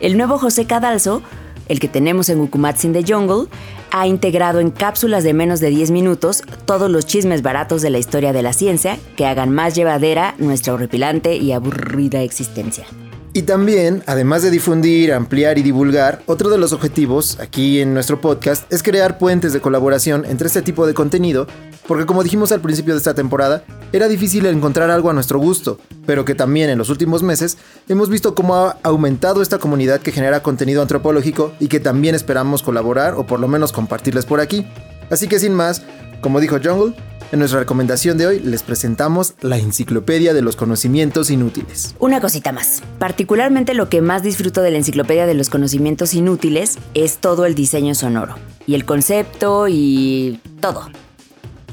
El 0.00 0.16
nuevo 0.16 0.38
José 0.38 0.66
Cadalso 0.66 1.22
el 1.68 1.80
que 1.80 1.88
tenemos 1.88 2.28
en 2.28 2.40
Ukumatsin 2.40 2.92
the 2.92 3.02
Jungle, 3.06 3.48
ha 3.92 4.06
integrado 4.06 4.58
en 4.58 4.70
cápsulas 4.70 5.22
de 5.22 5.34
menos 5.34 5.60
de 5.60 5.68
10 5.68 5.90
minutos 5.90 6.42
todos 6.64 6.90
los 6.90 7.06
chismes 7.06 7.42
baratos 7.42 7.82
de 7.82 7.90
la 7.90 7.98
historia 7.98 8.32
de 8.32 8.42
la 8.42 8.54
ciencia 8.54 8.98
que 9.16 9.26
hagan 9.26 9.50
más 9.50 9.74
llevadera 9.74 10.34
nuestra 10.38 10.74
horripilante 10.74 11.36
y 11.36 11.52
aburrida 11.52 12.22
existencia. 12.22 12.86
Y 13.34 13.42
también, 13.42 14.02
además 14.06 14.42
de 14.42 14.50
difundir, 14.50 15.12
ampliar 15.12 15.56
y 15.56 15.62
divulgar, 15.62 16.22
otro 16.26 16.50
de 16.50 16.58
los 16.58 16.74
objetivos 16.74 17.38
aquí 17.40 17.80
en 17.80 17.94
nuestro 17.94 18.20
podcast 18.20 18.70
es 18.70 18.82
crear 18.82 19.16
puentes 19.16 19.54
de 19.54 19.60
colaboración 19.60 20.24
entre 20.26 20.48
este 20.48 20.60
tipo 20.60 20.86
de 20.86 20.92
contenido, 20.92 21.46
porque 21.86 22.06
como 22.06 22.22
dijimos 22.22 22.52
al 22.52 22.60
principio 22.60 22.94
de 22.94 22.98
esta 22.98 23.14
temporada, 23.14 23.64
era 23.92 24.08
difícil 24.08 24.46
encontrar 24.46 24.90
algo 24.90 25.10
a 25.10 25.12
nuestro 25.12 25.38
gusto, 25.38 25.78
pero 26.06 26.24
que 26.24 26.34
también 26.34 26.70
en 26.70 26.78
los 26.78 26.90
últimos 26.90 27.22
meses 27.22 27.58
hemos 27.88 28.08
visto 28.08 28.34
cómo 28.34 28.56
ha 28.56 28.78
aumentado 28.82 29.42
esta 29.42 29.58
comunidad 29.58 30.00
que 30.00 30.12
genera 30.12 30.42
contenido 30.42 30.82
antropológico 30.82 31.52
y 31.58 31.68
que 31.68 31.80
también 31.80 32.14
esperamos 32.14 32.62
colaborar 32.62 33.14
o 33.14 33.26
por 33.26 33.40
lo 33.40 33.48
menos 33.48 33.72
compartirles 33.72 34.26
por 34.26 34.40
aquí. 34.40 34.66
Así 35.10 35.28
que 35.28 35.38
sin 35.38 35.54
más, 35.54 35.82
como 36.20 36.40
dijo 36.40 36.58
Jungle, 36.62 36.94
en 37.32 37.38
nuestra 37.38 37.60
recomendación 37.60 38.18
de 38.18 38.26
hoy 38.26 38.40
les 38.40 38.62
presentamos 38.62 39.34
la 39.40 39.56
Enciclopedia 39.56 40.34
de 40.34 40.42
los 40.42 40.54
Conocimientos 40.54 41.30
Inútiles. 41.30 41.94
Una 41.98 42.20
cosita 42.20 42.52
más. 42.52 42.82
Particularmente 42.98 43.72
lo 43.72 43.88
que 43.88 44.02
más 44.02 44.22
disfruto 44.22 44.60
de 44.60 44.70
la 44.70 44.76
Enciclopedia 44.76 45.26
de 45.26 45.32
los 45.32 45.48
Conocimientos 45.48 46.12
Inútiles 46.12 46.78
es 46.92 47.16
todo 47.16 47.46
el 47.46 47.54
diseño 47.54 47.94
sonoro. 47.94 48.34
Y 48.66 48.74
el 48.74 48.84
concepto 48.84 49.66
y 49.68 50.40
todo. 50.60 50.90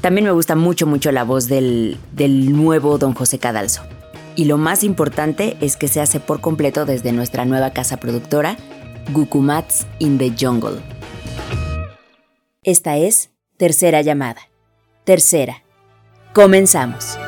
También 0.00 0.24
me 0.24 0.30
gusta 0.30 0.56
mucho, 0.56 0.86
mucho 0.86 1.12
la 1.12 1.24
voz 1.24 1.46
del, 1.46 1.98
del 2.12 2.52
nuevo 2.56 2.96
don 2.96 3.12
José 3.12 3.38
Cadalso. 3.38 3.82
Y 4.34 4.46
lo 4.46 4.56
más 4.56 4.82
importante 4.82 5.56
es 5.60 5.76
que 5.76 5.88
se 5.88 6.00
hace 6.00 6.20
por 6.20 6.40
completo 6.40 6.86
desde 6.86 7.12
nuestra 7.12 7.44
nueva 7.44 7.70
casa 7.70 7.98
productora, 7.98 8.56
Gukumats 9.12 9.86
in 9.98 10.16
the 10.18 10.32
Jungle. 10.38 10.80
Esta 12.62 12.96
es 12.96 13.30
tercera 13.58 14.00
llamada. 14.00 14.40
Tercera. 15.04 15.64
Comenzamos. 16.32 17.18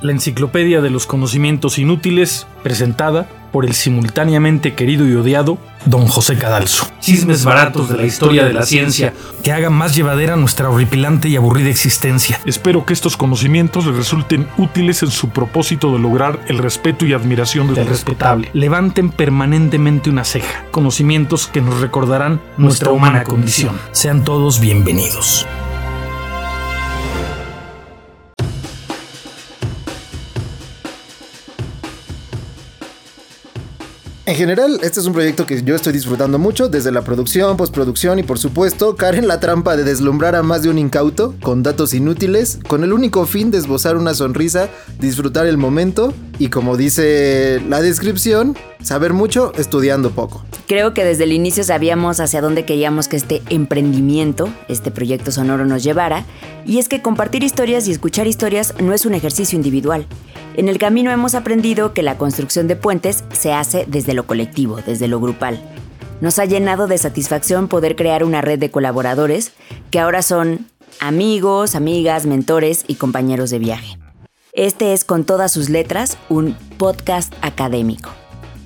La 0.00 0.12
Enciclopedia 0.12 0.80
de 0.80 0.90
los 0.90 1.06
Conocimientos 1.06 1.78
Inútiles, 1.78 2.46
presentada 2.62 3.28
por 3.58 3.66
el 3.66 3.74
simultáneamente 3.74 4.76
querido 4.76 5.04
y 5.08 5.16
odiado 5.16 5.58
Don 5.84 6.06
José 6.06 6.38
Cadalso. 6.38 6.86
Chismes 7.00 7.44
baratos 7.44 7.88
de 7.88 7.96
la 7.96 8.04
historia 8.04 8.44
de 8.44 8.52
la 8.52 8.62
ciencia 8.62 9.12
que 9.42 9.50
hagan 9.50 9.72
más 9.72 9.96
llevadera 9.96 10.36
nuestra 10.36 10.70
horripilante 10.70 11.28
y 11.28 11.34
aburrida 11.34 11.68
existencia. 11.68 12.40
Espero 12.44 12.86
que 12.86 12.92
estos 12.92 13.16
conocimientos 13.16 13.84
les 13.84 13.96
resulten 13.96 14.46
útiles 14.58 15.02
en 15.02 15.10
su 15.10 15.30
propósito 15.30 15.92
de 15.92 15.98
lograr 15.98 16.38
el 16.46 16.58
respeto 16.58 17.04
y 17.04 17.14
admiración 17.14 17.74
del 17.74 17.88
respetable. 17.88 18.48
Levanten 18.52 19.10
permanentemente 19.10 20.08
una 20.08 20.22
ceja, 20.22 20.64
conocimientos 20.70 21.48
que 21.48 21.60
nos 21.60 21.80
recordarán 21.80 22.40
nuestra 22.58 22.92
humana 22.92 23.24
condición. 23.24 23.76
Sean 23.90 24.22
todos 24.22 24.60
bienvenidos. 24.60 25.48
En 34.28 34.34
general, 34.34 34.78
este 34.82 35.00
es 35.00 35.06
un 35.06 35.14
proyecto 35.14 35.46
que 35.46 35.62
yo 35.62 35.74
estoy 35.74 35.94
disfrutando 35.94 36.38
mucho, 36.38 36.68
desde 36.68 36.92
la 36.92 37.00
producción, 37.00 37.56
postproducción 37.56 38.18
y 38.18 38.22
por 38.22 38.38
supuesto 38.38 38.94
caer 38.94 39.14
en 39.14 39.26
la 39.26 39.40
trampa 39.40 39.74
de 39.74 39.84
deslumbrar 39.84 40.36
a 40.36 40.42
más 40.42 40.62
de 40.62 40.68
un 40.68 40.76
incauto 40.76 41.34
con 41.40 41.62
datos 41.62 41.94
inútiles, 41.94 42.58
con 42.68 42.84
el 42.84 42.92
único 42.92 43.24
fin 43.24 43.50
de 43.50 43.56
esbozar 43.56 43.96
una 43.96 44.12
sonrisa, 44.12 44.68
disfrutar 44.98 45.46
el 45.46 45.56
momento 45.56 46.12
y 46.38 46.50
como 46.50 46.76
dice 46.76 47.62
la 47.70 47.80
descripción, 47.80 48.54
saber 48.82 49.14
mucho 49.14 49.54
estudiando 49.56 50.10
poco. 50.10 50.44
Creo 50.66 50.92
que 50.92 51.06
desde 51.06 51.24
el 51.24 51.32
inicio 51.32 51.64
sabíamos 51.64 52.20
hacia 52.20 52.42
dónde 52.42 52.66
queríamos 52.66 53.08
que 53.08 53.16
este 53.16 53.40
emprendimiento, 53.48 54.50
este 54.68 54.90
proyecto 54.90 55.32
sonoro 55.32 55.64
nos 55.64 55.82
llevara, 55.82 56.26
y 56.66 56.78
es 56.78 56.90
que 56.90 57.00
compartir 57.00 57.42
historias 57.42 57.88
y 57.88 57.92
escuchar 57.92 58.26
historias 58.26 58.74
no 58.78 58.92
es 58.92 59.06
un 59.06 59.14
ejercicio 59.14 59.56
individual. 59.56 60.06
En 60.58 60.68
el 60.68 60.78
camino 60.78 61.12
hemos 61.12 61.36
aprendido 61.36 61.94
que 61.94 62.02
la 62.02 62.18
construcción 62.18 62.66
de 62.66 62.74
puentes 62.74 63.22
se 63.32 63.52
hace 63.52 63.84
desde 63.86 64.12
lo 64.18 64.26
colectivo, 64.26 64.80
desde 64.84 65.08
lo 65.08 65.20
grupal. 65.20 65.58
Nos 66.20 66.38
ha 66.38 66.44
llenado 66.44 66.88
de 66.88 66.98
satisfacción 66.98 67.68
poder 67.68 67.94
crear 67.94 68.24
una 68.24 68.42
red 68.42 68.58
de 68.58 68.70
colaboradores 68.70 69.52
que 69.90 70.00
ahora 70.00 70.22
son 70.22 70.66
amigos, 71.00 71.76
amigas, 71.76 72.26
mentores 72.26 72.84
y 72.88 72.96
compañeros 72.96 73.50
de 73.50 73.60
viaje. 73.60 73.98
Este 74.52 74.92
es 74.92 75.04
con 75.04 75.24
todas 75.24 75.52
sus 75.52 75.68
letras 75.68 76.18
un 76.28 76.56
podcast 76.76 77.32
académico. 77.42 78.10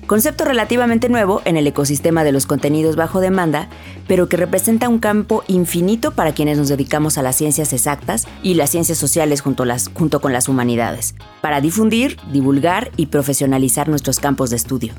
Concepto 0.07 0.43
relativamente 0.43 1.07
nuevo 1.07 1.41
en 1.45 1.55
el 1.55 1.67
ecosistema 1.67 2.23
de 2.23 2.31
los 2.31 2.45
contenidos 2.45 2.95
bajo 2.95 3.21
demanda, 3.21 3.69
pero 4.07 4.27
que 4.27 4.35
representa 4.35 4.89
un 4.89 4.99
campo 4.99 5.43
infinito 5.47 6.11
para 6.11 6.33
quienes 6.33 6.57
nos 6.57 6.69
dedicamos 6.69 7.17
a 7.17 7.21
las 7.21 7.37
ciencias 7.37 7.71
exactas 7.71 8.27
y 8.41 8.55
las 8.55 8.71
ciencias 8.71 8.97
sociales 8.97 9.41
junto, 9.41 9.63
junto 9.93 10.19
con 10.19 10.33
las 10.33 10.49
humanidades, 10.49 11.15
para 11.41 11.61
difundir, 11.61 12.17
divulgar 12.31 12.91
y 12.97 13.05
profesionalizar 13.05 13.87
nuestros 13.87 14.19
campos 14.19 14.49
de 14.49 14.57
estudio. 14.57 14.93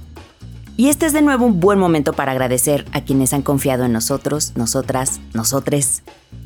Y 0.77 0.89
este 0.89 1.07
es 1.07 1.13
de 1.13 1.23
nuevo 1.23 1.47
un 1.47 1.61
buen 1.61 1.79
momento 1.79 2.15
para 2.15 2.33
agradecer 2.33 2.85
a 2.93 3.03
quienes 3.03 3.33
han 3.33 3.43
confiado 3.43 3.85
en 3.85 3.93
nosotros, 3.93 4.53
nosotras, 4.57 5.21
nosotres, 5.33 6.03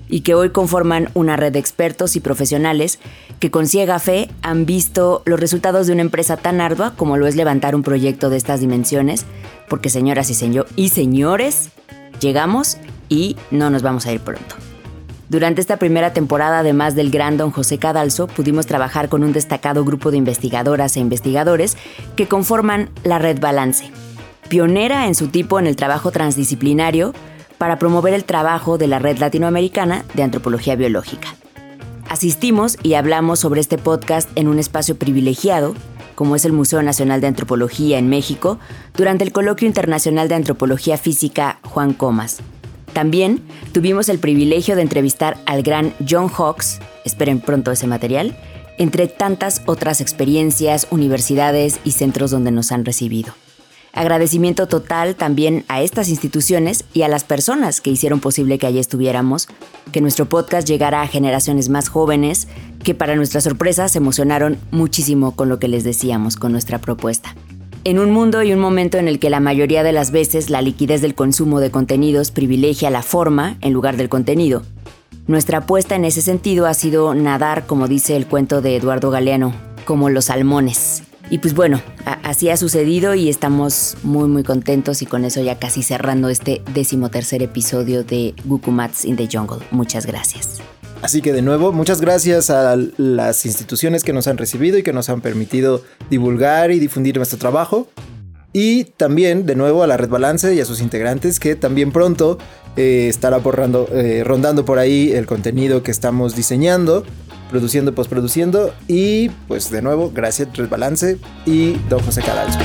y 0.07 0.21
que 0.21 0.35
hoy 0.35 0.51
conforman 0.51 1.11
una 1.15 1.37
red 1.37 1.53
de 1.53 1.59
expertos 1.59 2.15
y 2.15 2.21
profesionales 2.21 2.99
que 3.41 3.51
con 3.51 3.67
ciega 3.67 3.99
fe 3.99 4.29
han 4.43 4.67
visto 4.67 5.23
los 5.25 5.41
resultados 5.41 5.87
de 5.87 5.95
una 5.95 6.03
empresa 6.03 6.37
tan 6.37 6.61
ardua 6.61 6.93
como 6.95 7.17
lo 7.17 7.27
es 7.27 7.37
levantar 7.37 7.75
un 7.75 7.83
proyecto 7.83 8.29
de 8.29 8.37
estas 8.37 8.61
dimensiones, 8.61 9.25
porque 9.67 9.89
señoras 9.89 10.29
y, 10.31 10.89
señores, 10.89 11.71
llegamos 12.21 12.77
y 13.09 13.37
no 13.51 13.71
nos 13.71 13.83
vamos 13.83 14.05
a 14.07 14.13
ir 14.13 14.21
pronto. 14.21 14.57
Durante 15.31 15.61
esta 15.61 15.79
primera 15.79 16.13
temporada, 16.13 16.61
además 16.61 16.95
del 16.95 17.11
gran 17.11 17.37
don 17.37 17.51
José 17.51 17.79
Cadalso, 17.79 18.27
pudimos 18.27 18.67
trabajar 18.67 19.09
con 19.09 19.25
un 19.25 19.33
destacado 19.33 19.85
grupo 19.85 20.11
de 20.11 20.17
investigadoras 20.17 20.97
e 20.97 21.01
investigadores 21.01 21.77
que 22.17 22.29
conforman 22.29 22.89
la 23.05 23.19
Red 23.19 23.39
Balance, 23.39 23.91
pionera 24.49 25.07
en 25.07 25.15
su 25.15 25.29
tipo 25.29 25.59
en 25.59 25.67
el 25.67 25.77
trabajo 25.77 26.11
transdisciplinario, 26.11 27.13
para 27.59 27.79
promover 27.79 28.15
el 28.15 28.25
trabajo 28.25 28.79
de 28.79 28.87
la 28.87 28.99
Red 28.99 29.19
Latinoamericana 29.19 30.05
de 30.15 30.23
Antropología 30.23 30.77
Biológica. 30.77 31.35
Asistimos 32.09 32.79
y 32.83 32.95
hablamos 32.95 33.41
sobre 33.41 33.61
este 33.61 33.77
podcast 33.77 34.31
en 34.37 34.49
un 34.49 34.59
espacio 34.59 34.97
privilegiado, 34.97 35.75
como 36.15 36.37
es 36.37 36.45
el 36.45 36.53
Museo 36.53 36.83
Nacional 36.83 37.21
de 37.21 37.27
Antropología 37.27 37.99
en 37.99 38.09
México, 38.09 38.59
durante 38.97 39.25
el 39.25 39.33
Coloquio 39.33 39.69
Internacional 39.69 40.29
de 40.29 40.37
Antropología 40.37 40.97
Física 40.97 41.59
Juan 41.65 41.93
Comas. 41.93 42.39
También 42.93 43.43
tuvimos 43.73 44.09
el 44.09 44.19
privilegio 44.19 44.75
de 44.75 44.83
entrevistar 44.83 45.37
al 45.45 45.63
gran 45.63 45.93
John 46.09 46.29
Hawks, 46.29 46.81
esperen 47.05 47.41
pronto 47.41 47.71
ese 47.71 47.87
material, 47.87 48.37
entre 48.79 49.07
tantas 49.07 49.63
otras 49.67 50.01
experiencias, 50.01 50.87
universidades 50.91 51.79
y 51.85 51.93
centros 51.93 52.31
donde 52.31 52.53
nos 52.53 52.73
han 52.73 52.85
recibido. 52.85 53.35
Agradecimiento 53.99 54.69
total 54.69 55.17
también 55.17 55.65
a 55.67 55.83
estas 55.83 56.09
instituciones 56.09 56.85
y 56.95 57.03
a 57.03 57.09
las 57.09 57.25
personas 57.25 57.81
que 57.81 57.91
hicieron 57.91 58.21
posible 58.21 58.57
que 58.57 58.69
allí 58.69 58.79
estuviéramos, 58.79 59.49
que 59.91 60.01
nuestro 60.01 60.29
podcast 60.29 60.69
llegara 60.69 61.03
a 61.03 61.09
generaciones 61.09 61.69
más 61.69 61.89
jóvenes, 61.89 62.47
que 62.85 62.95
para 62.95 63.17
nuestra 63.17 63.41
sorpresa 63.41 63.89
se 63.89 63.99
emocionaron 63.99 64.57
muchísimo 64.71 65.35
con 65.35 65.49
lo 65.49 65.59
que 65.59 65.67
les 65.67 65.83
decíamos, 65.83 66.37
con 66.37 66.53
nuestra 66.53 66.79
propuesta. 66.79 67.35
En 67.83 67.99
un 67.99 68.13
mundo 68.13 68.45
y 68.45 68.53
un 68.53 68.61
momento 68.61 68.99
en 68.99 69.09
el 69.09 69.19
que 69.19 69.31
la 69.31 69.41
mayoría 69.41 69.83
de 69.83 69.93
las 69.93 70.13
veces 70.13 70.49
la 70.49 70.63
liquidez 70.63 71.01
del 71.01 71.17
consumo 71.17 71.59
de 71.59 71.73
contenidos 71.73 72.31
privilegia 72.31 72.91
la 72.91 73.03
forma 73.03 73.57
en 73.63 73.73
lugar 73.73 73.97
del 73.97 74.09
contenido, 74.09 74.63
nuestra 75.27 75.59
apuesta 75.59 75.97
en 75.97 76.05
ese 76.05 76.23
sentido 76.23 76.67
ha 76.67 76.75
sido 76.75 77.17
nadar, 77.17 77.67
como 77.67 77.89
dice 77.89 78.15
el 78.15 78.29
cuento 78.29 78.61
de 78.61 78.77
Eduardo 78.77 79.11
Galeano, 79.11 79.53
como 79.87 80.09
los 80.09 80.27
salmones, 80.27 81.03
y 81.31 81.39
pues 81.39 81.55
bueno, 81.55 81.81
así 82.23 82.49
ha 82.49 82.57
sucedido 82.57 83.15
y 83.15 83.29
estamos 83.29 83.97
muy 84.03 84.29
muy 84.29 84.43
contentos 84.43 85.03
y 85.03 85.07
con 85.07 85.25
eso 85.25 85.43
ya 85.43 85.59
casi 85.59 85.83
cerrando 85.83 86.29
este 86.29 86.63
decimotercer 86.73 87.43
episodio 87.43 88.05
de 88.05 88.35
Gukumats 88.45 89.05
in 89.05 89.17
the 89.17 89.29
Jungle. 89.31 89.59
Muchas 89.71 90.07
gracias. 90.07 90.61
Así 91.03 91.23
que 91.23 91.33
de 91.33 91.43
nuevo, 91.43 91.73
muchas 91.73 92.01
gracias 92.01 92.51
a 92.51 92.77
las 92.97 93.47
instituciones 93.47 94.03
que 94.03 94.13
nos 94.13 94.27
han 94.27 94.37
recibido 94.37 94.79
y 94.79 94.83
que 94.83 94.93
nos 94.93 95.09
han 95.09 95.21
permitido 95.21 95.83
divulgar 96.11 96.73
y 96.73 96.81
difundir 96.81 97.17
nuestro 97.17 97.39
trabajo. 97.39 97.89
Y 98.53 98.85
también, 98.85 99.47
de 99.47 99.55
nuevo, 99.55 99.83
a 99.83 99.87
la 99.87 99.97
Red 99.97 100.09
Balance 100.09 100.55
y 100.55 100.61
a 100.61 100.65
sus 100.65 100.81
integrantes 100.81 101.39
que 101.39 101.55
también 101.55 101.93
pronto 101.93 102.39
eh, 102.77 103.07
estará 103.09 103.41
eh, 103.93 104.23
rondando 104.25 104.65
por 104.65 104.79
ahí 104.79 105.13
el 105.13 105.27
contenido 105.27 105.83
que 105.83 105.91
estamos 105.91 106.35
diseñando 106.35 107.05
produciendo, 107.49 107.95
postproduciendo. 107.95 108.75
Y 108.87 109.31
pues 109.49 109.71
de 109.71 109.83
nuevo, 109.83 110.11
gracias 110.15 110.57
Resbalance 110.57 111.19
y 111.47 111.73
Don 111.89 112.01
José 112.01 112.23
Cadalso. 112.23 112.59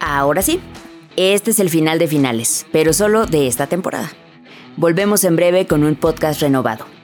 Ahora 0.00 0.40
sí, 0.42 0.60
este 1.16 1.50
es 1.50 1.60
el 1.60 1.70
final 1.70 1.98
de 1.98 2.08
finales, 2.08 2.66
pero 2.72 2.92
solo 2.92 3.26
de 3.26 3.46
esta 3.46 3.66
temporada. 3.66 4.10
Volvemos 4.76 5.24
en 5.24 5.36
breve 5.36 5.66
con 5.66 5.84
un 5.84 5.94
podcast 5.94 6.40
renovado. 6.40 6.95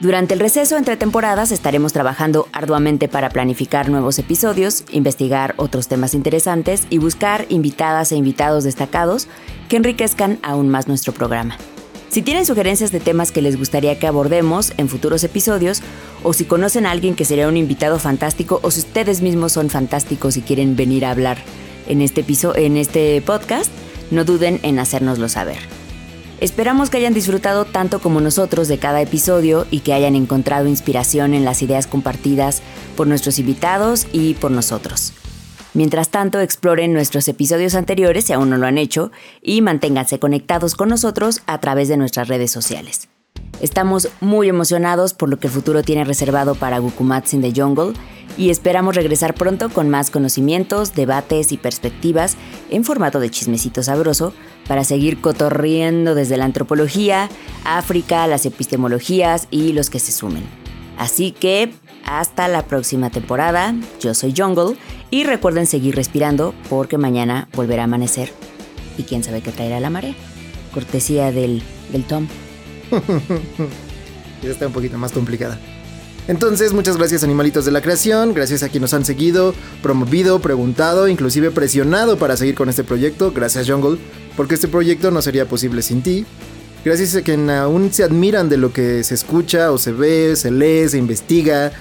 Durante 0.00 0.34
el 0.34 0.40
receso 0.40 0.76
entre 0.76 0.96
temporadas 0.96 1.52
estaremos 1.52 1.92
trabajando 1.92 2.48
arduamente 2.52 3.08
para 3.08 3.30
planificar 3.30 3.88
nuevos 3.88 4.18
episodios, 4.18 4.84
investigar 4.90 5.54
otros 5.56 5.86
temas 5.86 6.14
interesantes 6.14 6.86
y 6.90 6.98
buscar 6.98 7.46
invitadas 7.48 8.10
e 8.10 8.16
invitados 8.16 8.64
destacados 8.64 9.28
que 9.68 9.76
enriquezcan 9.76 10.38
aún 10.42 10.68
más 10.68 10.88
nuestro 10.88 11.12
programa. 11.12 11.56
Si 12.08 12.22
tienen 12.22 12.44
sugerencias 12.44 12.92
de 12.92 13.00
temas 13.00 13.32
que 13.32 13.42
les 13.42 13.56
gustaría 13.56 13.98
que 13.98 14.06
abordemos 14.06 14.72
en 14.76 14.88
futuros 14.88 15.24
episodios, 15.24 15.80
o 16.22 16.32
si 16.32 16.44
conocen 16.44 16.86
a 16.86 16.90
alguien 16.90 17.14
que 17.14 17.24
sería 17.24 17.48
un 17.48 17.56
invitado 17.56 17.98
fantástico, 17.98 18.60
o 18.62 18.70
si 18.70 18.80
ustedes 18.80 19.20
mismos 19.20 19.52
son 19.52 19.70
fantásticos 19.70 20.36
y 20.36 20.42
quieren 20.42 20.76
venir 20.76 21.04
a 21.04 21.10
hablar 21.10 21.38
en 21.88 22.00
este, 22.00 22.20
episodio, 22.20 22.62
en 22.62 22.76
este 22.76 23.20
podcast, 23.22 23.70
no 24.10 24.24
duden 24.24 24.60
en 24.62 24.78
hacérnoslo 24.78 25.28
saber. 25.28 25.83
Esperamos 26.40 26.90
que 26.90 26.96
hayan 26.96 27.14
disfrutado 27.14 27.64
tanto 27.64 28.00
como 28.00 28.20
nosotros 28.20 28.68
de 28.68 28.78
cada 28.78 29.00
episodio 29.00 29.66
y 29.70 29.80
que 29.80 29.94
hayan 29.94 30.16
encontrado 30.16 30.66
inspiración 30.66 31.32
en 31.32 31.44
las 31.44 31.62
ideas 31.62 31.86
compartidas 31.86 32.60
por 32.96 33.06
nuestros 33.06 33.38
invitados 33.38 34.06
y 34.12 34.34
por 34.34 34.50
nosotros. 34.50 35.12
Mientras 35.74 36.08
tanto, 36.08 36.40
exploren 36.40 36.92
nuestros 36.92 37.26
episodios 37.28 37.74
anteriores 37.74 38.24
si 38.24 38.32
aún 38.32 38.50
no 38.50 38.58
lo 38.58 38.66
han 38.66 38.78
hecho 38.78 39.10
y 39.42 39.60
manténganse 39.60 40.18
conectados 40.18 40.74
con 40.74 40.88
nosotros 40.88 41.42
a 41.46 41.60
través 41.60 41.88
de 41.88 41.96
nuestras 41.96 42.28
redes 42.28 42.50
sociales. 42.50 43.08
Estamos 43.60 44.08
muy 44.20 44.48
emocionados 44.48 45.14
por 45.14 45.28
lo 45.28 45.38
que 45.38 45.46
el 45.46 45.52
futuro 45.52 45.82
tiene 45.82 46.04
reservado 46.04 46.54
para 46.54 46.78
Gukumats 46.78 47.34
in 47.34 47.42
the 47.42 47.52
Jungle 47.54 47.92
y 48.36 48.50
esperamos 48.50 48.96
regresar 48.96 49.34
pronto 49.34 49.68
con 49.68 49.88
más 49.88 50.10
conocimientos, 50.10 50.94
debates 50.94 51.52
y 51.52 51.56
perspectivas 51.56 52.36
en 52.70 52.84
formato 52.84 53.20
de 53.20 53.30
chismecito 53.30 53.82
sabroso 53.82 54.32
para 54.68 54.84
seguir 54.84 55.20
cotorriendo 55.20 56.14
desde 56.14 56.36
la 56.36 56.44
antropología, 56.44 57.28
África, 57.64 58.26
las 58.26 58.46
epistemologías 58.46 59.48
y 59.50 59.72
los 59.72 59.90
que 59.90 60.00
se 60.00 60.12
sumen. 60.12 60.44
Así 60.98 61.32
que 61.32 61.72
hasta 62.04 62.48
la 62.48 62.66
próxima 62.66 63.10
temporada, 63.10 63.74
yo 64.00 64.14
soy 64.14 64.34
Jungle 64.36 64.76
y 65.10 65.24
recuerden 65.24 65.66
seguir 65.66 65.96
respirando 65.96 66.54
porque 66.68 66.98
mañana 66.98 67.48
volverá 67.54 67.82
a 67.82 67.84
amanecer 67.84 68.30
y 68.98 69.02
quién 69.04 69.24
sabe 69.24 69.40
qué 69.40 69.50
traerá 69.50 69.80
la 69.80 69.90
marea. 69.90 70.14
Cortesía 70.72 71.32
del, 71.32 71.62
del 71.90 72.04
Tom. 72.04 72.26
Ya 74.42 74.50
está 74.50 74.66
un 74.66 74.74
poquito 74.74 74.98
más 74.98 75.10
complicada. 75.10 75.58
Entonces, 76.26 76.72
muchas 76.72 76.96
gracias 76.96 77.22
animalitos 77.22 77.66
de 77.66 77.70
la 77.70 77.82
creación, 77.82 78.32
gracias 78.32 78.62
a 78.62 78.68
quienes 78.68 78.92
nos 78.92 78.94
han 78.94 79.04
seguido, 79.04 79.54
promovido, 79.82 80.40
preguntado, 80.40 81.06
inclusive 81.06 81.50
presionado 81.50 82.16
para 82.16 82.36
seguir 82.36 82.54
con 82.54 82.70
este 82.70 82.82
proyecto. 82.82 83.32
Gracias 83.32 83.68
Jungle, 83.68 83.98
porque 84.36 84.54
este 84.54 84.68
proyecto 84.68 85.10
no 85.10 85.20
sería 85.20 85.46
posible 85.46 85.82
sin 85.82 86.02
ti. 86.02 86.24
Gracias 86.82 87.14
a 87.16 87.22
quienes 87.22 87.56
aún 87.56 87.92
se 87.92 88.04
admiran 88.04 88.48
de 88.48 88.56
lo 88.56 88.72
que 88.72 89.04
se 89.04 89.14
escucha 89.14 89.70
o 89.70 89.78
se 89.78 89.92
ve, 89.92 90.34
se 90.36 90.50
lee, 90.50 90.88
se 90.88 90.98
investiga. 90.98 91.72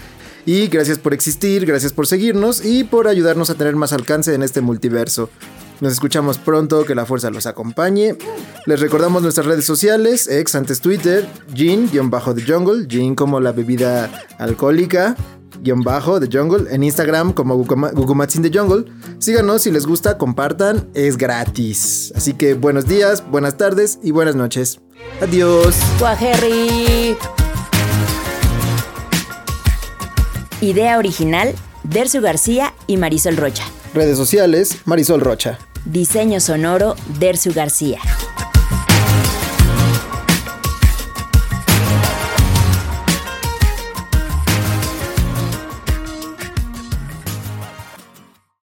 Y 0.45 0.67
gracias 0.67 0.97
por 0.97 1.13
existir, 1.13 1.65
gracias 1.65 1.93
por 1.93 2.05
seguirnos 2.05 2.65
y 2.65 2.83
por 2.83 3.07
ayudarnos 3.07 3.49
a 3.49 3.55
tener 3.55 3.77
más 3.77 3.93
alcance 3.93 4.33
en 4.33 4.43
este 4.43 4.59
multiverso. 4.59 5.29
Nos 5.81 5.93
escuchamos 5.93 6.37
pronto, 6.37 6.85
que 6.85 6.95
la 6.95 7.05
fuerza 7.05 7.29
los 7.29 7.45
acompañe. 7.45 8.15
Les 8.65 8.79
recordamos 8.79 9.21
nuestras 9.21 9.45
redes 9.45 9.65
sociales, 9.65 10.27
ex 10.27 10.55
antes 10.55 10.79
Twitter, 10.79 11.27
Gin-The 11.53 11.99
Jungle, 12.47 12.87
Gin 12.87 13.15
como 13.15 13.39
la 13.39 13.51
bebida 13.51 14.09
alcohólica, 14.37 15.15
guion 15.61 15.81
bajo 15.81 16.19
The 16.19 16.29
Jungle, 16.31 16.73
en 16.73 16.83
Instagram 16.83 17.33
como 17.33 17.55
Gugumatsin 17.55 18.41
The 18.41 18.57
Jungle. 18.57 18.85
Síganos 19.19 19.63
si 19.63 19.71
les 19.71 19.85
gusta, 19.85 20.17
compartan, 20.17 20.89
es 20.93 21.17
gratis. 21.17 22.13
Así 22.15 22.33
que 22.33 22.53
buenos 22.53 22.87
días, 22.87 23.23
buenas 23.29 23.57
tardes 23.57 23.99
y 24.03 24.11
buenas 24.11 24.35
noches. 24.35 24.79
Adiós. 25.21 25.75
Guajerri. 25.99 27.17
Idea 30.61 30.97
original, 30.97 31.53
Dersu 31.83 32.21
García 32.21 32.73
y 32.87 32.97
Marisol 32.97 33.35
Rocha. 33.35 33.65
Redes 33.93 34.17
sociales, 34.17 34.79
Marisol 34.85 35.21
Rocha. 35.21 35.59
Diseño 35.85 36.39
sonoro, 36.39 36.95
Dersu 37.19 37.53
García. 37.53 37.99